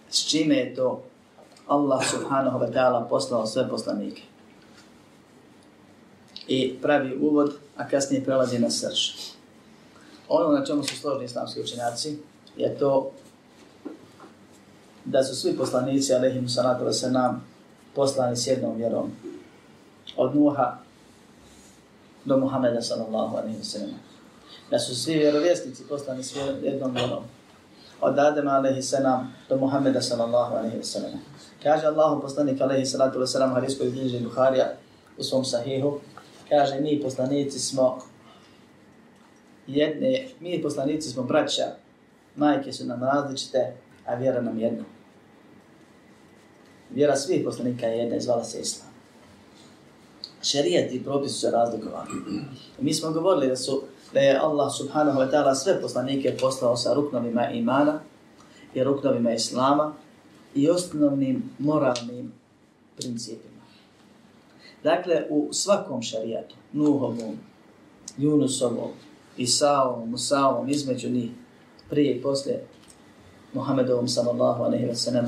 s 0.09 0.29
čime 0.29 0.55
je 0.55 0.75
to 0.75 1.03
Allah 1.67 1.99
subhanahu 2.09 2.59
wa 2.59 2.73
ta'ala 2.73 3.09
poslao 3.09 3.45
sve 3.45 3.69
poslanike. 3.69 4.21
I 6.47 6.77
pravi 6.81 7.17
uvod, 7.21 7.53
a 7.77 7.87
kasnije 7.87 8.23
prelazi 8.23 8.59
na 8.59 8.69
srž. 8.69 9.11
Ono 10.29 10.51
na 10.51 10.65
čemu 10.65 10.83
su 10.83 10.95
složni 10.95 11.25
islamski 11.25 11.61
učenjaci 11.61 12.17
je 12.57 12.77
to 12.77 13.11
da 15.05 15.23
su 15.23 15.35
svi 15.35 15.57
poslanici, 15.57 16.13
alaihim 16.13 16.49
salatu 16.49 16.85
wa 16.85 16.93
salam, 16.93 17.43
poslani 17.95 18.35
s 18.35 18.47
jednom 18.47 18.75
vjerom. 18.75 19.11
Od 20.17 20.35
Nuha 20.35 20.77
do 22.25 22.37
Muhammeda 22.37 22.81
sallallahu 22.81 23.37
alaihi 23.37 23.57
wa 23.57 23.63
sallam. 23.63 24.06
Da 24.71 24.79
su 24.79 24.95
svi 24.95 25.15
vjerovjesnici 25.15 25.83
poslani 25.89 26.23
svojom 26.23 26.63
jednom 26.63 26.93
vjerom. 26.95 27.23
Od 28.01 28.19
Adama 28.19 28.51
alaihi 28.51 28.81
sallam 28.81 29.33
do 29.49 29.57
Muhammeda 29.57 30.01
sallallahu 30.01 30.55
alaihi 30.55 30.77
wa 30.77 30.83
sallam. 30.83 31.11
Kaže 31.63 31.87
Allah 31.87 32.19
poslanik 32.21 32.61
alaihi 32.61 32.85
salatu 32.85 33.19
wa 33.19 33.27
sallam 33.27 33.53
hadis 33.53 33.77
koji 33.77 33.91
bliže 33.91 34.19
Buharija 34.19 34.73
u 35.17 35.23
svom 35.23 35.45
sahihu. 35.45 35.99
Kaže 36.49 36.79
mi 36.79 37.01
poslanici 37.03 37.59
smo 37.59 37.99
jedne, 39.67 40.27
mi 40.39 40.61
poslanici 40.61 41.09
smo 41.09 41.23
braća, 41.23 41.65
majke 42.35 42.73
su 42.73 42.85
nam 42.85 43.03
različite, 43.03 43.73
a 44.05 44.15
vjera 44.15 44.41
nam 44.41 44.59
jedna. 44.59 44.83
Vjera 46.89 47.15
svih 47.15 47.41
poslanika 47.45 47.85
je 47.85 47.97
jedna 47.97 48.19
zvala 48.19 48.43
se 48.43 48.59
Islam. 48.59 48.87
Šerijat 50.41 50.91
i 50.91 51.03
propis 51.03 51.31
su 51.31 51.39
se 51.39 51.51
razlikovali. 51.51 52.09
Mi 52.79 52.93
smo 52.93 53.11
govorili 53.11 53.47
da 53.47 53.55
su 53.55 53.83
da 54.13 54.19
je 54.19 54.39
Allah 54.39 54.71
subhanahu 54.77 55.19
wa 55.19 55.31
ta'ala 55.31 55.55
sve 55.55 55.81
poslanike 55.81 56.37
poslao 56.41 56.77
sa 56.77 56.93
ruknovima 56.93 57.49
imana 57.51 57.99
i 58.73 58.83
ruknovima 58.83 59.31
islama 59.31 59.93
i 60.55 60.69
osnovnim 60.69 61.43
moralnim 61.59 62.31
principima. 62.97 63.61
Dakle, 64.83 65.25
u 65.29 65.49
svakom 65.51 66.01
šarijatu, 66.01 66.55
Nuhovom, 66.73 67.37
Junusovom, 68.17 68.91
Isaovom, 69.37 70.09
Musaovom, 70.09 70.69
između 70.69 71.09
njih, 71.09 71.31
prije 71.89 72.15
i 72.15 72.21
poslije 72.21 72.65
Muhammedovom 73.53 74.07
sallallahu 74.07 74.63
alaihi 74.63 74.85
wa 74.85 74.95
sallam, 74.95 75.25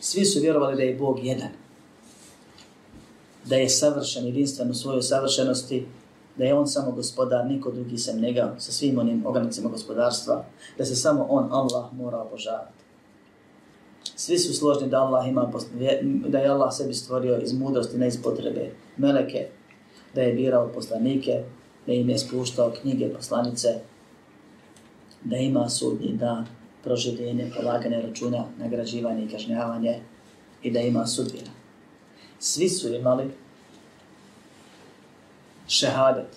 svi 0.00 0.24
su 0.24 0.40
vjerovali 0.40 0.76
da 0.76 0.82
je 0.82 0.96
Bog 0.96 1.18
jedan. 1.22 1.48
Da 3.44 3.56
je 3.56 3.68
savršen, 3.68 4.26
jedinstven 4.26 4.70
u 4.70 4.74
svojoj 4.74 5.02
savršenosti, 5.02 5.86
da 6.36 6.44
je 6.44 6.54
on 6.54 6.66
samo 6.66 6.92
gospodar, 6.92 7.46
niko 7.46 7.70
drugi 7.70 7.98
sem 7.98 8.20
njega, 8.20 8.54
sa 8.58 8.72
svim 8.72 8.98
onim 8.98 9.26
ogranicima 9.26 9.68
gospodarstva, 9.68 10.44
da 10.78 10.84
se 10.84 10.96
samo 10.96 11.26
on, 11.30 11.48
Allah, 11.52 11.92
mora 11.92 12.18
obožavati. 12.18 12.82
Svi 14.16 14.38
su 14.38 14.54
složni 14.54 14.88
da 14.88 15.00
Allah 15.00 15.28
ima, 15.28 15.52
da 16.28 16.38
je 16.38 16.48
Allah 16.48 16.72
sebi 16.72 16.94
stvorio 16.94 17.38
iz 17.38 17.52
mudrosti, 17.52 17.98
ne 17.98 18.08
iz 18.08 18.22
potrebe 18.22 18.70
meleke, 18.96 19.46
da 20.14 20.22
je 20.22 20.34
birao 20.34 20.68
poslanike, 20.74 21.44
da 21.86 21.92
im 21.92 22.10
je 22.10 22.18
spuštao 22.18 22.72
knjige 22.80 23.08
poslanice, 23.14 23.68
da 25.24 25.36
ima 25.36 25.68
sudnji 25.68 26.12
dan, 26.12 26.46
proživljenje, 26.84 27.50
polaganje 27.56 28.02
računa, 28.02 28.44
nagrađivanje 28.58 29.24
i 29.24 29.28
kažnjavanje 29.28 30.00
i 30.62 30.70
da 30.70 30.80
ima 30.80 31.06
sudbina. 31.06 31.50
Svi 32.38 32.68
su 32.68 32.94
imali 32.94 33.30
šehadet. 35.72 36.36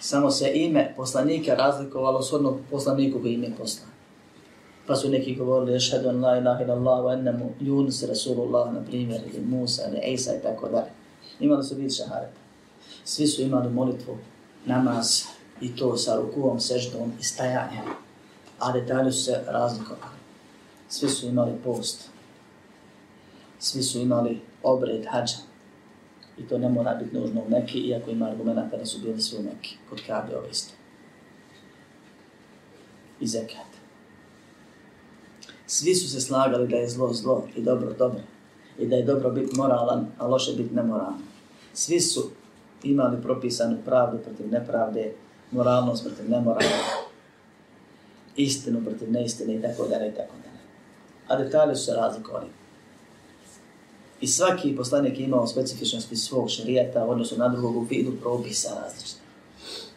Samo 0.00 0.30
se 0.30 0.50
ime 0.54 0.94
poslanika 0.96 1.54
razlikovalo 1.54 2.22
s 2.22 2.32
odnog 2.32 2.58
poslaniku 2.70 3.20
koji 3.20 3.34
ime 3.34 3.50
poslan. 3.58 3.88
Pa 4.86 4.96
su 4.96 5.10
neki 5.10 5.34
govorili 5.34 5.76
ešhedu 5.76 6.08
an 6.08 6.20
la 6.24 6.38
ilaha 6.38 6.62
ila 6.62 6.74
Allah 6.74 7.04
wa 7.04 7.12
ennemu 7.18 7.50
Yunus 7.60 8.08
Rasulullah 8.08 8.72
na 8.74 8.80
primjer 8.84 9.20
ili 9.26 9.46
Musa 9.46 9.82
ili 9.88 10.12
Isa 10.12 10.34
i 10.34 10.42
tako 10.42 10.68
dalje. 10.68 10.90
Imali 11.40 11.64
su 11.64 11.74
vid 11.74 11.94
šehadeta. 11.94 12.40
Svi 13.04 13.26
su 13.26 13.42
imali 13.42 13.70
molitvu, 13.70 14.18
namaz 14.66 15.22
i 15.60 15.76
to 15.76 15.96
sa 15.96 16.16
rukuvom, 16.16 16.60
seždom 16.60 17.12
i 17.20 17.24
stajanjem 17.24 18.06
a 18.58 18.72
detalje 18.72 19.12
su 19.12 19.22
se 19.24 19.42
razlikovali. 19.46 20.16
Svi 20.88 21.08
su 21.08 21.26
imali 21.26 21.52
post. 21.64 22.10
Svi 23.58 23.82
su 23.82 23.98
imali 23.98 24.40
obred 24.62 25.04
hađa. 25.10 25.36
I 26.38 26.42
to 26.48 26.58
ne 26.58 26.68
mora 26.68 26.94
biti 26.94 27.16
nužno 27.16 27.40
u 27.40 27.50
Mekki, 27.50 27.78
iako 27.78 28.10
ima 28.10 28.26
argumenta 28.26 28.76
da 28.76 28.86
su 28.86 28.98
bili 28.98 29.20
svi 29.20 29.38
u 29.38 29.42
Mekki, 29.42 29.76
kod 29.90 30.00
Kabe 30.06 30.36
ovo 30.36 30.46
isto. 30.46 30.74
I 33.20 33.26
zekat. 33.26 33.66
Svi 35.66 35.94
su 35.94 36.10
se 36.10 36.20
slagali 36.20 36.68
da 36.68 36.76
je 36.76 36.88
zlo 36.88 37.12
zlo 37.12 37.48
i 37.56 37.62
dobro 37.62 37.92
dobro. 37.92 38.20
I 38.78 38.86
da 38.86 38.96
je 38.96 39.04
dobro 39.04 39.30
biti 39.30 39.56
moralan, 39.56 40.06
a 40.18 40.26
loše 40.26 40.52
biti 40.52 40.74
nemoralan. 40.74 41.22
Svi 41.72 42.00
su 42.00 42.30
imali 42.82 43.22
propisanu 43.22 43.78
pravdu 43.84 44.18
protiv 44.18 44.50
nepravde, 44.50 45.12
moralnost 45.50 46.04
protiv 46.04 46.30
nemoralnosti 46.30 47.06
istinu 48.36 48.84
protiv 48.84 49.12
neistine 49.12 49.54
i 49.54 49.62
tako 49.62 49.86
dalje 49.86 50.08
i 50.08 50.14
tako 50.14 50.34
dalje. 50.44 50.60
A 51.28 51.44
detalje 51.44 51.74
su 51.74 51.84
se 51.84 51.92
razlikovali. 51.92 52.46
I 54.20 54.26
svaki 54.26 54.76
poslanik 54.76 55.20
imao 55.20 55.46
specifičnosti 55.46 56.16
svog 56.16 56.50
šarijeta, 56.50 57.04
odnosno 57.04 57.36
na 57.38 57.48
drugog 57.48 57.76
u 57.76 57.80
vidu 57.80 58.12
propisa 58.20 58.68
različite. 58.82 59.20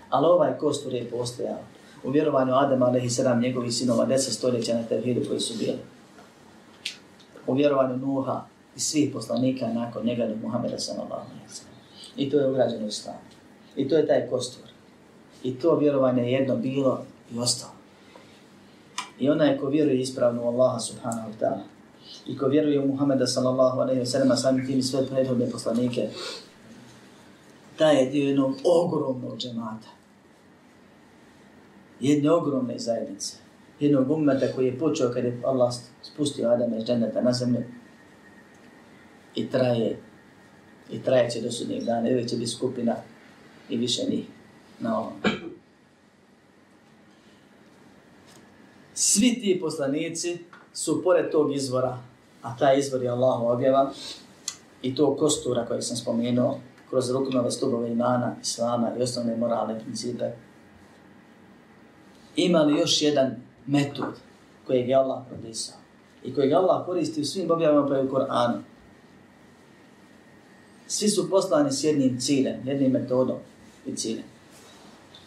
Ali 0.09 0.25
ovaj 0.25 0.57
kostur 0.57 0.93
je 0.93 1.09
postojao. 1.09 1.57
U 2.03 2.09
vjerovanju 2.09 2.53
Adama, 2.55 2.85
ali 2.85 3.05
i 3.05 3.09
sedam 3.09 3.41
njegovih 3.41 3.73
sinova, 3.73 4.05
deset 4.05 4.33
stoljeća 4.33 4.73
na 4.73 4.83
tevhidu 4.83 5.21
koji 5.27 5.39
su 5.39 5.57
bili. 5.57 5.79
U 7.47 7.53
vjerovanju 7.53 7.97
Nuha 7.97 8.45
i 8.75 8.79
svih 8.79 9.13
poslanika 9.13 9.67
nakon 9.67 10.05
njega 10.05 10.27
do 10.27 10.35
Muhammeda 10.43 10.79
sallallahu 10.79 11.25
I 12.17 12.29
to 12.29 12.39
je 12.39 12.49
ugrađeno 12.49 12.85
u 12.85 12.87
islamu. 12.87 13.19
I 13.75 13.89
to 13.89 13.97
je 13.97 14.07
taj 14.07 14.29
kostur. 14.29 14.69
I 15.43 15.55
to 15.55 15.75
vjerovanje 15.75 16.21
je 16.23 16.31
jedno 16.31 16.55
bilo 16.55 17.01
i 17.33 17.39
ostalo. 17.39 17.73
I 19.19 19.29
onaj 19.29 19.57
ko 19.57 19.67
vjeruje 19.67 19.99
ispravno 19.99 20.43
u 20.43 20.47
Allaha 20.47 20.79
subhanahu 20.79 21.29
wa 21.29 21.45
ta'ala 21.45 21.78
i 22.27 22.37
ko 22.37 22.47
vjeruje 22.47 22.79
u 22.79 22.87
Muhammeda 22.87 23.27
sallallahu 23.27 23.79
alaihi 23.79 24.01
wa 24.01 24.05
sallam, 24.05 24.37
samim 24.37 24.67
tim 24.67 24.83
sve 24.83 25.07
prethodne 25.07 25.49
poslanike, 25.51 26.09
taj 27.77 27.99
je 27.99 28.09
dio 28.09 28.27
jednog 28.27 28.55
ogromnog 28.63 29.37
džemata. 29.37 29.87
Jedne 31.99 32.31
ogromne 32.31 32.79
zajednice. 32.79 33.37
Jednog 33.79 34.11
ummeta 34.11 34.47
koji 34.55 34.65
je 34.65 34.79
počeo 34.79 35.11
kad 35.11 35.23
je 35.23 35.41
Allah 35.45 35.73
spustio 36.01 36.49
Adama 36.49 36.77
iz 36.77 36.83
dženeta 36.83 37.21
na 37.21 37.33
zemlju 37.33 37.63
i 39.35 39.49
traje 39.49 39.99
i 40.91 40.99
traje 40.99 41.29
će 41.29 41.41
do 41.41 41.51
sudnjeg 41.51 41.83
dana, 41.83 42.09
ili 42.09 42.29
će 42.29 42.35
biti 42.35 42.51
skupina 42.51 42.95
i 43.69 43.77
više 43.77 44.01
njih 44.09 44.25
na 44.79 44.99
ovom. 44.99 45.13
svi 48.99 49.39
ti 49.41 49.59
poslanici 49.61 50.37
su 50.79 51.03
pored 51.03 51.31
tog 51.31 51.55
izvora, 51.55 51.97
a 52.41 52.57
taj 52.57 52.79
izvor 52.79 53.03
je 53.03 53.09
Allahu 53.09 53.47
objava, 53.47 53.91
i 54.81 54.95
to 54.95 55.15
kostura 55.15 55.65
koje 55.65 55.81
sam 55.81 55.97
spomenuo, 55.97 56.59
kroz 56.89 57.11
ruknove 57.11 57.51
stubove 57.51 57.91
imana, 57.91 58.35
islama 58.41 58.91
i 58.99 59.01
osnovne 59.01 59.37
moralne 59.37 59.79
principe, 59.79 60.31
imali 62.35 62.79
još 62.79 63.01
jedan 63.01 63.35
metod 63.67 64.13
kojeg 64.67 64.89
je 64.89 64.95
Allah 64.95 65.23
propisao 65.29 65.75
i 66.23 66.35
kojeg 66.35 66.53
Allah 66.53 66.85
koristi 66.85 67.21
u 67.21 67.25
svim 67.25 67.51
objavama 67.51 67.87
pa 67.87 67.99
i 67.99 68.05
u 68.05 68.09
Koranu. 68.09 68.63
Svi 70.87 71.09
su 71.09 71.29
poslani 71.29 71.71
s 71.71 71.83
jednim 71.83 72.19
ciljem, 72.19 72.67
jednim 72.67 72.91
metodom 72.91 73.37
i 73.85 73.95
ciljem. 73.95 74.25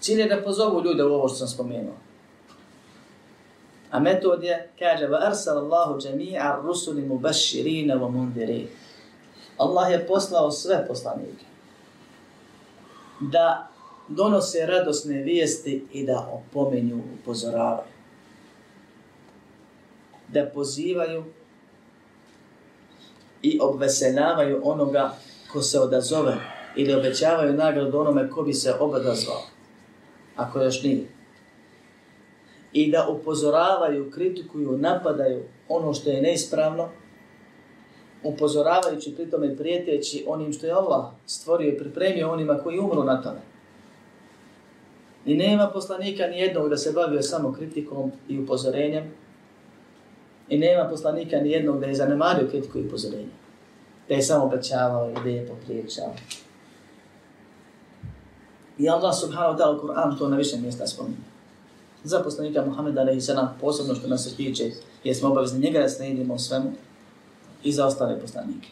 Cilj 0.00 0.20
je 0.20 0.28
da 0.28 0.42
pozovu 0.44 0.84
ljude 0.84 1.04
u 1.04 1.14
ovo 1.14 1.28
što 1.28 1.36
sam 1.36 1.48
spomenuo. 1.48 2.01
A 3.92 4.00
metod 4.00 4.42
je, 4.44 4.68
kaže, 4.78 5.07
va 5.07 5.18
arsal 5.26 5.59
Allahu 5.59 6.00
jami'a 6.00 6.57
rusuli 6.64 7.02
mubashirina 7.05 7.94
wa 8.00 8.09
mundirin. 8.09 8.68
Allah 9.59 9.92
je 9.92 10.07
poslao 10.07 10.50
sve 10.50 10.87
poslanike 10.88 11.44
da 13.20 13.68
donose 14.09 14.66
radosne 14.66 15.22
vijesti 15.22 15.87
i 15.92 16.07
da 16.07 16.28
opomenju, 16.33 17.02
upozoravaju. 17.20 17.88
Da 20.28 20.46
pozivaju 20.55 21.24
i 23.42 23.59
obveseljavaju 23.62 24.61
onoga 24.64 25.16
ko 25.52 25.62
se 25.62 25.81
odazove 25.81 26.37
ili 26.76 26.94
obećavaju 26.94 27.52
nagradu 27.52 27.98
onome 27.98 28.31
ko 28.31 28.42
bi 28.42 28.55
se 28.55 28.74
obadazvao, 28.81 29.42
ako 30.37 30.61
još 30.61 30.83
nije. 30.83 31.21
I 32.72 32.90
da 32.90 33.08
upozoravaju, 33.08 34.11
kritikuju, 34.11 34.78
napadaju 34.78 35.42
ono 35.68 35.94
što 35.94 36.11
je 36.11 36.22
neispravno, 36.22 36.88
upozoravajući 38.22 39.14
pritom 39.14 39.44
i 39.44 39.56
prijeteći 39.56 40.24
onim 40.28 40.52
što 40.52 40.66
je 40.66 40.72
Allah 40.72 41.04
stvorio 41.26 41.68
i 41.68 41.78
pripremio 41.78 42.32
onima 42.32 42.58
koji 42.58 42.78
umru 42.78 43.04
na 43.04 43.22
tome. 43.22 43.40
I 45.26 45.37
nema 45.37 45.70
poslanika 45.70 46.26
ni 46.26 46.38
jednog 46.38 46.68
da 46.68 46.76
se 46.76 46.92
bavio 46.92 47.22
samo 47.22 47.52
kritikom 47.52 48.12
i 48.28 48.38
upozorenjem. 48.38 49.04
I 50.48 50.58
nema 50.58 50.88
poslanika 50.88 51.37
ni 51.37 51.50
jednog 51.50 51.80
da 51.80 51.87
je 51.87 51.94
zanemario 51.94 52.48
kritiku 52.48 52.78
i 52.78 52.87
upozorenje. 52.87 53.32
Da 54.08 54.14
je 54.14 54.22
samo 54.22 54.44
obećavao 54.44 55.11
i 55.11 55.14
da 55.24 55.30
je 55.30 55.46
popriječao. 55.46 56.14
I 58.78 58.88
Allah 58.88 59.14
subhanahu 59.20 59.54
wa 59.54 59.58
ta'ala 59.58 59.80
Kur'an 59.80 60.18
to 60.18 60.28
na 60.28 60.37
više 60.37 60.56
mjesta 60.56 60.87
spominje. 60.87 61.31
Za 62.04 62.22
poslanika 62.22 62.64
Muhammeda 62.64 63.00
alaihi 63.00 63.20
sallam 63.20 63.56
posebno 63.60 63.94
što 63.94 64.08
nas 64.08 64.24
se 64.24 64.36
tiče, 64.36 64.70
jer 65.04 65.16
smo 65.16 65.28
obavezni 65.28 65.60
njega 65.60 65.80
da 65.80 65.88
slijedimo 65.88 66.38
svemu 66.38 66.72
i 67.64 67.72
za 67.72 67.86
ostale 67.86 68.20
poslanike. 68.20 68.68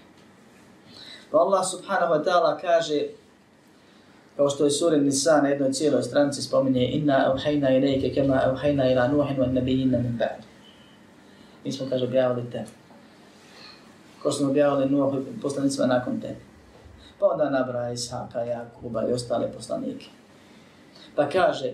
Pa 1.31 1.39
Allah 1.39 1.63
subhanahu 1.71 2.15
wa 2.15 2.25
ta'ala 2.25 2.61
kaže 2.61 3.07
kao 4.37 4.51
što 4.51 4.65
je 4.65 4.71
sura 4.71 4.97
Nisa 4.97 5.41
na 5.43 5.49
jednoj 5.49 5.73
cijeloj 5.73 6.03
stranici 6.03 6.43
spominje 6.43 6.87
inna 6.87 7.33
evhajna 7.35 7.71
ilayka 7.71 8.15
kema 8.15 8.41
evhajna 8.51 8.93
ila 8.93 9.09
nuhin 9.09 9.37
wa 9.37 9.53
nabijina 9.53 9.99
min 9.99 10.19
ba'd. 10.19 10.43
Mi 11.65 11.73
smo 11.73 11.87
kaže 11.91 12.05
objavili 12.05 12.51
te. 12.51 12.65
Ko 14.23 14.33
smo 14.33 14.49
objavili 14.49 14.91
Nuh 14.91 15.15
poslanicima 15.43 15.87
nakon 15.87 16.21
te. 16.21 16.37
Pa 17.19 17.27
onda 17.27 17.51
nabra 17.51 17.93
Ishaka, 17.93 18.41
Jakuba 18.41 19.09
i 19.09 19.13
ostale 19.13 19.53
poslanike. 19.53 20.07
Pa 21.17 21.29
kaže 21.29 21.73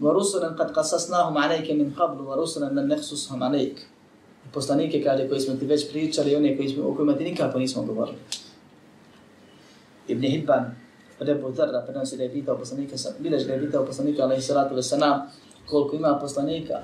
وَرُسُلًا 0.00 0.48
قَدْ 0.58 0.68
قَسَسْنَاهُمْ 0.74 1.38
عَلَيْكَ 1.38 1.70
مِنْ 1.70 1.94
قَبْلُ 1.94 2.18
وَرُسُلًا 2.20 2.68
لَنْ 2.74 2.86
نَحْسُسْهُمْ 2.88 3.38
عَلَيْكَ 3.42 3.78
Poslanike 4.52 5.02
kaže 5.04 5.28
koji 5.28 5.40
smo 5.40 5.54
ti 5.54 5.66
već 5.66 5.90
pričali 5.90 6.32
i 6.32 6.36
one 6.36 6.56
koji 6.56 6.68
smo, 6.68 6.88
o 6.88 6.94
kojima 6.94 7.16
ti 7.16 7.24
nikako 7.24 7.58
nismo 7.58 7.82
govorili. 7.82 8.18
Ibn 10.08 10.22
Hibban 10.22 10.74
Rebu 11.20 11.50
Dharra 11.50 11.80
prenosi 11.86 12.16
da 12.16 12.22
je 12.22 12.32
pitao 12.32 12.58
poslanika, 12.58 12.96
bileš 13.18 13.42
da 13.42 13.52
je 13.52 13.66
pitao 13.66 13.86
poslanika, 13.86 14.22
alaihi 14.22 14.42
salatu 14.42 14.74
wasalam, 14.74 15.20
koliko 15.66 15.96
ima 15.96 16.18
poslanika, 16.20 16.82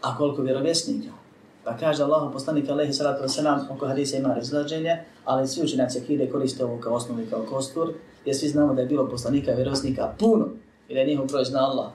a 0.00 0.16
koliko 0.16 0.42
vjerovjesnika. 0.42 1.19
Pa 1.64 1.76
kaže 1.76 2.02
Allahu 2.02 2.32
poslanik 2.32 2.68
alejhi 2.68 2.92
salatu 2.92 3.22
vesselam 3.22 3.68
oko 3.70 3.86
hadisa 3.86 4.16
ima 4.16 4.34
razlaženje, 4.34 5.04
ali 5.24 5.48
svi 5.48 5.64
učenjaci 5.64 5.98
akide 5.98 6.30
koriste 6.30 6.64
ovo 6.64 6.78
kao 6.80 6.94
osnovu 6.94 7.20
i 7.20 7.30
kao 7.30 7.46
kostur, 7.50 7.92
jer 8.24 8.36
svi 8.36 8.48
znamo 8.48 8.74
da 8.74 8.80
je 8.80 8.86
bilo 8.86 9.08
poslanika 9.08 9.52
i 9.52 9.54
vjerovjesnika 9.54 10.12
puno, 10.18 10.48
i 10.88 10.94
da 10.94 11.00
je 11.00 11.06
njihov 11.06 11.26
broj 11.26 11.44
zna 11.44 11.60
Allah. 11.60 11.90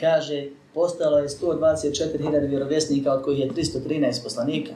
Kaže, 0.00 0.48
postalo 0.74 1.18
je 1.18 1.28
124.000 1.28 2.48
vjerovjesnika, 2.48 3.12
od 3.12 3.22
kojih 3.22 3.40
je 3.40 3.50
313 3.50 4.22
poslanika. 4.22 4.72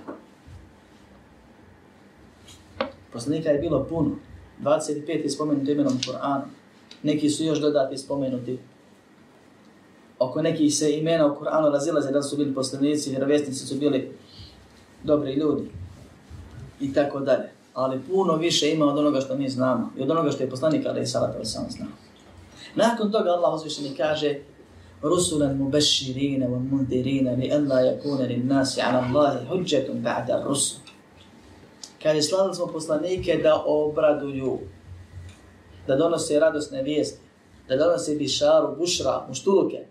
Poslanika 3.13 3.51
je 3.51 3.59
bilo 3.59 3.85
puno. 3.85 4.11
25 4.63 5.23
je 5.23 5.31
spomenuti 5.31 5.73
imenom 5.73 5.99
Kur'ana. 6.07 6.43
Neki 7.03 7.31
su 7.31 7.45
još 7.45 7.59
dodati 7.61 7.99
spomenuti 7.99 8.59
Oko 10.20 10.42
nekih 10.42 10.76
se 10.76 10.98
imena 10.98 11.28
u 11.28 11.36
Kur'anu 11.36 11.72
razilaze 11.72 12.12
da 12.12 12.22
su 12.22 12.38
bili 12.38 12.54
poslanici, 12.54 13.10
vjerovjesnici 13.10 13.68
su 13.68 13.76
bili 13.76 14.18
dobri 15.04 15.34
ljudi. 15.34 15.72
I 16.80 16.94
tako 16.94 17.20
dalje. 17.20 17.52
Ali 17.74 18.02
puno 18.12 18.36
više 18.36 18.72
ima 18.72 18.86
od 18.86 18.98
onoga 18.98 19.22
što 19.22 19.36
mi 19.36 19.50
znamo. 19.50 19.92
I 19.98 20.02
od 20.02 20.12
onoga 20.12 20.32
što 20.32 20.44
je 20.44 20.50
poslanik, 20.50 20.86
ali 20.86 21.02
i 21.02 21.06
salata 21.06 21.46
sam 21.46 21.66
znao. 21.70 21.90
Nakon 22.76 23.12
toga 23.12 23.30
Allah 23.30 23.54
uzvišeni 23.54 23.96
kaže 23.98 24.40
رسلا 25.04 25.54
مبشرين 25.54 26.44
ومنذرين 26.44 27.36
لئلا 27.40 27.80
يكون 27.82 28.22
للناس 28.22 28.80
على 28.80 29.00
الله 29.06 29.46
حجة 29.50 29.88
بعد 29.94 30.32
الرسل 30.32 30.78
Kaže, 32.04 32.22
slavili 32.22 32.56
smo 32.56 32.68
poslanike 32.68 33.40
da 33.44 33.64
obraduju, 33.66 34.60
da 35.88 35.96
donose 35.96 36.40
radosne 36.40 36.84
vijesti, 36.84 37.20
da 37.68 37.78
donose 37.78 38.16
bišaru, 38.16 38.76
bušra, 38.76 39.26
muštuluke. 39.28 39.86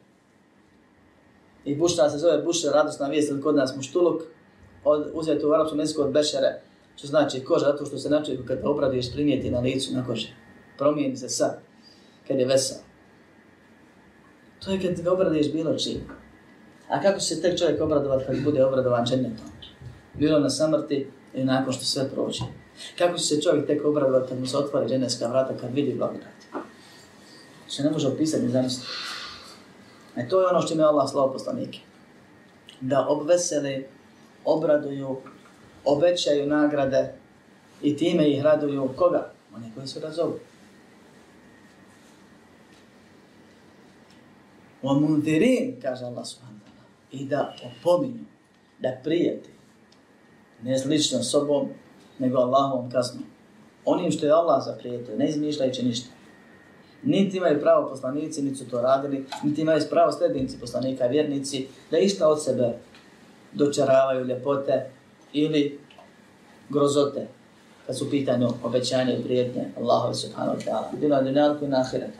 I 1.68 1.76
bušra 1.76 2.10
se 2.10 2.18
zove 2.18 2.42
bušra, 2.42 2.72
radosna 2.72 3.08
vijest, 3.08 3.30
ili 3.30 3.42
kod 3.42 3.56
nas 3.56 3.76
muštuluk, 3.76 4.22
od, 4.84 5.12
uzeti 5.14 5.46
u 5.46 5.52
arapskom 5.52 5.80
jeziku 5.80 6.02
od 6.02 6.12
bešere, 6.12 6.62
što 6.96 7.08
znači 7.08 7.44
koža, 7.44 7.66
zato 7.66 7.86
što 7.86 7.98
se 7.98 8.10
načuje 8.10 8.38
kad 8.48 8.62
te 8.62 8.68
obraduješ 8.68 9.12
primijeti 9.14 9.52
na 9.52 9.60
licu, 9.60 9.94
na 9.94 10.06
koži. 10.06 10.28
Promijeni 10.78 11.18
se 11.18 11.30
sad, 11.30 11.60
kad 12.28 12.40
je 12.40 12.46
vesel. 12.46 12.78
To 14.66 14.72
je 14.72 14.82
kad 14.82 15.02
ga 15.02 15.12
obraduješ 15.12 15.52
bilo 15.54 15.78
čim. 15.78 16.02
A 16.90 17.02
kako 17.02 17.20
se 17.20 17.42
tek 17.42 17.60
čovjek 17.60 17.82
obradovat 17.82 18.26
kad 18.26 18.44
bude 18.44 18.66
obradovan 18.66 19.06
džennetom? 19.06 19.46
Bilo 20.14 20.40
na 20.40 20.50
samrti, 20.50 21.08
i 21.38 21.44
nakon 21.44 21.74
što 21.74 21.86
sve 21.86 22.10
prođe. 22.10 22.44
Kako 22.98 23.18
će 23.18 23.24
se 23.24 23.42
čovjek 23.42 23.68
tek 23.68 23.86
obradovat 23.86 24.30
kad 24.30 24.40
mu 24.40 24.46
se 24.46 24.58
otvori 24.58 24.90
dženevska 24.90 25.28
vrata 25.28 25.58
kad 25.62 25.74
vidi 25.74 25.94
blagodat? 25.94 26.64
Što 27.70 27.84
ne 27.84 27.92
može 27.92 28.08
opisati 28.08 28.44
ni 28.44 28.52
zamisliti. 28.52 28.88
E 30.18 30.30
to 30.30 30.42
je 30.42 30.48
ono 30.48 30.62
što 30.62 30.74
je 30.74 30.84
Allah 30.84 31.10
slao 31.10 31.34
poslanike. 31.34 31.80
Da 32.82 33.08
obveseli, 33.10 33.88
obraduju, 34.46 35.18
obećaju 35.86 36.48
nagrade 36.48 37.14
i 37.82 37.98
time 37.98 38.30
ih 38.30 38.42
raduju 38.44 38.90
koga? 38.96 39.32
Oni 39.56 39.72
koji 39.76 39.88
se 39.88 40.00
razovu. 40.00 40.40
Wa 44.84 45.00
mundirin, 45.00 45.82
kaže 45.82 46.06
Allah 46.06 46.26
subhanahu 46.28 46.58
i 47.12 47.26
da 47.26 47.56
opominju, 47.64 48.26
da 48.80 48.90
prijeti, 49.04 49.50
ne 50.62 50.78
s 50.78 50.86
ličnom 50.86 51.24
sobom, 51.24 51.70
nego 52.20 52.38
Allahovom 52.38 52.92
kaznom. 52.92 53.24
Onim 53.86 54.12
što 54.12 54.26
je 54.26 54.32
Allah 54.32 54.64
zaprijetio, 54.66 55.18
ne 55.18 55.30
izmišljajući 55.30 55.86
ništa. 55.86 56.17
Niti 57.04 57.38
imaju 57.38 57.62
pravo 57.62 57.90
poslanici, 57.90 58.42
niti 58.42 58.56
su 58.56 58.70
to 58.70 58.82
radili, 58.82 59.26
niti 59.44 59.62
imaju 59.62 59.82
pravo 59.90 60.12
slednici 60.12 60.60
poslanika, 60.60 61.08
vjernici, 61.08 61.68
da 61.92 61.98
išta 61.98 62.28
od 62.28 62.44
sebe 62.44 62.74
dočaravaju 63.54 64.26
ljepote 64.26 64.90
ili 65.34 65.80
grozote, 66.70 67.28
kad 67.88 67.98
su 67.98 68.10
pitanju 68.10 68.50
obećanje 68.64 69.18
i 69.18 69.24
prijetnje 69.24 69.66
Allahove 69.78 70.14
subhanahu 70.14 70.58
wa 70.58 70.66
ta'ala. 70.66 71.00
Bilo 71.00 71.16
na 71.16 71.22
dunjalku 71.22 71.66
i 71.66 71.68
na 71.68 71.80
ahiretu. 71.80 72.20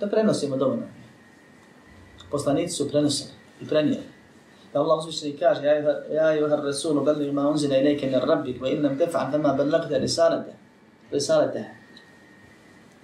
To 0.00 0.06
prenosimo 0.06 0.56
dovoljno. 0.56 0.86
Poslanici 2.30 2.74
su 2.74 2.88
prenosili 2.88 3.30
i 3.60 3.66
prenijeli 3.66 4.16
da 4.76 4.80
Allah 4.82 4.98
uzvišeni 4.98 5.36
kaže 5.36 5.66
ja 6.12 6.36
i 6.36 6.40
vahar 6.40 6.64
rasulu 6.64 7.04
beli 7.04 7.32
ma 7.32 7.48
unzina 7.48 7.76
ilike 7.78 8.06
min 8.06 8.20
rabbik 8.20 8.60
wa 8.60 8.68
illam 8.72 8.98
tefa'an 8.98 9.32
fama 9.32 9.54
ballagta 9.54 9.98
risalete, 9.98 10.52
risalete 11.12 11.64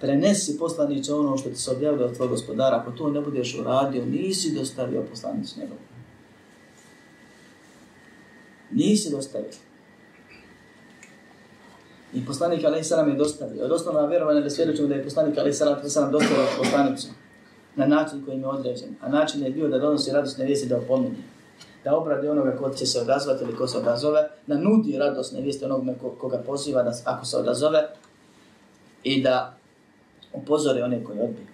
prenesi 0.03 0.57
poslaniće 0.59 1.13
ono 1.13 1.37
što 1.37 1.49
ti 1.49 1.55
se 1.55 1.71
objavilo 1.71 2.05
od 2.05 2.15
tvojeg 2.15 2.31
gospodara. 2.31 2.77
Ako 2.77 2.91
to 2.91 3.09
ne 3.09 3.21
budeš 3.21 3.59
uradio 3.59 4.05
nisi 4.05 4.55
dostavio 4.55 5.05
poslanicu 5.09 5.59
njegov. 5.59 5.77
Nisi 8.71 9.11
dostavio. 9.11 9.49
I 12.13 12.25
poslanik 12.25 12.65
alaih 12.65 12.85
sallam 12.85 13.09
je 13.09 13.15
dostavio. 13.15 13.65
Od 13.65 13.71
osnovna 13.71 14.05
vjerovanja 14.05 14.41
da 14.41 14.49
svjedočimo 14.49 14.87
da 14.87 14.95
je 14.95 15.03
poslanik 15.03 15.37
alaih 15.37 15.55
sallam 15.55 16.11
dostavio 16.11 16.47
poslanicu 16.57 17.07
na 17.75 17.85
način 17.85 18.25
koji 18.25 18.39
je 18.39 18.47
određen 18.47 18.95
a 19.01 19.09
način 19.09 19.43
je 19.43 19.49
bio 19.49 19.67
da 19.67 19.79
donosi 19.79 20.11
radosne 20.11 20.45
vijesti 20.45 20.67
da 20.67 20.77
opominje 20.77 21.23
da 21.83 21.97
obradi 21.97 22.27
onoga 22.27 22.57
ko 22.57 22.69
će 22.69 22.85
se 22.85 22.99
odazvati 23.01 23.43
ili 23.43 23.55
ko 23.55 23.67
se 23.67 23.77
odazove, 23.77 24.29
da 24.47 24.57
nudi 24.57 24.97
radosne 24.97 25.41
vijesti 25.41 25.65
onome 25.65 25.97
ko, 26.01 26.09
koga 26.09 26.37
poziva 26.37 26.83
da, 26.83 26.91
ako 27.05 27.25
se 27.25 27.37
odazove 27.37 27.89
i 29.03 29.23
da 29.23 29.57
upozore 30.33 30.83
one 30.83 31.03
koji 31.03 31.19
odbiju. 31.19 31.47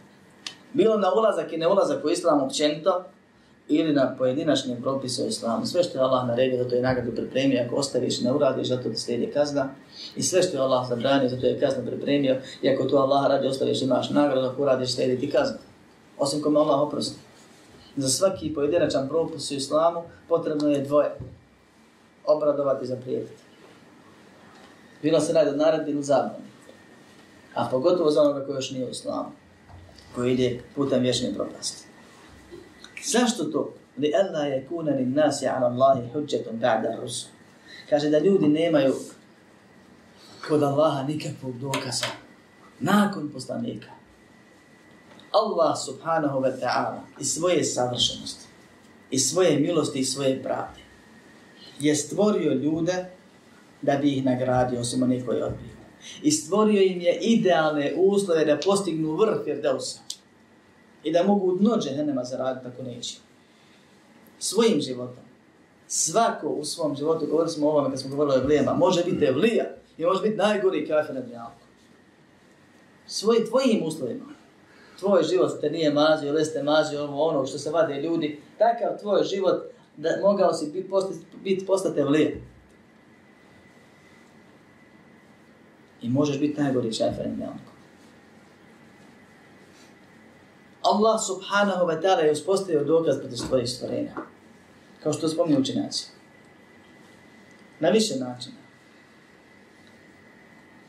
Bilo 0.74 0.98
na 0.98 1.14
ulazak 1.14 1.54
i 1.54 1.58
ne 1.58 1.68
ulazak 1.68 2.06
u 2.06 2.10
islam 2.10 2.42
općenito 2.42 3.04
ili 3.68 3.94
na 3.94 4.16
pojedinačnim 4.18 4.82
propise 4.82 5.24
u 5.24 5.28
islamu. 5.28 5.66
Sve 5.66 5.84
što 5.84 5.98
je 5.98 6.04
Allah 6.04 6.28
naredio, 6.28 6.64
zato 6.64 6.76
je 6.76 6.82
nagradu 6.82 7.12
pripremio. 7.16 7.64
Ako 7.66 7.76
ostaviš 7.76 8.22
ne 8.22 8.34
uradiš, 8.34 8.68
zato 8.68 8.90
ti 8.90 8.96
slijedi 8.96 9.32
kazna. 9.32 9.70
I 10.16 10.24
sve 10.24 10.44
što 10.44 10.58
je 10.58 10.62
Allah 10.62 10.88
zabranio, 10.90 11.30
zato 11.30 11.46
je 11.46 11.60
kazna 11.60 11.84
pripremio. 11.86 12.38
I 12.62 12.70
ako 12.70 12.84
to 12.84 12.98
Allah 12.98 13.28
radi, 13.28 13.48
ostaviš 13.48 13.82
imaš 13.82 14.10
nagradu, 14.10 14.48
ako 14.48 14.62
uradiš, 14.62 14.96
slijedi 14.96 15.20
ti 15.20 15.32
kazna. 15.32 15.58
Osim 16.18 16.42
kome 16.42 16.60
Allah 16.60 16.80
oprosti 16.80 17.20
za 17.96 18.10
svaki 18.10 18.54
pojedinačan 18.54 19.10
propis 19.10 19.52
u 19.52 19.54
islamu 19.54 20.04
potrebno 20.28 20.70
je 20.70 20.82
dvoje. 20.82 21.12
Obradovati 22.26 22.86
za 22.86 22.96
prijetiti. 22.96 23.44
Bilo 25.02 25.20
se 25.20 25.34
radi 25.34 25.50
od 25.50 25.58
naredbi 25.58 25.92
ili 25.92 26.04
zabrani. 26.04 26.49
A 27.56 27.68
pogotovo 27.72 28.12
za 28.12 28.22
onoga 28.22 28.46
koji 28.46 28.56
još 28.56 28.72
nije 28.72 28.86
u 28.86 28.90
islamu. 28.90 29.32
Koji 30.16 30.34
ide 30.34 30.62
putem 30.76 31.02
vječne 31.02 31.34
propasti. 31.34 31.88
Zašto 33.06 33.44
to? 33.44 33.74
li 34.00 34.14
alla 34.16 34.46
yakuna 34.46 34.96
lin 34.96 35.14
nasi 35.14 35.48
ala 35.48 35.68
Allahi 35.68 36.10
hujjatun 36.14 36.60
ba'da 36.60 37.02
rusul. 37.02 37.30
Kaže 37.90 38.10
da 38.10 38.20
ljudi 38.20 38.48
nemaju 38.48 38.96
kod 40.48 40.64
Allaha 40.64 41.04
nikakvog 41.04 41.60
dokaza 41.60 42.06
nakon 42.80 43.30
poslanika. 43.34 43.90
Allah 45.32 45.78
subhanahu 45.86 46.40
wa 46.42 46.60
ta'ala 46.62 47.02
i 47.20 47.26
svoje 47.26 47.64
savršenosti, 47.64 48.46
i 49.12 49.20
svoje 49.20 49.60
milosti 49.60 50.00
i 50.00 50.06
svoje 50.06 50.44
pravde 50.44 50.80
je 51.80 51.96
stvorio 51.96 52.54
ljude 52.54 53.06
da 53.82 53.96
bi 53.96 54.12
ih 54.12 54.26
nagradio 54.26 54.80
osim 54.80 55.04
onih 55.04 55.26
koji 55.26 55.42
odbiju. 55.42 55.79
I 56.24 56.32
stvorio 56.32 56.82
im 56.82 57.02
je 57.02 57.18
idealne 57.22 57.94
uslove 57.98 58.46
da 58.46 58.60
postignu 58.66 59.16
vrh 59.16 59.44
Firdausa 59.44 60.00
i 61.04 61.12
da 61.12 61.24
mogu 61.24 61.58
dno 61.58 61.78
džehennema 61.78 62.24
zaraditi 62.24 62.68
ako 62.68 62.84
neće. 62.84 63.18
Svojim 64.40 64.82
životom. 64.82 65.24
Svako 65.88 66.48
u 66.48 66.66
svom 66.66 66.96
životu, 66.96 67.26
govorili 67.26 67.52
smo 67.52 67.68
o 67.68 67.72
ovome 67.72 67.90
kad 67.90 68.00
smo 68.00 68.10
govorili 68.10 68.38
o 68.38 68.42
evlijama, 68.44 68.74
može 68.74 69.04
biti 69.04 69.26
evlija 69.26 69.66
i 69.98 70.06
može 70.06 70.22
biti 70.22 70.38
najgori 70.38 70.88
kafir 70.88 71.16
na 71.16 71.22
dnjalku. 71.22 71.62
Svojim 73.08 73.46
tvojim 73.48 73.84
uslovima. 73.84 74.26
Tvoj 75.00 75.24
život 75.24 75.62
te 75.62 75.70
nije 75.70 75.94
mazio, 75.94 76.30
ili 76.30 76.46
ste 76.46 76.64
mazio 76.64 77.04
ovo 77.04 77.24
ono 77.24 77.46
što 77.46 77.58
se 77.58 77.72
vade 77.72 78.02
ljudi, 78.02 78.42
takav 78.58 79.00
tvoj 79.02 79.24
život 79.24 79.64
da 79.98 80.10
mogao 80.22 80.54
si 80.54 80.72
biti 80.72 80.90
postati, 80.90 81.20
bit 81.44 81.68
postati 81.68 82.00
evlija. 82.00 82.32
I 86.02 86.10
možeš 86.10 86.40
biti 86.40 86.62
najgori 86.62 86.94
šefer 86.94 87.28
na 87.28 87.36
dnjalku. 87.36 87.72
Allah 90.82 91.20
subhanahu 91.28 91.86
wa 91.86 92.02
ta'ala 92.02 92.24
je 92.24 92.32
uspostavio 92.32 92.84
dokaz 92.84 93.20
protiv 93.20 93.36
svojih 93.36 93.70
stvorenja. 93.70 94.16
Kao 95.04 95.14
što 95.14 95.28
spomni 95.28 95.58
učenjaci. 95.58 96.08
Na 97.80 97.90
više 97.90 98.16
načina. 98.16 98.56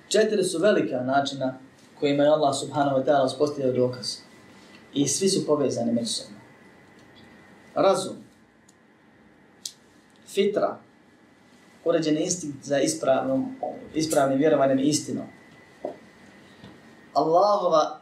Četiri 0.08 0.44
su 0.44 0.58
velika 0.58 1.00
načina 1.00 1.58
kojima 2.00 2.22
je 2.22 2.28
Allah 2.28 2.54
subhanahu 2.60 2.96
wa 2.96 3.04
ta'ala 3.04 3.26
uspostavio 3.26 3.72
dokaz. 3.72 4.16
I 4.94 5.08
svi 5.08 5.28
su 5.28 5.46
povezani 5.46 5.92
međusobno. 5.92 6.36
Razum. 7.74 8.16
Fitra. 10.26 10.78
Uređeni 11.90 12.20
instinkt 12.20 12.64
za 12.64 12.78
ispravnom, 12.78 13.56
ispravnim 13.94 14.38
vjerovanjem 14.38 14.78
i 14.78 14.82
istinom. 14.82 15.26
Allahova 17.12 18.00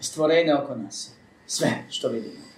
stvorenja 0.00 0.62
oko 0.62 0.74
nas. 0.74 1.12
Sve 1.46 1.70
što 1.90 2.08
vidimo. 2.08 2.48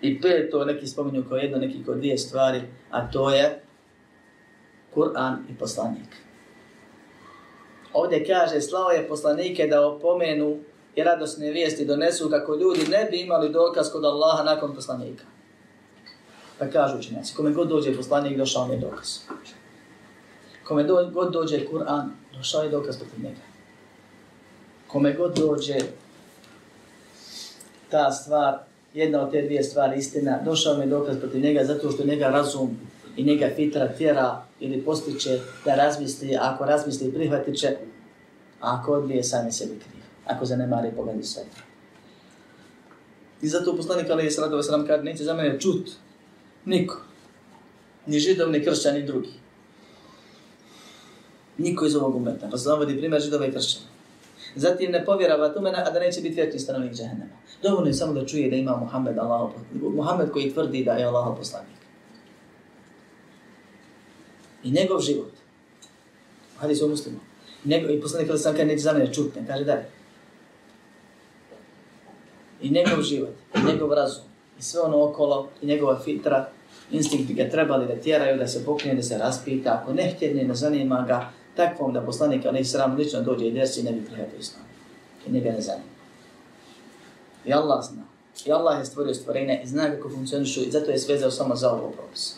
I 0.00 0.20
to 0.20 0.28
je 0.28 0.50
to 0.50 0.64
neki 0.64 0.86
spominju 0.86 1.24
kao 1.28 1.36
jedno, 1.36 1.58
neki 1.58 1.84
kao 1.84 1.94
dvije 1.94 2.18
stvari, 2.18 2.62
a 2.90 3.10
to 3.10 3.30
je 3.30 3.62
Kur'an 4.94 5.36
i 5.50 5.58
poslanik. 5.58 6.16
Ovdje 7.92 8.26
kaže, 8.26 8.60
slao 8.60 8.90
je 8.90 9.08
poslanike 9.08 9.66
da 9.66 9.86
opomenu 9.86 10.58
i 10.94 11.02
radosne 11.02 11.50
vijesti 11.50 11.84
donesu 11.84 12.30
kako 12.30 12.54
ljudi 12.54 12.80
ne 12.90 13.08
bi 13.10 13.20
imali 13.20 13.52
dokaz 13.52 13.92
kod 13.92 14.04
Allaha 14.04 14.42
nakon 14.42 14.74
poslanika. 14.74 15.24
Pa 16.58 16.70
kažu 16.70 16.98
učenjaci, 16.98 17.34
kome 17.34 17.52
god 17.52 17.68
dođe 17.68 17.96
poslanik, 17.96 18.38
došao 18.38 18.66
mi 18.66 18.74
je 18.74 18.80
dokaz. 18.80 19.18
Kome 20.64 20.82
do, 20.84 21.10
god 21.12 21.32
dođe 21.32 21.66
Kur'an, 21.66 22.08
došao 22.36 22.62
je 22.62 22.70
dokaz 22.70 22.96
protiv 22.98 23.24
njega 23.24 23.54
kome 24.94 25.12
god 25.12 25.36
dođe 25.36 25.78
ta 27.90 28.12
stvar, 28.12 28.58
jedna 28.94 29.20
od 29.20 29.30
te 29.30 29.42
dvije 29.42 29.62
stvari 29.62 29.98
istina, 29.98 30.38
došao 30.44 30.76
mi 30.78 30.86
dokaz 30.86 31.18
protiv 31.18 31.40
njega 31.40 31.64
zato 31.64 31.90
što 31.90 32.04
njega 32.04 32.28
razum 32.28 32.76
i 33.16 33.24
njega 33.24 33.48
fitra 33.56 33.88
tjera 33.88 34.42
ili 34.60 34.82
postiče 34.82 35.40
da 35.64 35.74
razmisli, 35.74 36.36
ako 36.40 36.64
razmisli 36.64 37.12
prihvatit 37.12 37.58
će, 37.58 37.68
a 38.60 38.78
ako 38.78 38.92
odbije 38.92 39.22
sami 39.22 39.52
sebi 39.52 39.78
kriv, 39.78 40.02
ako 40.26 40.44
zanemari 40.44 40.92
pogledi 40.96 41.22
sve. 41.22 41.42
I 43.42 43.48
zato 43.48 43.76
poslanik 43.76 44.10
Ali 44.10 44.26
Isradova 44.26 44.62
se 44.62 44.70
kad 44.70 44.86
kaže, 44.86 45.02
neće 45.02 45.24
za 45.24 45.34
mene 45.34 45.60
čut 45.60 45.90
niko, 46.64 46.96
ni 48.06 48.18
židov, 48.18 48.50
ni 48.50 48.64
kršćan, 48.64 48.94
ni 48.94 49.02
drugi. 49.02 49.32
Niko 51.58 51.86
iz 51.86 51.96
ovog 51.96 52.16
umeta. 52.16 52.48
Pa 52.50 52.58
se 52.58 52.68
navodi 52.68 52.98
primjer 52.98 53.22
židova 53.22 53.46
i 53.46 53.52
kršćana. 53.52 53.86
Zatim 54.54 54.90
ne 54.90 55.04
povjerava 55.04 55.48
tome, 55.48 55.72
a 55.76 55.90
da 55.90 56.00
neće 56.00 56.20
biti 56.20 56.34
vječni 56.34 56.60
stanovnik 56.60 56.94
džahnama. 56.94 57.30
Dovoljno 57.62 57.88
je 57.88 57.94
samo 57.94 58.12
da 58.12 58.26
čuje 58.26 58.50
da 58.50 58.56
ima 58.56 58.76
Muhammed, 58.76 59.18
Allah, 59.18 59.50
Muhammed 59.96 60.30
koji 60.30 60.52
tvrdi 60.52 60.84
da 60.84 60.92
je 60.92 61.04
Allah 61.04 61.36
poslanik. 61.38 61.74
I 64.64 64.70
njegov 64.70 65.00
život. 65.00 65.32
Hadis 66.56 66.82
o 66.82 66.88
muslimu. 66.88 67.18
Njegov, 67.64 67.90
I 67.90 68.00
poslanik 68.00 68.26
kada 68.26 68.38
sam 68.38 68.52
kada 68.52 68.64
neće 68.64 68.82
za 68.82 68.92
mene 68.92 69.12
čutne, 69.12 69.46
kaže 69.46 69.64
dalje. 69.64 69.84
I 72.62 72.70
njegov 72.70 73.02
život, 73.02 73.34
i 73.54 73.72
njegov 73.72 73.92
razum, 73.92 74.24
i 74.58 74.62
sve 74.62 74.80
ono 74.80 75.04
okolo, 75.04 75.48
i 75.62 75.66
njegova 75.66 76.00
fitra, 76.00 76.48
instinkti 76.90 77.34
ga 77.34 77.50
trebali 77.50 77.86
da 77.86 78.00
tjeraju, 78.00 78.38
da 78.38 78.46
se 78.46 78.64
pokrije, 78.64 78.94
da 78.94 79.02
se 79.02 79.18
raspita. 79.18 79.80
Ako 79.82 79.92
ne 79.92 80.12
htjedne, 80.16 80.44
ne 80.44 80.54
zanima 80.54 81.04
ga, 81.08 81.30
takvom 81.56 81.92
da 81.92 82.00
poslanik 82.00 82.46
Ali 82.46 82.64
sram 82.64 82.96
lično 82.96 83.22
dođe 83.22 83.46
i 83.46 83.52
desi 83.52 83.82
ne 83.82 83.92
bi 83.92 84.04
prihvatio 84.04 84.38
islam. 84.38 84.64
I 85.26 85.32
ne 85.32 85.40
bi 85.40 85.50
ne 85.50 85.60
zanima. 85.60 85.94
I 87.44 87.52
Allah 87.52 87.84
zna. 87.84 88.02
I 88.46 88.52
Allah 88.52 88.78
je 88.78 88.84
stvorio 88.84 89.14
stvorenje 89.14 89.60
i 89.64 89.66
zna 89.66 89.90
kako 89.90 90.08
funkcionišu 90.08 90.60
i 90.60 90.70
zato 90.70 90.90
je 90.90 90.98
svezao 90.98 91.30
samo 91.30 91.56
za 91.56 91.72
ovo 91.72 91.90
propis. 91.90 92.34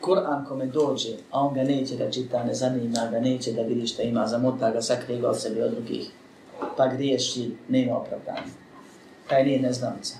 Kur'an 0.00 0.44
kome 0.48 0.66
dođe, 0.66 1.16
a 1.30 1.40
on 1.40 1.54
ga 1.54 1.62
neće 1.62 1.96
da 1.96 2.10
čita, 2.10 2.44
ne 2.44 2.54
zanima 2.54 3.08
ga, 3.10 3.20
neće 3.20 3.52
da 3.52 3.62
vidi 3.62 3.86
šta 3.86 4.02
ima, 4.02 4.26
zamota 4.26 4.70
ga, 4.70 4.82
sakrije 4.82 5.20
ga 5.20 5.28
od 5.28 5.40
sebe 5.40 5.64
od 5.64 5.70
drugih, 5.70 6.10
pa 6.76 6.86
griješi, 6.88 7.50
nema 7.68 7.96
opravdanja. 7.96 8.52
Taj 9.28 9.44
nije 9.44 9.60
neznamca, 9.60 10.14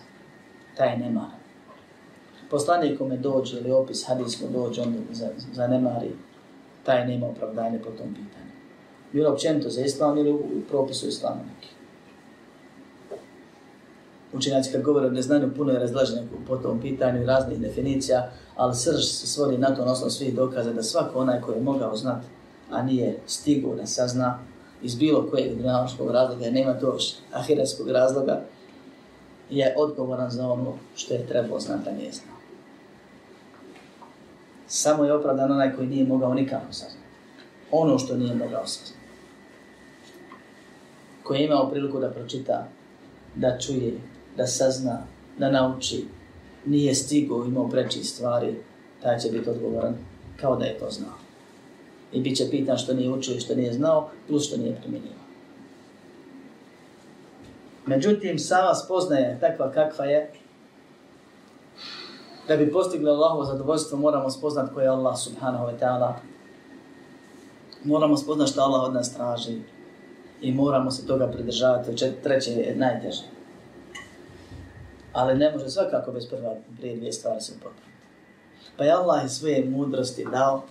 taj 0.77 0.99
nema. 0.99 1.36
Poslanik 2.51 2.99
kome 2.99 3.17
dođe 3.17 3.57
ili 3.59 3.71
opis 3.71 4.05
hadis 4.09 4.43
dođe, 4.53 4.83
on 4.83 4.95
zanemari, 5.53 6.11
taj 6.85 7.07
nema 7.07 7.27
opravdanje 7.27 7.79
po 7.79 7.91
tom 7.91 8.15
pitanju. 8.15 8.53
Bilo 9.13 9.31
općenito 9.31 9.69
za 9.69 9.81
islam 9.81 10.19
ili 10.19 10.33
u 10.33 10.61
propisu 10.69 11.09
islama 11.09 11.41
neki. 11.55 11.69
Učenjaci 14.33 14.73
kad 14.73 14.83
govore 14.83 15.07
o 15.07 15.11
neznanju 15.11 15.55
puno 15.57 15.73
je 15.73 15.79
razlaženje 15.79 16.23
po 16.49 16.57
tom 16.57 16.81
pitanju 16.81 17.23
i 17.23 17.27
raznih 17.27 17.59
definicija, 17.59 18.31
ali 18.57 18.75
srž 18.75 19.05
se 19.05 19.27
svodi 19.27 19.59
na 19.59 19.75
to 19.75 19.85
na 19.85 19.93
osnovu 19.93 20.11
svih 20.11 20.35
dokaza 20.35 20.73
da 20.73 20.83
svako 20.83 21.19
onaj 21.19 21.41
koji 21.41 21.57
je 21.57 21.63
mogao 21.63 21.97
znati, 21.97 22.27
a 22.71 22.83
nije 22.83 23.19
stigo 23.27 23.75
da 23.75 23.87
sazna 23.87 24.39
iz 24.83 24.95
bilo 24.95 25.27
kojeg 25.31 25.57
dunjaloškog 25.57 26.11
razloga, 26.11 26.51
nema 26.51 26.75
to 26.75 26.99
ahiretskog 27.33 27.89
razloga, 27.89 28.43
je 29.51 29.75
odgovoran 29.79 30.31
za 30.31 30.49
ono 30.49 30.75
što 30.97 31.15
je 31.15 31.27
trebao 31.27 31.61
znati, 31.61 31.89
a 31.89 31.93
nije 31.93 32.13
znao. 32.13 32.36
Samo 34.69 35.05
je 35.05 35.13
opravdan 35.13 35.53
onaj 35.53 35.77
koji 35.77 35.89
nije 35.89 36.07
mogao 36.07 36.35
nikako 36.35 36.73
saznati. 36.73 37.07
Ono 37.71 37.99
što 37.99 38.17
nije 38.17 38.35
mogao 38.35 38.67
saznati. 38.67 39.07
Koji 41.23 41.39
je 41.39 41.45
imao 41.45 41.71
priliku 41.71 42.01
da 42.01 42.11
pročita, 42.11 42.69
da 43.35 43.59
čuje, 43.59 44.01
da 44.37 44.47
sazna, 44.47 45.07
da 45.39 45.51
nauči, 45.51 46.05
nije 46.67 46.95
stigo, 46.95 47.45
imao 47.45 47.69
preči 47.69 48.05
stvari, 48.05 48.55
taj 49.03 49.19
će 49.19 49.29
biti 49.31 49.51
odgovoran 49.51 49.95
kao 50.41 50.57
da 50.57 50.65
je 50.65 50.79
to 50.79 50.91
znao. 50.91 51.19
I 52.13 52.21
bit 52.21 52.37
će 52.37 52.51
pitan 52.51 52.79
što 52.79 52.95
nije 52.95 53.11
učio 53.11 53.35
i 53.35 53.41
što 53.41 53.55
nije 53.55 53.73
znao, 53.73 54.11
plus 54.29 54.47
što 54.47 54.57
nije 54.57 54.77
primjenio. 54.81 55.17
Međutim, 57.87 58.39
sama 58.39 58.75
spoznaje 58.75 59.39
takva 59.41 59.73
kakva 59.73 60.05
je, 60.05 60.31
da 62.49 62.57
bi 62.57 62.73
postigli 62.73 63.11
Allahovo 63.11 63.45
zadovoljstvo, 63.45 63.99
moramo 63.99 64.31
spoznat 64.31 64.75
ko 64.75 64.81
je 64.81 64.89
Allah 64.89 65.19
subhanahu 65.19 65.65
wa 65.65 65.79
ta'ala. 65.81 66.15
Moramo 67.85 68.17
spoznat 68.17 68.49
što 68.49 68.61
Allah 68.61 68.83
od 68.83 68.95
nas 68.95 69.15
traži 69.15 69.59
i 70.41 70.53
moramo 70.53 70.91
se 70.91 71.07
toga 71.07 71.27
pridržavati. 71.27 71.99
Čet, 71.99 72.23
treće 72.23 72.51
je 72.51 72.77
najteže. 72.77 73.23
Ali 75.13 75.39
ne 75.39 75.53
može 75.53 75.71
svakako 75.71 76.13
bez 76.13 76.29
prva 76.29 76.55
prije 76.79 76.97
dvije 76.97 77.13
stvari 77.13 77.41
se 77.41 77.53
popraviti. 77.53 77.87
Pa 78.77 78.85
je 78.85 78.93
Allah 78.93 79.25
iz 79.25 79.31
svoje 79.31 79.65
mudrosti 79.65 80.27
dao 80.33 80.63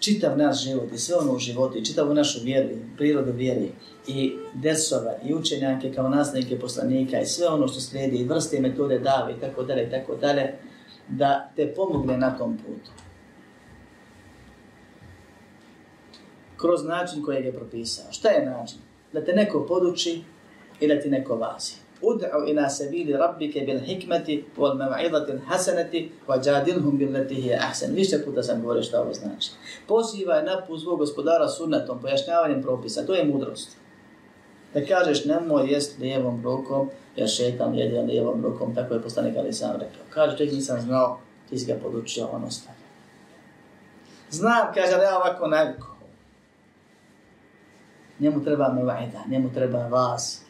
čitav 0.00 0.38
naš 0.38 0.64
život 0.64 0.92
i 0.92 0.98
sve 0.98 1.16
ono 1.16 1.32
u 1.32 1.38
životu 1.38 1.78
i 1.78 1.84
čitavu 1.84 2.14
našu 2.14 2.38
vjeru, 2.44 2.68
prirodu 2.96 3.32
vjeri 3.32 3.72
i 4.06 4.36
desova 4.54 5.14
i 5.24 5.34
učenjake 5.34 5.92
kao 5.92 6.08
nasnike 6.08 6.58
poslanika 6.58 7.20
i 7.20 7.26
sve 7.26 7.48
ono 7.48 7.68
što 7.68 7.80
slijedi 7.80 8.16
i 8.16 8.24
vrste 8.24 8.60
metode 8.60 8.98
dave 8.98 9.32
i 9.32 9.40
tako 9.40 9.62
dalje 9.62 9.86
i 9.86 9.90
tako 9.90 10.16
dalje 10.16 10.54
da 11.08 11.50
te 11.56 11.74
pomogne 11.74 12.18
na 12.18 12.38
tom 12.38 12.56
putu. 12.56 12.90
Kroz 16.56 16.84
način 16.84 17.22
kojeg 17.22 17.44
je 17.44 17.52
propisao. 17.52 18.12
Šta 18.12 18.28
je 18.28 18.46
način? 18.46 18.78
Da 19.12 19.24
te 19.24 19.32
neko 19.32 19.66
poduči 19.66 20.22
i 20.80 20.88
da 20.88 21.00
ti 21.00 21.08
neko 21.08 21.36
vazi. 21.36 21.74
Ud'u 22.02 22.48
ila 22.48 22.68
sabili 22.68 23.12
rabbike 23.12 23.60
bil 23.60 23.78
hikmeti 23.78 24.44
wal 24.56 24.76
mav'idati 24.76 25.38
hasanati 25.46 26.10
wa 26.28 26.40
jadilhum 26.46 26.98
bil 26.98 27.12
lati 27.12 27.34
hiya 27.34 27.58
ahsan. 27.68 27.94
Više 27.94 28.24
puta 28.24 28.42
sam 28.42 28.60
govorio 28.60 28.82
šta 28.82 29.00
ovo 29.00 29.12
znači. 29.12 29.50
Pozivaj 29.86 30.44
na 30.44 30.62
put 30.66 30.80
svog 30.80 30.98
gospodara 30.98 31.48
sunnetom, 31.48 32.00
pojašnjavanjem 32.00 32.62
propisa. 32.62 33.06
To 33.06 33.14
je 33.14 33.24
mudrost. 33.24 33.76
Da 34.74 34.84
kažeš 34.86 35.24
nemoj 35.24 35.72
jest 35.72 35.98
lijevom 35.98 36.42
rukom, 36.44 36.90
jer 37.16 37.28
šetam 37.28 37.74
jedan 37.74 38.06
lijevom 38.06 38.44
rukom, 38.44 38.74
tako 38.74 38.94
je 38.94 39.02
poslanik 39.02 39.36
ali 39.38 39.52
sam 39.52 39.72
rekao. 39.72 40.02
Kaže, 40.10 40.36
ček 40.36 40.52
nisam 40.52 40.80
znao, 40.80 41.18
ti 41.50 41.58
si 41.58 41.66
ga 41.66 41.78
podučio, 41.82 42.28
on 42.32 42.44
ostaje. 42.44 42.76
Znam, 44.30 44.74
kaže, 44.74 44.96
da 44.96 45.02
ja 45.02 45.16
ovako 45.16 45.46
naviko. 45.46 45.96
Njemu 48.20 48.44
treba 48.44 48.72
me 48.72 48.84
vajda, 48.84 49.24
njemu 49.30 49.52
treba 49.54 49.78
vas. 49.78 50.42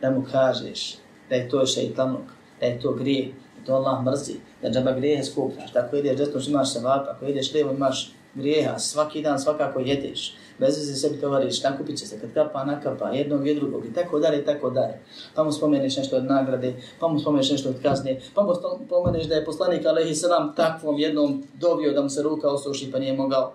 Da 0.00 0.10
mu 0.10 0.24
kažeš 0.32 0.96
da 1.28 1.34
je 1.34 1.48
to 1.48 1.66
šeitanuk, 1.66 2.24
da 2.60 2.66
je 2.66 2.80
to 2.80 2.92
grije, 2.92 3.32
da 3.58 3.64
to 3.66 3.74
Allah 3.74 4.04
mrzi, 4.04 4.34
da 4.62 4.70
džaba 4.70 4.92
grijehe 4.92 5.24
skupljaš. 5.24 5.72
Tako 5.72 5.96
ideš 5.96 6.16
desno, 6.16 6.40
imaš 6.48 6.72
se 6.72 6.80
ako 6.84 7.26
ideš 7.26 7.52
lijevo, 7.52 7.72
imaš 7.72 8.12
grijeha, 8.34 8.78
svaki 8.78 9.22
dan 9.22 9.40
svakako 9.40 9.80
jedeš 9.80 10.34
bez 10.58 10.78
veze 10.78 10.94
sebi 10.94 11.20
tovariš, 11.20 11.62
nakupit 11.62 11.98
će 11.98 12.06
se, 12.06 12.20
kad 12.20 12.34
kapa, 12.34 12.64
nakapa, 12.64 13.08
jednog 13.08 13.46
i 13.46 13.54
drugog, 13.54 13.86
i 13.86 13.92
tako 13.92 14.18
dalje, 14.18 14.38
i 14.38 14.44
tako 14.44 14.70
dalje. 14.70 15.00
Pa 15.34 15.44
mu 15.44 15.52
spomeneš 15.52 15.96
nešto 15.96 16.16
od 16.16 16.24
nagrade, 16.24 16.74
pa 17.00 17.08
mu 17.08 17.18
spomeneš 17.18 17.50
nešto 17.50 17.68
od 17.68 17.82
kazne, 17.82 18.20
pa 18.34 18.42
mu 18.42 18.54
spomeniš 18.86 19.26
da 19.26 19.34
je 19.34 19.44
poslanik 19.44 19.86
Alehi 19.86 20.14
Salam 20.14 20.54
takvom 20.56 20.98
jednom 20.98 21.42
dobio 21.54 21.92
da 21.92 22.02
mu 22.02 22.08
se 22.08 22.22
ruka 22.22 22.48
osuši, 22.48 22.92
pa 22.92 22.98
nije 22.98 23.12
mogao. 23.12 23.52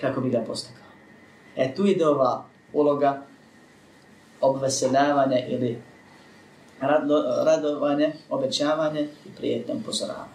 Kako 0.00 0.20
bi 0.20 0.30
ga 0.30 0.44
postakao? 0.46 0.84
E 1.56 1.74
tu 1.74 1.86
ide 1.86 2.06
ova 2.06 2.44
uloga 2.72 3.22
obveseljavanja 4.44 5.38
ili 5.46 5.78
radovanje, 7.44 8.12
obećavanje 8.30 9.00
i 9.00 9.28
prijetno 9.36 9.74
upozoravanje. 9.74 10.34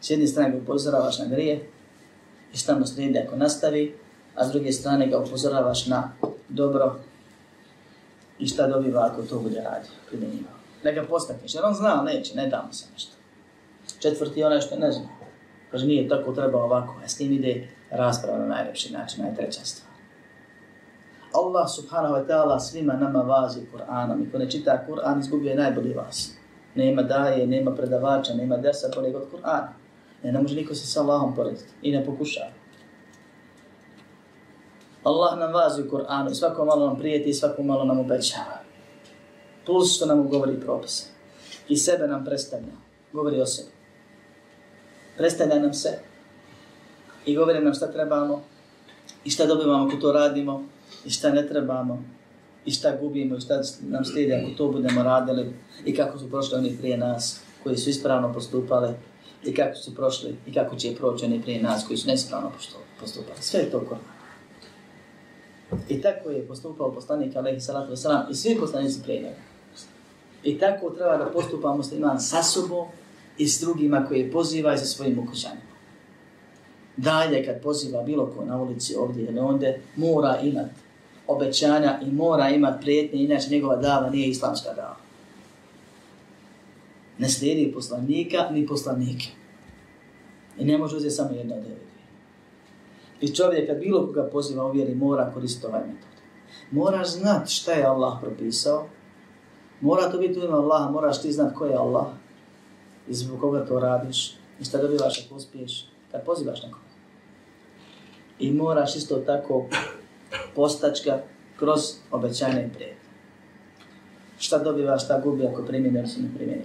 S 0.00 0.10
jedne 0.10 0.26
strane 0.26 0.56
upozoravaš 0.56 1.18
na 1.18 1.24
grije, 1.24 1.60
i 2.54 2.56
šta 2.56 2.86
slijedi 2.86 3.18
ako 3.18 3.36
nastavi, 3.36 3.94
a 4.34 4.48
s 4.48 4.52
druge 4.52 4.72
strane 4.72 5.06
ga 5.06 5.18
upozoravaš 5.18 5.86
na 5.86 6.12
dobro 6.48 6.96
i 8.38 8.46
šta 8.46 8.66
dobiva 8.66 9.08
ako 9.12 9.22
to 9.22 9.38
bude 9.38 9.56
radio, 9.56 9.90
primjenjivao. 10.08 10.52
Da 10.84 10.92
ga 10.92 11.04
postakneš, 11.08 11.54
jer 11.54 11.64
on 11.64 11.74
zna, 11.74 12.02
neće, 12.02 12.36
ne 12.36 12.46
damo 12.46 12.72
se 12.72 12.86
nešto. 12.92 13.12
Četvrti 13.98 14.40
je 14.40 14.46
onaj 14.46 14.60
što 14.60 14.76
ne 14.76 14.92
zna. 14.92 15.08
Kaže, 15.70 15.86
nije 15.86 16.08
tako, 16.08 16.32
treba 16.32 16.64
ovako, 16.64 16.94
a 17.04 17.08
s 17.08 17.16
tim 17.16 17.32
ide 17.32 17.68
rasprava 17.90 18.38
na 18.38 18.46
najljepši 18.46 18.92
način, 18.92 19.24
najtreća 19.24 19.60
stvar. 19.64 19.89
Allah 21.34 21.68
subhanahu 21.68 22.14
wa 22.14 22.26
ta'ala 22.26 22.60
svima 22.60 22.92
nama 22.94 23.22
vazi 23.22 23.66
Kur'anom 23.72 24.22
i 24.22 24.30
ko 24.30 24.38
ne 24.38 24.50
čita 24.50 24.86
Kur'an 24.86 25.20
izgubio 25.20 25.50
je 25.50 25.56
najbolji 25.56 25.94
vas. 25.94 26.32
Nema 26.74 27.02
daje, 27.02 27.46
nema 27.46 27.74
predavača, 27.74 28.34
nema 28.34 28.56
desa 28.56 28.88
bolje 28.94 29.16
od 29.16 29.26
Kur'ana. 29.32 29.68
Ne, 30.22 30.32
ne 30.32 30.42
može 30.42 30.54
niko 30.54 30.74
se 30.74 30.86
sa 30.86 31.00
Allahom 31.00 31.34
porediti 31.34 31.64
i 31.82 31.92
ne 31.92 32.04
pokušava. 32.04 32.50
Allah 35.04 35.38
nam 35.38 35.52
vazi 35.52 35.82
u 35.82 35.90
Kur'anu 35.90 36.30
i 36.30 36.34
svako 36.34 36.64
malo 36.64 36.86
nam 36.86 36.98
prijeti 36.98 37.30
i 37.30 37.34
svako 37.34 37.62
malo 37.62 37.84
nam 37.84 37.98
obećava. 37.98 38.60
Plus 39.66 39.96
što 39.96 40.06
nam 40.06 40.28
govori 40.28 40.60
propise. 40.60 41.06
I 41.68 41.76
sebe 41.76 42.06
nam 42.06 42.24
predstavlja. 42.24 42.72
Govori 43.12 43.40
o 43.40 43.46
sebi. 43.46 43.70
Predstavlja 45.16 45.58
nam 45.58 45.74
se 45.74 45.98
i 47.26 47.36
govori 47.36 47.60
nam 47.60 47.74
šta 47.74 47.92
trebamo 47.92 48.42
i 49.24 49.30
šta 49.30 49.46
dobivamo 49.46 49.86
ako 49.86 49.96
to 49.96 50.12
radimo 50.12 50.64
i 51.04 51.10
šta 51.10 51.30
ne 51.30 51.46
trebamo 51.48 52.04
i 52.64 52.70
šta 52.70 52.96
gubimo 53.00 53.36
i 53.36 53.40
šta 53.40 53.60
nam 53.80 54.04
slijedi 54.04 54.32
ako 54.32 54.56
to 54.56 54.68
budemo 54.68 55.02
radili 55.02 55.52
i 55.84 55.94
kako 55.94 56.18
su 56.18 56.30
prošli 56.30 56.58
oni 56.58 56.76
prije 56.78 56.98
nas 56.98 57.40
koji 57.62 57.76
su 57.76 57.90
ispravno 57.90 58.32
postupali 58.32 58.94
i 59.44 59.54
kako 59.54 59.76
su 59.76 59.94
prošli 59.94 60.36
i 60.46 60.52
kako 60.52 60.76
će 60.76 60.94
proći 60.96 61.24
oni 61.24 61.42
prije 61.42 61.62
nas 61.62 61.86
koji 61.86 61.96
su 61.96 62.08
nespravno 62.08 62.52
postupali. 63.00 63.38
Sve 63.40 63.60
je 63.60 63.70
to 63.70 63.80
Koran. 63.80 64.04
I 65.88 66.02
tako 66.02 66.30
je 66.30 66.46
postupao 66.46 66.92
poslanik 66.92 67.36
alaihi 67.36 67.60
salatu 67.60 67.92
wasalam 67.92 68.30
i 68.30 68.34
svi 68.34 68.56
poslanici 68.60 69.02
prije 69.02 69.22
njega. 69.22 69.36
I 70.42 70.58
tako 70.58 70.90
treba 70.90 71.16
da 71.16 71.30
postupa 71.30 71.74
musliman 71.74 72.20
sa 72.20 72.42
sobom 72.42 72.86
i 73.38 73.48
s 73.48 73.60
drugima 73.60 74.06
koje 74.08 74.32
poziva 74.32 74.74
i 74.74 74.78
sa 74.78 74.84
svojim 74.84 75.18
ukućanima. 75.18 75.70
Dalje 76.96 77.46
kad 77.46 77.62
poziva 77.62 78.02
bilo 78.02 78.26
ko 78.36 78.44
na 78.44 78.62
ulici 78.62 78.94
ovdje 78.96 79.24
ili 79.24 79.38
onde, 79.38 79.80
mora 79.96 80.38
imat 80.42 80.70
obećanja 81.30 81.98
i 82.02 82.12
mora 82.12 82.48
ima 82.48 82.78
prijetnje, 82.80 83.22
inače 83.22 83.50
njegova 83.50 83.76
dava 83.76 84.10
nije 84.10 84.28
islamska 84.28 84.72
dava 84.74 84.96
ne 87.20 87.28
slijedi 87.28 87.72
poslanika 87.72 88.50
ni 88.50 88.66
poslanike. 88.66 89.26
I 90.58 90.64
ne 90.64 90.78
može 90.78 90.96
uzeti 90.96 91.14
samo 91.14 91.30
jedno 91.30 91.54
od 91.54 91.62
I 93.20 93.34
čovjek 93.34 93.66
kad 93.66 93.78
bilo 93.78 94.06
koga 94.06 94.28
poziva 94.32 94.66
u 94.66 94.72
vjeri 94.72 94.94
mora 94.94 95.30
koristiti 95.34 95.66
ovaj 95.66 95.80
metod. 95.80 96.10
Moraš 96.70 97.08
znat 97.08 97.48
šta 97.48 97.72
je 97.72 97.84
Allah 97.84 98.18
propisao. 98.22 98.86
Mora 99.80 100.10
to 100.10 100.18
biti 100.18 100.38
u 100.40 100.44
ime 100.44 100.54
Allaha, 100.54 100.90
moraš 100.90 101.22
ti 101.22 101.32
znat 101.32 101.54
ko 101.54 101.66
je 101.66 101.74
Allah. 101.74 102.06
I 103.08 103.14
zbog 103.14 103.40
koga 103.40 103.66
to 103.66 103.80
radiš. 103.80 104.34
I 104.60 104.64
šta 104.64 104.78
dobivaš 104.78 105.26
ako 105.26 105.34
uspiješ. 105.34 105.86
Kad 106.12 106.24
pozivaš 106.24 106.62
nekoga. 106.62 106.84
I 108.38 108.52
moraš 108.52 108.96
isto 108.96 109.16
tako 109.16 109.66
postačka 110.54 111.18
kroz 111.58 111.80
obećanje 112.10 112.66
i 112.66 112.74
prijed. 112.74 112.96
Šta 114.38 114.58
dobivaš, 114.58 115.04
šta 115.04 115.20
gubi 115.20 115.46
ako 115.46 115.62
primjeni 115.62 115.98
ali 115.98 116.08
se 116.08 116.20
ne 116.20 116.28
primjeni 116.36 116.64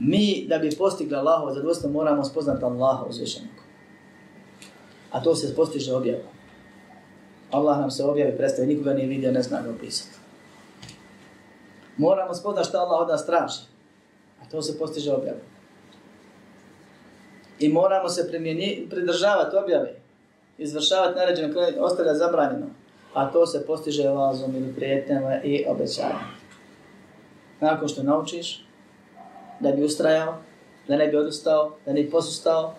mi 0.00 0.46
da 0.48 0.58
bi 0.58 0.76
postigli 0.78 1.16
Allahovo 1.16 1.52
zadovoljstvo 1.52 1.90
moramo 1.90 2.24
spoznati 2.24 2.64
Allaha 2.64 3.04
uzvišenog. 3.04 3.54
A 5.10 5.22
to 5.22 5.34
se 5.34 5.54
postiže 5.56 5.94
objavom. 5.94 6.22
Allah 7.50 7.78
nam 7.78 7.90
se 7.90 8.04
objavi, 8.04 8.36
predstavi, 8.36 8.68
nikoga 8.68 8.94
nije 8.94 9.06
vidio, 9.06 9.32
ne 9.32 9.42
zna 9.42 9.62
ga 9.62 9.70
opisati. 9.70 10.16
Moramo 11.96 12.34
spoznati 12.34 12.68
šta 12.68 12.78
Allah 12.78 13.00
od 13.00 13.08
nas 13.08 13.26
traži. 13.26 13.60
A 14.42 14.50
to 14.50 14.62
se 14.62 14.78
postiže 14.78 15.12
objavom. 15.12 15.40
I 17.58 17.68
moramo 17.68 18.08
se 18.08 18.28
pridržavati 18.90 19.56
objave. 19.56 19.99
Izvršavati 20.60 21.18
naređeno, 21.18 21.54
ostavlja 21.80 22.14
zabranjeno. 22.14 22.66
A 23.14 23.30
to 23.32 23.46
se 23.46 23.66
postiže 23.66 24.08
lazom 24.08 24.56
ili 24.56 24.74
prijetnjama 24.74 25.42
i 25.42 25.64
obećanjem. 25.68 26.30
Nakon 27.60 27.88
što 27.88 28.02
naučiš, 28.02 28.64
da 29.60 29.72
bi 29.72 29.84
ustrajao, 29.84 30.34
da 30.88 30.96
ne 30.96 31.06
bi 31.06 31.16
odustao, 31.16 31.76
da 31.86 31.92
ne 31.92 32.02
bi 32.02 32.10
posustao, 32.10 32.74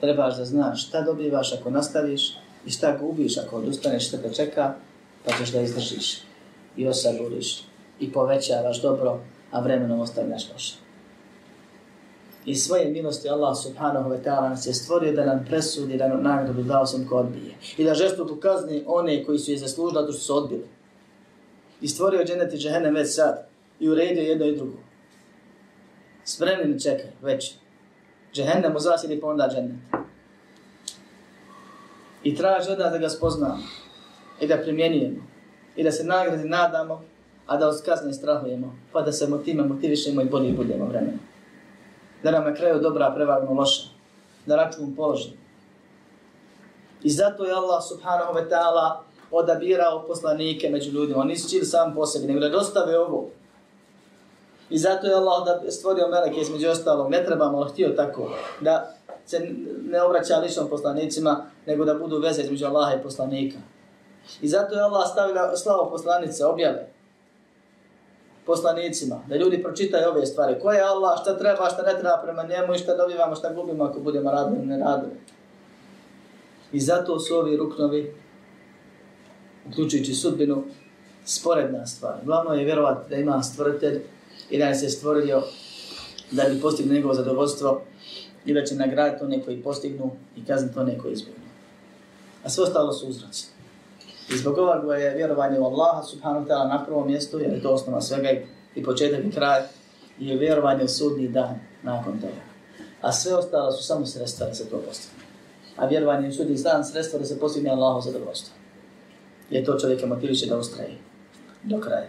trebaš 0.00 0.36
da 0.36 0.44
znaš 0.44 0.88
šta 0.88 1.00
dobivaš 1.00 1.52
ako 1.52 1.70
nastaviš 1.70 2.36
i 2.66 2.70
šta 2.70 2.96
gubiš 3.00 3.38
ako 3.38 3.56
odustaneš, 3.56 4.08
šta 4.08 4.16
te 4.18 4.34
čeka, 4.34 4.74
pa 5.24 5.32
ćeš 5.32 5.52
da 5.52 5.60
izdržiš 5.60 6.20
i 6.76 6.88
osaburiš 6.88 7.62
i 8.00 8.12
povećavaš 8.12 8.82
dobro, 8.82 9.20
a 9.50 9.60
vremenom 9.60 10.00
ostavljaš 10.00 10.50
loše. 10.52 10.81
I 12.44 12.54
svoje 12.54 12.90
milosti 12.90 13.28
Allah 13.28 13.56
subhanahu 13.56 14.10
wa 14.10 14.22
ta'ala 14.24 14.48
nas 14.48 14.66
je 14.66 14.74
stvorio 14.74 15.12
da 15.12 15.24
nam 15.24 15.44
presudi, 15.48 15.96
da 15.96 16.08
nam 16.08 16.22
nagradu 16.22 16.62
dao 16.62 16.86
sam 16.86 17.06
ko 17.08 17.16
odbije. 17.16 17.54
I 17.76 17.84
da 17.84 17.94
žesto 17.94 18.38
kazni 18.40 18.84
one 18.86 19.24
koji 19.24 19.38
su 19.38 19.50
je 19.50 19.58
zaslužili, 19.58 20.06
to 20.06 20.12
što 20.12 20.22
su 20.22 20.36
odbili. 20.36 20.66
I 21.80 21.88
stvorio 21.88 22.24
dženet 22.24 22.54
i 22.54 22.58
džehennem 22.58 22.94
već 22.94 23.14
sad. 23.14 23.46
I 23.80 23.88
uredio 23.88 24.22
jedno 24.22 24.46
i 24.46 24.56
drugo 24.56 24.78
spremni 26.24 26.74
ne 26.74 26.80
čekaj, 26.80 27.10
već. 27.22 27.54
Džehennem 28.34 28.76
u 28.76 28.78
zasjedi 28.78 29.20
pa 29.20 29.26
onda 29.26 29.48
džennet. 29.52 29.76
I 32.22 32.36
traži 32.36 32.70
od 32.70 32.78
da 32.78 32.98
ga 32.98 33.08
spoznamo 33.08 33.58
i 34.40 34.46
da 34.46 34.56
primjenjujemo 34.56 35.22
i 35.76 35.82
da 35.82 35.92
se 35.92 36.04
nagradi 36.04 36.48
nadamo, 36.48 37.02
a 37.46 37.56
da 37.56 37.68
od 37.68 37.82
kazne 37.84 38.12
strahujemo, 38.12 38.76
pa 38.92 39.02
da 39.02 39.12
se 39.12 39.28
motive 39.28 39.62
motivišemo 39.62 40.22
i 40.22 40.24
bolje 40.24 40.52
budemo 40.52 40.86
vremena. 40.86 41.18
Da 42.22 42.30
nam 42.30 42.44
na 42.44 42.54
kraju 42.54 42.80
dobra 42.80 43.12
prevagno 43.14 43.52
loša, 43.52 43.82
da 44.46 44.56
račun 44.56 44.94
položi. 44.96 45.32
I 47.02 47.10
zato 47.10 47.44
je 47.44 47.52
Allah 47.52 47.82
subhanahu 47.88 48.34
wa 48.34 48.48
ta'ala 48.50 48.96
odabirao 49.30 50.04
poslanike 50.06 50.70
među 50.70 50.90
ljudima. 50.90 51.20
Oni 51.20 51.36
su 51.36 51.50
čili 51.50 51.64
sam 51.64 51.94
po 51.94 52.06
sebi, 52.06 52.26
nego 52.26 52.40
da 52.40 52.48
dostave 52.48 52.98
ovo, 52.98 53.28
I 54.72 54.78
zato 54.78 55.06
je 55.06 55.14
Allah 55.14 55.44
da 55.44 55.70
stvorio 55.70 56.08
meleke 56.08 56.40
između 56.40 56.68
ostalog, 56.68 57.10
ne 57.10 57.24
trebamo, 57.24 57.58
ali 57.58 57.70
htio 57.70 57.88
tako, 57.88 58.30
da 58.60 58.94
se 59.26 59.50
ne 59.90 60.02
obraća 60.02 60.36
ličnom 60.36 60.68
poslanicima, 60.68 61.44
nego 61.66 61.84
da 61.84 61.94
budu 61.94 62.18
veze 62.18 62.42
između 62.42 62.66
Allaha 62.66 62.94
i 62.94 63.02
poslanika. 63.02 63.58
I 64.42 64.48
zato 64.48 64.74
je 64.74 64.82
Allah 64.82 65.08
stavio 65.10 65.56
slavo 65.56 65.90
poslanice, 65.90 66.46
objave 66.46 66.92
poslanicima, 68.46 69.20
da 69.28 69.36
ljudi 69.36 69.62
pročitaju 69.62 70.08
ove 70.08 70.26
stvari. 70.26 70.60
Ko 70.62 70.72
je 70.72 70.80
Allah, 70.80 71.20
šta 71.22 71.38
treba, 71.38 71.70
šta 71.70 71.82
ne 71.82 72.00
treba 72.00 72.20
prema 72.22 72.42
njemu 72.42 72.74
i 72.74 72.78
šta 72.78 72.96
dobivamo, 72.96 73.36
šta 73.36 73.52
gubimo 73.52 73.84
ako 73.84 74.00
budemo 74.00 74.30
radili 74.30 74.66
ne 74.66 74.78
radili. 74.78 75.12
I 76.72 76.80
zato 76.80 77.18
su 77.18 77.36
ovi 77.36 77.56
ruknovi, 77.56 78.14
uključujući 79.68 80.14
sudbinu, 80.14 80.64
sporedna 81.24 81.86
stvar. 81.86 82.14
Glavno 82.24 82.54
je 82.54 82.64
vjerovati 82.64 83.10
da 83.10 83.16
ima 83.16 83.42
stvoritelj 83.42 84.00
i 84.50 84.58
da 84.58 84.74
se 84.74 84.88
stvorio 84.88 85.42
da 86.30 86.44
bi 86.44 86.60
postigli 86.60 86.94
njegovo 86.94 87.14
zadovoljstvo 87.14 87.82
i 88.44 88.54
da 88.54 88.64
će 88.64 88.74
nagraditi 88.74 89.24
one 89.24 89.44
koji 89.44 89.62
postignu 89.62 90.10
i 90.36 90.44
kazniti 90.44 90.78
one 90.78 90.98
koji 90.98 91.12
izbjegnu. 91.12 91.44
A 92.44 92.50
sve 92.50 92.64
ostalo 92.64 92.92
su 92.92 93.08
uzraci. 93.08 93.46
I 94.34 94.36
zbog 94.36 94.58
ovoga 94.58 94.94
je 94.94 95.14
vjerovanje 95.14 95.58
u 95.58 95.64
Allaha 95.64 96.02
subhanahu 96.02 96.44
wa 96.44 96.48
ta'ala 96.48 96.68
na 96.68 96.84
prvom 96.84 97.06
mjestu, 97.06 97.38
jer 97.38 97.52
je 97.52 97.62
to 97.62 97.70
osnova 97.70 98.00
svega 98.00 98.28
i 98.74 98.82
početak 98.82 99.24
i 99.24 99.30
kraj, 99.30 99.62
i 100.18 100.28
je 100.28 100.36
vjerovanje 100.36 100.84
u 100.84 100.88
sudni 100.88 101.28
dan 101.28 101.60
nakon 101.82 102.20
toga. 102.20 102.42
A 103.00 103.12
sve 103.12 103.34
ostalo 103.34 103.72
su 103.72 103.84
samo 103.84 104.06
sredstva 104.06 104.46
da 104.46 104.54
se 104.54 104.70
to 104.70 104.78
postigne. 104.88 105.24
A 105.76 105.86
vjerovanje 105.86 106.28
u 106.28 106.32
sudni 106.32 106.62
dan 106.62 106.84
sredstva 106.84 107.18
da 107.18 107.24
se 107.24 107.40
postigne 107.40 107.70
Allahu 107.70 108.00
zadovoljstvo. 108.00 108.54
Je 109.50 109.64
to 109.64 109.78
čovjeka 109.78 110.06
motiviše 110.06 110.46
da 110.46 110.56
ustraje 110.56 110.98
do 111.62 111.80
kraja. 111.80 112.08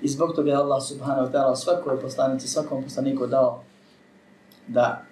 I 0.00 0.08
zbog 0.08 0.34
toga 0.34 0.50
je 0.50 0.56
Allah 0.56 0.82
subhanahu 0.82 1.28
wa 1.28 1.32
ta'ala 1.32 1.56
svakoj 1.56 2.00
poslanici, 2.00 2.48
svakom 2.48 2.84
poslaniku 2.84 3.26
dao 3.26 3.62
da 4.68 5.02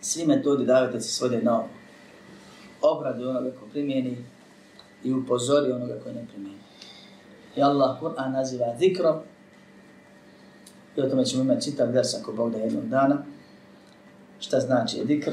svi 0.00 0.26
metodi 0.26 0.66
davete 0.66 1.00
se 1.00 1.12
svode 1.12 1.42
na 1.42 1.58
ovo. 1.58 1.68
Obradu 2.82 3.28
onoga 3.28 3.50
ko 3.50 3.66
primijeni 3.72 4.24
i 5.04 5.12
upozori 5.12 5.72
onoga 5.72 5.94
koji 6.02 6.14
ne 6.14 6.26
primjeni. 6.26 6.58
I 7.56 7.62
Allah 7.62 8.00
Kur'an 8.00 8.32
naziva 8.32 8.76
zikrom 8.78 9.16
i 10.96 11.00
o 11.00 11.08
tome 11.08 11.24
ćemo 11.24 11.42
imati 11.42 11.70
čitav 11.70 11.90
vers 11.90 12.14
ako 12.14 12.32
Bog 12.32 12.52
da 12.52 12.58
jednog 12.58 12.88
dana. 12.88 13.24
Šta 14.40 14.60
znači 14.60 15.06
zikr 15.06 15.32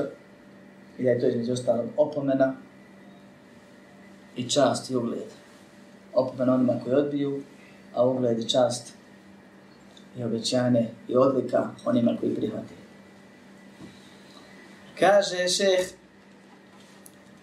i 0.98 1.04
da 1.04 1.10
je 1.10 1.20
to 1.20 1.28
između 1.28 1.54
ostalog 1.54 1.86
opomena 1.98 2.56
i 4.36 4.50
čast 4.50 4.90
i 4.90 4.96
ugled. 4.96 5.30
Opomena 6.14 6.54
onima 6.54 6.74
koji 6.84 6.96
odbiju, 6.96 7.42
a 7.94 8.06
ugled 8.06 8.40
i 8.40 8.50
čast 8.50 8.94
i 10.18 10.24
obećane 10.24 10.90
i 11.08 11.16
odlika 11.16 11.70
onima 11.86 12.18
koji 12.20 12.36
prihvati. 12.36 12.74
Kaže 15.00 15.48
šeh, 15.48 15.88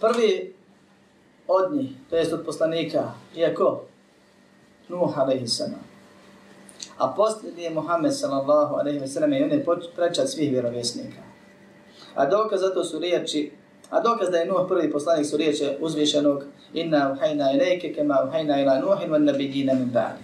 prvi 0.01 0.56
od 1.49 1.75
njih, 1.75 1.91
to 2.11 2.17
jest 2.17 2.33
od 2.33 2.45
poslanika, 2.45 3.13
iako 3.37 3.83
Nuh 4.89 5.19
alaihi 5.19 5.49
sallam. 5.49 5.85
A 6.99 7.13
posljednji 7.17 7.63
je 7.63 7.71
Muhammed 7.71 8.15
sallallahu 8.15 8.75
alaihi 8.75 9.01
wa 9.01 9.07
sallam 9.07 9.33
i 9.33 9.43
on 9.43 9.51
je 9.51 9.65
prečat 9.97 10.29
svih 10.29 10.51
vjerovjesnika. 10.51 11.23
A 12.15 12.27
dokaz 12.27 12.61
za 12.61 12.75
to 12.75 12.85
su 12.85 12.99
riječi, 12.99 13.53
a 13.91 14.01
dokaz 14.01 14.31
da 14.31 14.37
je 14.37 14.47
Nuh 14.47 14.69
prvi 14.69 14.93
poslanik 14.93 15.27
su 15.27 15.37
riječi 15.37 15.65
uzvišenog 15.81 16.45
inna 16.75 17.13
uhajna 17.13 17.53
ilajke 17.53 17.93
kema 17.95 18.19
uhajna 18.29 18.61
ila 18.61 18.81
Nuhin 18.81 19.11
van 19.11 19.25
nabijina 19.25 19.75
min 19.75 19.91
ba'di. 19.93 20.23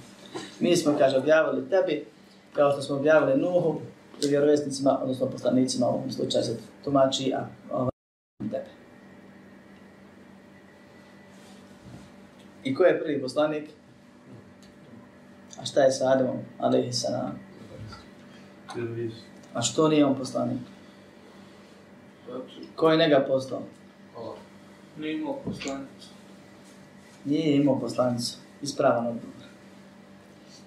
Mi 0.61 0.77
smo, 0.77 0.95
kaže, 0.99 1.19
objavili 1.19 1.71
tebi, 1.71 2.07
kao 2.53 2.73
što 2.73 2.83
smo 2.83 2.97
objavili 2.97 3.41
Nuhu, 3.41 3.81
i 4.25 4.29
vjerovjesnicima, 4.29 4.99
odnosno 5.03 5.27
poslanicima, 5.27 5.87
u 5.87 5.95
ovom 5.95 6.13
slučaju 6.13 6.45
se 6.45 6.57
tumači, 6.85 7.33
a 7.35 7.47
ovaj 7.73 7.92
I 12.65 12.75
ko 12.75 12.85
je 12.85 13.01
prvi 13.01 13.21
poslanik? 13.23 13.65
A 15.61 15.65
šta 15.65 15.83
je 15.83 15.93
sa 15.93 16.13
Ademom, 16.13 16.39
alaihi 16.59 16.93
salam? 16.93 17.39
A 19.55 19.63
što 19.63 19.89
nije 19.89 20.07
on 20.07 20.15
poslanik? 20.15 20.61
Ko 22.77 22.91
je 22.91 22.99
njega 22.99 23.25
poslao? 23.29 23.63
Nije 24.99 25.15
imao 25.15 25.39
poslanicu. 25.45 26.09
Nije 27.25 27.57
imao 27.57 27.81
poslanicu. 27.81 28.37
Ispravan 28.63 29.07
odgovor. 29.07 29.43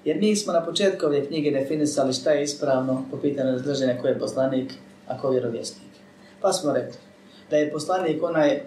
Jer 0.06 0.18
mi 0.18 0.36
smo 0.36 0.54
na 0.54 0.66
početku 0.66 1.06
ove 1.06 1.26
knjige 1.26 1.52
definisali 1.52 2.14
šta 2.14 2.32
je 2.32 2.44
ispravno 2.44 3.06
po 3.12 3.18
pitanju 3.18 3.52
razdržanja 3.52 4.02
ko 4.02 4.08
je 4.08 4.20
poslanik, 4.20 4.74
a 5.08 5.18
ko 5.18 5.28
je 5.28 5.32
vjerovjesnik. 5.32 5.92
Pa 6.42 6.54
smo 6.54 6.74
rekli 6.74 7.00
da 7.50 7.58
je 7.58 7.72
poslanik 7.72 8.24
onaj 8.24 8.62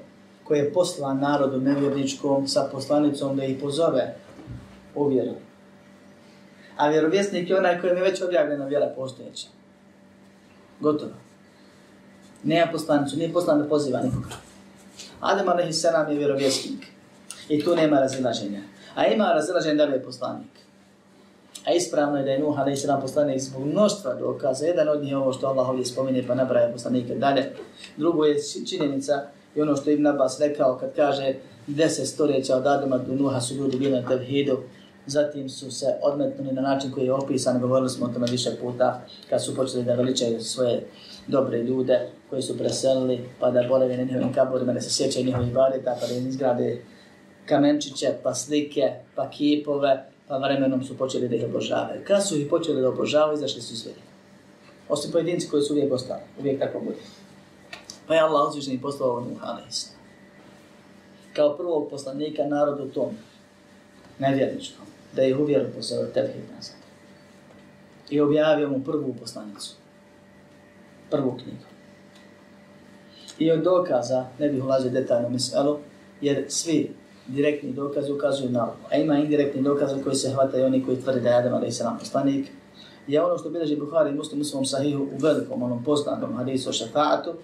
koji 0.49 0.59
je 0.59 0.73
poslan 0.73 1.19
narodu 1.19 1.61
nevjerničkom 1.61 2.49
sa 2.49 2.69
poslanicom 2.73 3.37
da 3.37 3.45
ih 3.45 3.59
pozove 3.61 4.15
u 4.95 5.07
vjeru. 5.07 5.35
A 6.77 6.89
vjerovjesnik 6.89 7.51
je 7.51 7.59
onaj 7.59 7.81
koji 7.81 7.91
je 7.91 8.03
već 8.03 8.23
objavljena 8.23 8.67
vjera 8.67 8.93
postojeća. 8.97 9.47
Gotovo. 10.81 11.13
Nema 12.43 12.73
poslanicu, 12.73 13.17
nije 13.17 13.33
poslan 13.33 13.59
da 13.59 13.69
poziva 13.69 14.01
nikoga. 14.01 14.37
Adem 15.21 15.49
a.s. 15.49 15.85
je 15.85 16.19
vjerovjesnik. 16.19 16.87
I 17.49 17.65
tu 17.65 17.77
nema 17.77 18.01
razilaženja. 18.01 18.61
A 18.95 19.07
ima 19.07 19.33
razilaženje 19.33 19.75
da 19.75 19.83
je 19.83 20.03
poslanik. 20.03 20.51
A 21.67 21.73
ispravno 21.73 22.19
je 22.19 22.25
da 22.25 22.31
je 22.31 22.39
Nuh 22.39 22.59
a.s. 22.59 22.87
poslanik 23.03 23.41
zbog 23.41 23.67
mnoštva 23.67 24.15
dokaza. 24.15 24.67
Jedan 24.67 24.89
od 24.89 25.03
njih 25.03 25.11
je 25.11 25.17
ovo 25.17 25.33
što 25.33 25.47
Allah 25.47 25.69
ovdje 25.69 25.85
spominje 25.85 26.25
pa 26.27 26.35
nabraja 26.35 26.73
poslanike 26.73 27.15
dalje. 27.15 27.53
Drugo 27.97 28.25
je 28.25 28.37
činjenica 28.69 29.23
i 29.55 29.61
ono 29.61 29.77
što 29.77 29.91
Ibn 29.91 30.07
Abbas 30.07 30.41
rekao 30.41 30.79
kad 30.79 30.97
kaže 30.97 31.35
deset 31.67 32.09
stoljeća 32.09 32.57
od 32.57 32.67
Adama 32.67 32.99
do 32.99 33.15
Nuha 33.15 33.41
su 33.41 33.55
ljudi 33.55 33.77
bili 33.77 33.93
na 33.93 34.09
tevhidu. 34.09 34.59
Zatim 35.07 35.49
su 35.49 35.71
se 35.71 35.87
odmetnuli 36.03 36.53
na 36.53 36.63
način 36.63 36.91
koji 36.91 37.05
je 37.05 37.13
opisan, 37.13 37.61
govorili 37.61 37.91
smo 37.91 38.07
o 38.07 38.09
tome 38.09 38.27
više 38.31 38.51
puta, 38.61 39.01
kad 39.31 39.45
su 39.45 39.57
počeli 39.57 39.85
da 39.85 39.95
veličaju 39.95 40.41
svoje 40.41 40.87
dobre 41.27 41.63
ljude 41.63 42.01
koji 42.31 42.43
su 42.43 42.59
preselili, 42.59 43.29
pa 43.41 43.51
da 43.51 43.69
bolevi 43.69 43.97
na 43.97 44.03
njihovim 44.03 44.33
kaburima, 44.33 44.73
da 44.73 44.81
se 44.81 44.91
sjećaju 44.91 45.27
njihovih 45.27 45.53
barita, 45.53 45.97
pa 46.01 46.07
da 46.07 46.15
im 46.15 46.29
izgrade 46.29 46.83
kamenčiće, 47.47 48.13
pa 48.23 48.35
slike, 48.35 48.93
pa 49.15 49.31
kipove, 49.31 50.05
pa 50.29 50.39
vremenom 50.39 50.85
su 50.85 50.99
počeli 50.99 51.29
da 51.29 51.37
ih 51.37 51.45
obožavaju. 51.45 52.01
Kad 52.07 52.27
su 52.27 52.37
ih 52.37 52.47
počeli 52.51 52.81
da 52.81 52.89
obožavaju, 52.89 53.37
izašli 53.37 53.63
su 53.63 53.77
sve. 53.77 53.93
Osim 54.89 55.13
pojedinci 55.13 55.49
koji 55.49 55.63
su 55.63 55.73
uvijek 55.73 55.93
ostali, 55.93 56.21
uvijek 56.41 56.61
tako 56.61 56.81
bude. 56.81 56.97
Pa 58.09 58.15
je 58.15 58.21
Allah 58.21 58.49
uzvišen 58.49 58.75
i 58.75 58.81
poslao 58.81 59.11
ovo 59.11 59.27
a.s. 59.43 59.93
Kao 61.37 61.57
prvog 61.57 61.91
poslanika 61.91 62.45
narodu 62.45 62.89
tom, 62.95 63.11
nevjerničkom, 64.19 64.87
da 65.17 65.23
ih 65.23 65.39
uvjeru 65.39 65.65
poslao 65.77 66.05
tebhid 66.05 66.45
nazad. 66.57 66.77
I 68.11 68.21
objavio 68.21 68.69
mu 68.69 68.85
prvu 68.85 69.15
poslanicu. 69.21 69.75
Prvu 71.11 71.31
knjigu. 71.43 71.65
I 73.39 73.51
od 73.51 73.63
dokaza, 73.63 74.27
ne 74.39 74.49
bih 74.49 74.65
ulazio 74.65 74.91
detaljno 74.91 75.29
miselu, 75.29 75.79
jer 76.21 76.45
svi 76.49 76.95
direktni 77.27 77.73
dokazi 77.73 78.13
ukazuju 78.13 78.51
na 78.51 78.63
ovo. 78.63 78.77
A 78.91 78.97
ima 78.97 79.19
indirektni 79.19 79.63
dokazi 79.63 80.03
koji 80.03 80.17
se 80.17 80.31
hvataju 80.31 80.67
oni 80.67 80.85
koji 80.85 81.01
tvrde 81.01 81.21
da 81.21 81.29
je 81.29 81.37
Adam 81.37 81.55
a.s. 81.55 81.83
poslanik. 81.99 82.49
Je 83.07 83.23
ono 83.23 83.39
što 83.39 83.51
bileži 83.51 83.77
Buhari 83.77 84.11
i 84.11 84.15
Muslim 84.15 84.41
u 84.41 84.45
svom 84.45 84.65
sahihu 84.65 85.03
u 85.03 85.19
velikom 85.23 85.63
onom 85.63 85.85
poznatom 85.85 86.37
hadisu 86.37 86.71
o 86.71 86.73
šafaatu, 86.73 87.35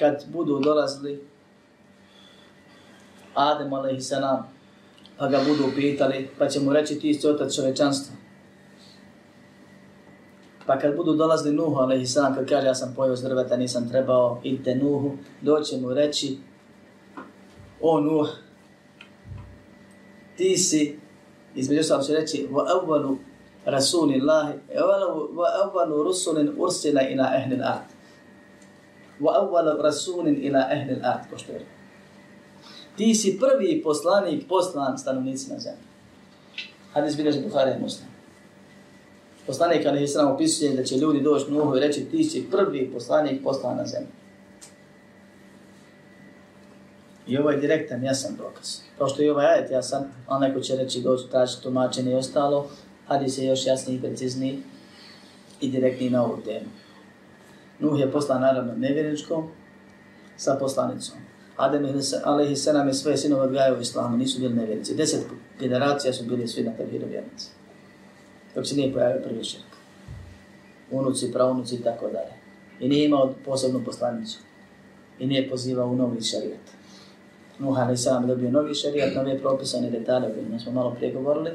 kad 0.00 0.24
budu 0.32 0.58
dolazili 0.58 1.20
Adem 3.34 3.72
a.s. 3.72 4.12
pa 5.18 5.28
ga 5.28 5.40
budu 5.48 5.72
pitali, 5.76 6.28
pa 6.38 6.48
će 6.48 6.60
mu 6.60 6.72
reći 6.72 6.98
ti 6.98 7.14
si 7.14 7.28
otac 7.28 7.54
čovečanstva. 7.54 8.16
Pa 10.66 10.78
kad 10.78 10.96
budu 10.96 11.14
dolazili 11.14 11.56
Nuhu, 11.56 11.76
a.s. 11.80 12.14
kad 12.14 12.48
kaže 12.48 12.66
ja 12.66 12.74
sam 12.74 12.94
pojao 12.96 13.16
s 13.16 13.22
drveta, 13.22 13.56
nisam 13.56 13.88
trebao, 13.88 14.40
idite 14.44 14.74
Nuhu, 14.74 15.12
doće 15.40 15.76
mu 15.76 15.94
reći, 15.94 16.38
o 17.80 18.00
Nuh, 18.00 18.28
ti 20.36 20.56
si, 20.56 20.98
između 21.54 21.82
sam 21.82 22.02
će 22.02 22.12
reći, 22.12 22.48
wa 22.50 22.64
awwalu 22.66 23.16
rasulillahi, 23.64 24.52
wa 25.34 25.46
awwalu 25.64 26.04
rusulin 26.04 26.54
ursila 26.58 27.02
ila 27.02 27.30
ehli 27.36 27.56
al-ard. 27.56 27.99
Wa 29.20 29.32
awwal 29.40 29.82
rasulin 29.82 30.44
ila 30.44 30.58
ahli 30.58 30.94
al-ard, 30.94 31.30
ko 31.30 31.38
što 31.38 31.52
je. 31.52 31.60
Ti 32.96 33.14
si 33.14 33.38
prvi 33.40 33.82
poslanik 33.82 34.48
poslan 34.48 34.98
stanovnicima 34.98 35.58
zemlje. 35.58 35.90
Hadis 36.92 37.16
bilježi 37.16 37.40
Bukhari 37.40 37.70
i 37.78 37.82
Muslim. 37.82 38.08
Poslanik 39.46 39.86
Ali 39.86 40.02
Islam 40.02 40.34
opisuje 40.34 40.76
da 40.76 40.84
će 40.84 40.96
ljudi 40.96 41.20
doći 41.20 41.50
Nuhu 41.50 41.76
i 41.76 41.80
reći 41.80 42.04
ti 42.04 42.24
si 42.24 42.46
prvi 42.50 42.90
poslanik 42.92 43.42
poslan 43.44 43.76
na 43.76 43.86
zemlji. 43.86 44.08
I 47.26 47.38
ovo 47.38 47.50
je 47.50 47.60
direktan, 47.60 48.04
jasan 48.04 48.36
dokaz. 48.36 48.78
Kao 48.98 49.08
što 49.08 49.22
je 49.22 49.32
ovaj 49.32 49.46
ajet 49.46 49.70
jasan, 49.70 50.04
a 50.28 50.38
neko 50.38 50.60
će 50.60 50.76
reći 50.76 51.00
doći 51.00 51.30
tražiti 51.30 51.62
tumačenje 51.62 52.12
i 52.12 52.14
ostalo, 52.14 52.70
hadis 53.06 53.38
je 53.38 53.46
još 53.46 53.66
jasniji 53.66 53.96
i 53.96 54.00
precizniji 54.00 54.62
i 55.60 55.70
direktniji 55.70 56.10
na 56.10 56.24
ovu 56.24 56.38
temu. 56.44 56.66
Nuh 57.80 58.00
je 58.00 58.10
poslan 58.12 58.40
naravno 58.40 58.72
nevjerničkom 58.76 59.48
sa 60.36 60.56
poslanicom. 60.60 61.16
Adem 61.56 61.86
alaihi 62.24 62.56
senam 62.56 62.88
je 62.88 62.94
svoje 62.94 63.16
sinove 63.16 63.42
odgajao 63.42 63.76
u 63.78 63.80
islamu, 63.80 64.16
nisu 64.16 64.40
bili 64.40 64.54
nevjernici. 64.54 64.94
Deset 64.94 65.26
generacija 65.60 66.12
su 66.12 66.24
bili 66.24 66.48
svi 66.48 66.62
na 66.62 66.72
tevhidu 66.72 67.06
vjernici. 67.06 67.50
Dok 68.54 68.66
se 68.66 68.76
nije 68.76 68.92
pojavio 68.92 69.22
prvi 69.22 69.44
širk. 69.44 69.64
Unuci, 70.90 71.32
pravunuci 71.32 71.74
i 71.74 71.82
tako 71.82 72.06
dalje. 72.06 72.32
I 72.80 72.88
nije 72.88 73.04
imao 73.04 73.34
posebnu 73.44 73.84
poslanicu 73.84 74.38
i 75.18 75.26
nije 75.26 75.50
pozivao 75.50 75.88
u 75.88 75.96
novi 75.96 76.22
šarijat. 76.22 76.60
Nuh 77.58 77.78
a.s. 77.78 78.04
dobio 78.26 78.50
novi 78.50 78.74
šarijat, 78.74 79.14
nove 79.14 79.38
propisane 79.38 79.90
detalje 79.90 80.26
o 80.26 80.30
kojima 80.30 80.58
smo 80.58 80.72
malo 80.72 80.94
prije 80.94 81.12
govorili, 81.12 81.50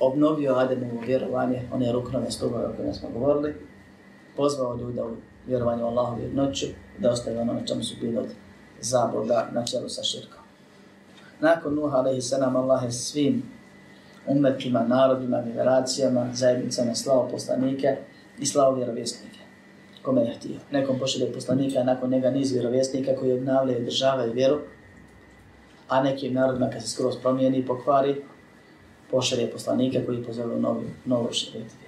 obnovio 0.00 0.54
Ademovo 0.54 1.00
vjerovanje, 1.06 1.62
one 1.72 1.92
ruknove 1.92 2.30
stubove 2.30 2.66
o 2.66 2.72
kojima 2.76 2.94
smo 2.94 3.08
govorili, 3.10 3.54
pozvao 4.36 4.76
ljuda 4.76 5.04
u 5.04 5.16
vjerovanje 5.46 5.84
u 5.84 5.86
Allahu 5.86 6.20
jednoću, 6.22 6.66
da 6.98 7.10
ostaje 7.10 7.40
ono 7.40 7.52
na 7.52 7.66
čemu 7.66 7.82
su 7.82 7.94
bili 8.00 8.18
od 8.18 8.26
zabluda 8.80 9.48
na 9.52 9.64
čelu 9.64 9.88
sa 9.88 10.02
širkom. 10.02 10.40
Nakon 11.40 11.74
Nuha 11.74 11.98
a.s. 11.98 12.32
Allah 12.32 12.84
je 12.84 12.92
svim 12.92 13.42
umetima, 14.26 14.86
narodima, 14.86 15.42
generacijama, 15.42 16.28
zajednicama 16.34 16.94
slao 16.94 17.28
poslanike 17.28 17.96
i 18.38 18.46
slao 18.46 18.74
vjerovjesnike. 18.74 19.38
Kome 20.02 20.20
je 20.20 20.34
htio? 20.34 20.56
Nekom 20.70 20.98
pošelje 20.98 21.32
poslanika, 21.32 21.78
a 21.78 21.84
nakon 21.84 22.10
njega 22.10 22.30
niz 22.30 22.52
vjerovjesnika 22.52 23.16
koji 23.20 23.32
obnavljaju 23.32 23.84
države 23.84 24.28
i 24.28 24.32
vjeru, 24.32 24.58
a 25.88 26.02
nekim 26.02 26.34
narodima 26.34 26.70
kad 26.70 26.82
se 26.82 26.88
skroz 26.88 27.16
promijeni 27.22 27.58
i 27.58 27.66
pokvari, 27.66 28.22
pošelje 29.10 29.50
poslanika 29.50 29.98
koji 30.06 30.24
pozove 30.24 30.54
u 30.54 30.60
novu, 30.60 30.82
novu 31.04 31.32
širijetu. 31.32 31.85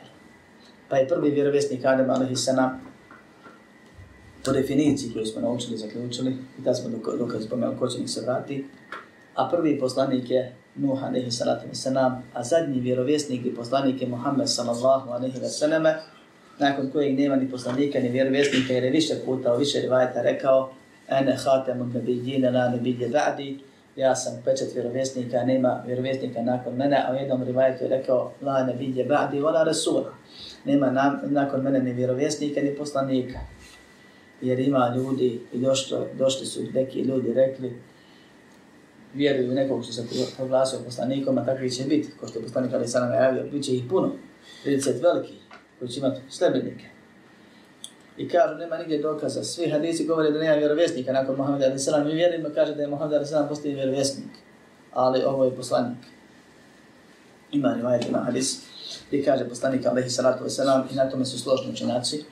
Pa 0.89 0.97
je 0.97 1.09
prvi 1.09 1.31
vjerovjesnik 1.31 1.85
Adem 1.85 2.11
a.s. 2.11 2.49
po 4.45 4.53
definiciji 4.53 5.13
koju 5.13 5.27
smo 5.27 5.41
naučili 5.41 5.75
i 5.75 5.79
zaključili, 5.79 6.31
i 6.59 6.63
da 6.63 6.75
smo 6.75 6.91
dok, 6.91 7.19
dok 7.19 7.43
spomenuli 7.43 7.79
ko 7.79 7.89
će 7.89 8.09
se 8.09 8.21
vrati, 8.21 8.67
a 9.35 9.49
prvi 9.49 9.79
poslanik 9.81 10.31
je 10.31 10.55
Nuh 10.77 11.05
alaihi 11.05 11.31
salatu 11.31 11.67
wa 11.73 12.21
a 12.35 12.45
zadnji 12.45 12.81
vjerovjesnik 12.81 13.47
i 13.47 13.55
poslanik 13.55 14.03
je 14.03 14.09
Muhammed 14.09 14.49
sallallahu 14.49 15.11
alaihi 15.11 15.39
wa 15.39 15.95
nakon 16.59 16.91
kojeg 16.91 17.19
nema 17.19 17.37
ni 17.37 17.51
poslanika 17.51 17.99
ni 18.01 18.09
vjerovjesnika, 18.09 18.73
jer 18.73 18.85
je 18.85 18.91
više 18.91 19.15
puta 19.27 19.55
u 19.55 19.59
više 19.59 19.81
rivajta 19.81 20.23
rekao 20.23 20.71
ene 21.09 21.37
hatemu 21.45 21.87
nebidjine 21.87 22.51
la 22.51 22.69
nebidje 22.69 23.09
ba'di, 23.09 23.59
ja 23.97 24.17
sam 24.17 24.43
pečet 24.45 24.75
vjerovjesnika, 24.75 25.45
nema 25.45 25.83
vjerovjesnika 25.87 26.43
nakon 26.43 26.75
mene, 26.75 27.05
a 27.09 27.13
u 27.13 27.17
jednom 27.17 27.43
rivajtu 27.43 27.85
je 27.85 27.91
rekao 27.91 28.33
la 28.43 28.65
nebidje 28.65 29.07
ba'di, 29.07 29.43
vola 29.43 29.63
resula 29.63 30.13
nema 30.69 30.91
na, 30.91 31.21
nakon 31.25 31.63
mene 31.63 31.81
ni 31.81 31.93
vjerovjesnika 31.93 32.61
ni 32.61 32.77
poslanika. 32.77 33.39
Jer 34.41 34.61
ima 34.61 34.95
ljudi 34.97 35.41
i 35.53 35.59
došlo, 35.59 36.07
došli 36.19 36.47
su 36.47 36.61
neki 36.75 37.01
ljudi 37.01 37.33
rekli, 37.33 37.73
vjeruju 39.15 39.53
nekog 39.53 39.85
što 39.85 39.93
se 39.93 40.07
proglasio 40.37 40.79
poslanikom, 40.85 41.39
a 41.39 41.45
takvi 41.45 41.71
će 41.71 41.85
biti, 41.85 42.09
ko 42.21 42.27
što 42.27 42.39
je 42.39 42.43
poslanik 42.43 42.75
Ali 42.75 42.89
Sanam 42.89 43.13
javio, 43.13 43.45
bit 43.53 43.65
će 43.65 43.77
ih 43.77 43.85
puno, 43.91 44.13
30 44.67 45.03
veliki, 45.03 45.35
koji 45.79 45.89
će 45.89 46.01
imati 46.01 46.21
sljedbenike. 46.31 46.85
I 48.17 48.29
kažu, 48.29 48.55
nema 48.55 48.79
nigdje 48.79 48.99
dokaza, 48.99 49.45
svi 49.45 49.71
hadisi 49.71 50.07
govore 50.07 50.31
da 50.31 50.39
nema 50.39 50.55
vjerovjesnika 50.55 51.13
nakon 51.13 51.37
Muhammeda 51.37 51.67
Ali 51.67 51.79
Sanam, 51.79 52.07
mi 52.07 52.15
vjerujemo 52.15 52.49
kaže 52.55 52.75
da 52.75 52.83
je 52.83 52.89
Muhammed 52.89 53.17
Ali 53.17 53.27
Sanam 53.27 53.49
postoji 53.49 53.75
vjerovjesnik, 53.75 54.31
ali 54.93 55.23
ovo 55.23 55.45
je 55.45 55.57
poslanik. 55.57 55.99
Ima 57.53 57.75
rivajet 57.75 58.11
na 58.11 58.19
hadis, 58.19 58.69
gdje 59.09 59.25
kaže 59.25 59.49
poslanik 59.49 59.87
Ali 59.87 60.11
Salatu 60.11 60.45
Wasalam 60.45 60.83
i 60.93 60.95
na 60.95 61.11
tome 61.11 61.25
su 61.25 61.39
složni 61.39 61.73
učenjaci. 61.73 62.25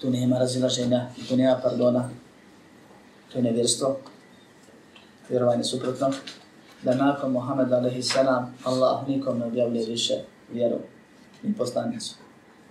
tu 0.00 0.10
nema 0.10 0.38
razilaženja, 0.38 1.08
tu 1.28 1.36
nema 1.36 1.60
pardona, 1.62 2.10
to 3.32 3.38
je 3.38 3.42
nevjerstvo, 3.42 3.96
vjerovanje 5.28 5.64
suprotno, 5.64 6.10
da 6.82 6.94
nakon 6.94 7.32
Muhammeda 7.32 7.82
Salam 8.02 8.54
Allah 8.64 9.08
nikom 9.08 9.38
ne 9.38 9.46
objavlja 9.46 9.80
više 9.88 10.14
vjeru 10.52 10.76
ni 11.42 11.54
poslanicu, 11.54 12.14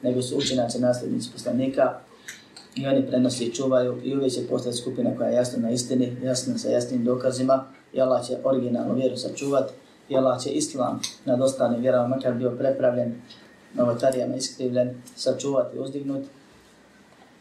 nego 0.01 0.21
su 0.21 0.37
učenjaci 0.37 0.79
nasljednici 0.79 1.29
poslanika 1.31 1.99
i 2.75 2.87
oni 2.87 3.07
prenosi 3.07 3.45
i 3.45 3.53
čuvaju 3.53 4.01
i 4.03 4.15
uvijek 4.15 4.33
će 4.33 4.47
postati 4.47 4.77
skupina 4.77 5.17
koja 5.17 5.29
je 5.29 5.35
jasna 5.35 5.59
na 5.59 5.69
istini, 5.69 6.17
jasna 6.23 6.57
sa 6.57 6.69
jasnim 6.69 7.03
dokazima 7.03 7.65
i 7.93 8.01
Allah 8.01 8.27
će 8.27 8.37
originalnu 8.43 8.95
vjeru 8.95 9.17
sačuvati 9.17 9.73
i 10.09 10.17
Allah 10.17 10.41
će 10.41 10.49
islam 10.49 11.01
nad 11.25 11.41
ostalim 11.41 11.81
vjerama, 11.81 12.07
makar 12.07 12.33
bio 12.33 12.51
prepravljen, 12.51 13.21
novotarijama 13.73 14.35
iskrivljen, 14.35 15.01
sačuvati 15.15 15.79
uzdignut, 15.79 16.23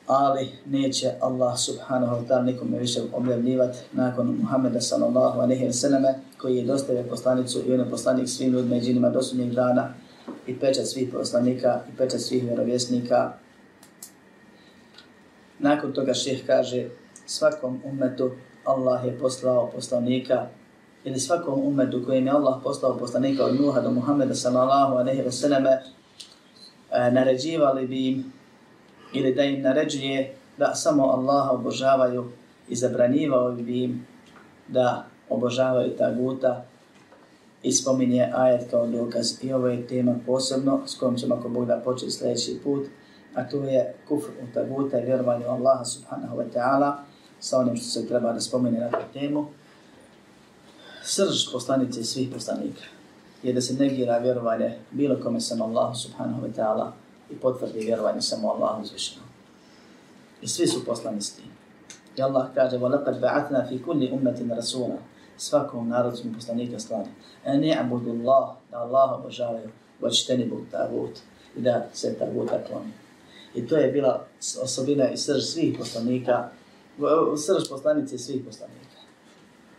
ali 0.07 0.49
neće 0.67 1.12
Allah 1.21 1.59
subhanahu 1.59 2.17
wa 2.17 2.29
ta'ala 2.29 2.45
nikome 2.45 2.79
više 2.79 3.01
objavljivati 3.12 3.79
nakon 3.93 4.37
Muhammeda 4.41 4.81
sallallahu 4.81 5.41
alaihi 5.41 5.65
wa 5.65 5.73
sallam 5.73 6.03
koji 6.39 6.57
je 6.57 6.65
dostavio 6.65 7.05
poslanicu 7.11 7.62
i 7.67 7.73
on 7.73 7.81
je 7.81 7.91
poslanik 7.91 8.29
svim 8.29 8.53
ljudima 8.53 8.77
i 8.77 8.81
džinima 8.81 9.11
do 9.11 9.23
sunnjeg 9.23 9.55
dana 9.55 9.95
i 10.47 10.59
pečat 10.59 10.87
svih 10.87 11.09
poslanika 11.12 11.81
i 11.93 11.97
pečat 11.97 12.21
svih 12.21 12.45
vjerovjesnika. 12.45 13.33
Nakon 15.59 15.93
toga 15.93 16.15
ših 16.15 16.45
kaže 16.47 16.89
svakom 17.27 17.81
umetu 17.85 18.31
Allah 18.65 19.05
je 19.05 19.19
poslao 19.19 19.71
poslanika 19.71 20.47
ili 21.05 21.20
svakom 21.20 21.66
umetu 21.66 22.02
kojim 22.07 22.26
je 22.26 22.32
Allah 22.32 22.61
poslao 22.62 22.98
poslanika 22.98 23.44
od 23.44 23.61
Nuha 23.61 23.80
do 23.80 23.90
Muhammeda 23.90 24.34
sallallahu 24.34 24.94
alaihi 24.94 25.22
wa 25.22 25.30
sallame, 25.30 25.70
e, 25.70 27.11
naređivali 27.11 27.86
bi 27.86 28.09
im 28.09 28.32
ili 29.12 29.34
da 29.34 29.42
im 29.42 29.62
naređuje 29.62 30.34
da 30.59 30.74
samo 30.74 31.05
Allaha 31.05 31.50
obožavaju 31.50 32.24
i 32.68 32.76
zabranjivao 32.76 33.52
bi 33.52 33.82
im 33.82 34.07
da 34.68 35.05
obožavaju 35.28 35.96
taguta 35.96 36.64
i 37.62 37.72
spominje 37.72 38.30
ajet 38.34 38.70
kao 38.70 38.86
dokaz. 38.86 39.44
I 39.44 39.52
ovo 39.52 39.68
je 39.68 39.86
tema 39.86 40.14
posebno 40.26 40.80
s 40.86 40.98
kojom 40.98 41.16
ćemo 41.16 41.34
ako 41.34 41.48
Bog 41.48 41.66
da 41.66 41.80
početi 41.84 42.11
sljedeći 42.12 42.61
put, 42.64 42.86
a 43.34 43.48
to 43.48 43.64
je 43.64 43.94
kufr 44.09 44.28
u 44.42 44.55
taguta 44.55 45.00
i 45.00 45.05
vjerovanje 45.05 45.44
Allaha 45.44 45.84
subhanahu 45.84 46.36
wa 46.36 46.44
ta'ala 46.55 46.92
sa 47.40 47.59
onim 47.59 47.76
što 47.76 47.86
se 47.86 48.09
treba 48.09 48.32
da 48.32 48.40
spomine 48.40 48.80
na 48.80 48.90
tu 48.90 49.05
temu 49.12 49.46
Srž 51.03 51.51
poslanice 51.51 52.03
svih 52.03 52.30
poslanika 52.34 52.82
je 53.43 53.53
da 53.53 53.62
se 53.62 53.74
negira 53.74 54.18
vjerovanje 54.18 54.78
bilo 54.91 55.16
kome 55.24 55.41
sam 55.41 55.62
Allahu 55.62 55.95
subhanahu 55.95 56.41
wa 56.41 56.51
ta'ala 56.55 56.91
i 57.32 57.36
potvrdi 57.36 57.80
vjerovanje 57.80 58.22
samo 58.22 58.49
Allahu 58.51 58.82
uzvišenom. 58.82 59.26
I 60.41 60.47
svi 60.47 60.68
su 60.68 60.86
poslani 60.86 61.22
s 61.22 61.34
tim. 61.34 61.45
I 62.18 62.22
Allah 62.22 62.47
kaže, 62.55 62.78
وَلَقَدْ 62.78 63.20
بَعَثْنَا 63.20 63.70
فِي 63.70 63.80
كُلِّ 63.86 64.12
أُمَّةٍ 64.12 64.57
رَسُولًا 64.57 64.97
Svakom 65.38 65.89
narodu 65.89 66.18
smo 66.18 66.32
poslanika 66.36 66.80
slani. 66.80 67.07
A 67.45 67.53
ne 67.53 67.78
abudu 67.80 68.10
Allah, 68.12 68.55
da 68.72 68.78
Allah 68.78 69.20
obožavaju, 69.20 69.70
već 70.01 70.26
teni 70.26 70.45
bog 70.45 70.62
tagut 70.72 71.20
i 71.57 71.62
da 71.62 71.88
se 71.93 72.20
taguta 72.20 72.64
kloni. 72.68 72.91
I 73.55 73.68
to 73.68 73.78
je 73.78 73.91
bila 73.91 74.26
osobina 74.62 75.10
i 75.10 75.18
srž 75.18 75.43
svih 75.43 75.78
poslanika, 75.78 76.49
srž 77.38 77.70
poslanice 77.70 78.18
svih 78.18 78.45
poslanika. 78.45 78.93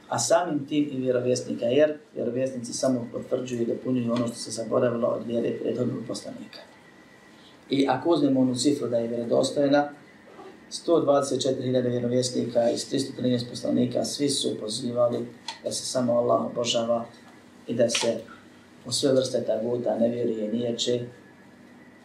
A 0.10 0.20
samim 0.20 0.66
tim 0.68 0.90
i 0.92 0.98
vjerovjesnika, 0.98 1.66
jer 1.66 1.98
vjerovjesnici 2.16 2.74
samo 2.74 3.08
potvrđuju 3.12 3.62
i 3.62 3.66
dopunjuju 3.66 4.14
ono 4.14 4.28
što 4.28 4.36
se 4.36 4.52
zaboravilo 4.52 5.08
od 5.08 5.28
vjere 5.28 5.60
prethodnog 5.62 6.04
poslanika. 6.08 6.60
I 7.70 7.88
ako 7.90 8.10
uzmemo 8.10 8.40
onu 8.40 8.56
cifru 8.56 8.88
da 8.88 8.98
je 8.98 9.08
vjerodostojna, 9.08 9.90
124.000 10.72 11.90
vjerovjesnika 11.90 12.70
i 12.72 12.76
313 12.76 13.50
poslanika, 13.50 14.06
svi 14.06 14.30
su 14.30 14.60
pozivali 14.60 15.28
da 15.64 15.72
se 15.72 15.86
samo 15.86 16.14
Allah 16.14 16.46
obožava 16.46 17.06
i 17.68 17.74
da 17.74 17.90
se 17.90 18.18
u 18.86 18.92
sve 18.92 19.14
vrste 19.14 19.44
taguta 19.44 19.98
ne 20.00 20.10
vjeruje 20.10 20.54
niječe. 20.54 21.06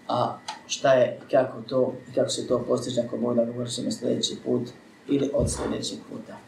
A 0.09 0.39
šta 0.67 0.93
je 0.93 1.19
i 1.27 1.31
kako 1.31 1.63
to 1.63 1.95
i 2.11 2.15
kako 2.15 2.29
se 2.29 2.47
to 2.47 2.65
postiže 2.69 3.01
ako 3.01 3.17
Bog 3.17 3.37
da 3.37 3.45
govorimo 3.45 3.91
sljedeći 3.91 4.37
put 4.45 4.69
ili 5.09 5.31
od 5.35 5.51
sljedećeg 5.51 5.99
puta. 6.11 6.39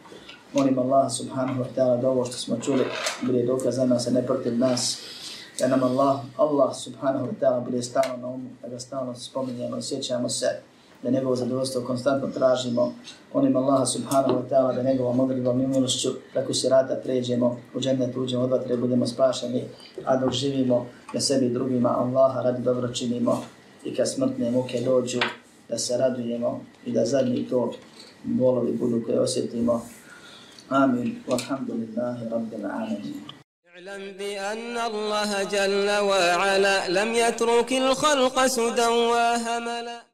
Molim 0.53 0.79
Allah 0.79 1.09
subhanahu 1.09 1.63
wa 1.63 1.69
ta'ala 1.75 1.97
da 2.01 2.09
ovo 2.09 2.25
što 2.25 2.37
smo 2.37 2.57
čuli 2.59 2.85
bude 3.21 3.43
dokazano 3.43 3.99
se 3.99 4.11
ne 4.11 4.25
protiv 4.25 4.59
nas. 4.59 5.01
Da 5.59 5.67
nam 5.67 5.83
Allah, 5.83 6.19
Allah 6.37 6.75
subhanahu 6.75 7.25
wa 7.25 7.33
ta'ala 7.41 7.65
bude 7.65 7.81
stalno 7.81 8.17
na 8.17 8.27
umu, 8.27 8.49
da 8.61 8.67
ga 8.67 8.79
stalno 8.79 9.15
spominjamo 9.15 9.77
i 9.77 9.81
sjećamo 9.81 10.29
se, 10.29 10.45
da 11.03 11.09
njegovo 11.09 11.35
zadovoljstvo 11.35 11.81
konstantno 11.81 12.27
tražimo, 12.27 12.93
onim 13.33 13.57
Allah 13.57 13.87
subhanahu 13.87 14.33
wa 14.33 14.49
ta'ala 14.49 14.75
da 14.75 14.83
njegovom 14.83 15.19
odredbom 15.19 15.61
i 15.61 15.67
milošću 15.67 16.09
preko 16.33 16.53
se 16.53 16.69
rata 16.69 16.95
pređemo, 17.03 17.57
u 17.75 17.79
džennet 17.79 18.17
uđemo, 18.17 18.43
od 18.43 18.49
vatre 18.49 18.77
budemo 18.77 19.07
spašeni, 19.07 19.63
a 20.05 20.17
dok 20.17 20.31
živimo 20.31 20.85
da 21.13 21.19
sebi 21.19 21.45
i 21.45 21.53
drugima 21.53 21.89
Allaha 21.89 22.41
radi 22.41 22.63
dobro 22.63 22.87
činimo. 22.87 23.43
I 23.85 23.95
kad 23.95 24.11
smrtne 24.11 24.51
muke 24.51 24.81
dođu 24.81 25.19
da 25.69 25.77
se 25.77 25.97
radujemo 25.97 26.61
i 26.85 26.91
da 26.91 27.05
zadnji 27.05 27.47
to 27.49 27.71
bolovi 28.23 28.71
budu 28.71 29.01
koje 29.05 29.19
osjetimo. 29.19 29.81
Amin. 30.73 31.21
Walhamdulillahi 31.29 32.29
rabbil 32.33 32.65
alamin. 32.65 33.21
اعلم 33.73 34.11
بأن 34.17 34.77
الله 34.77 35.43
جل 35.43 35.89
وعلا 35.89 36.87
لم 36.89 37.13
يترك 37.13 37.73
الخلق 37.73 38.45
سدى 38.47 38.87
وهملا 38.87 40.02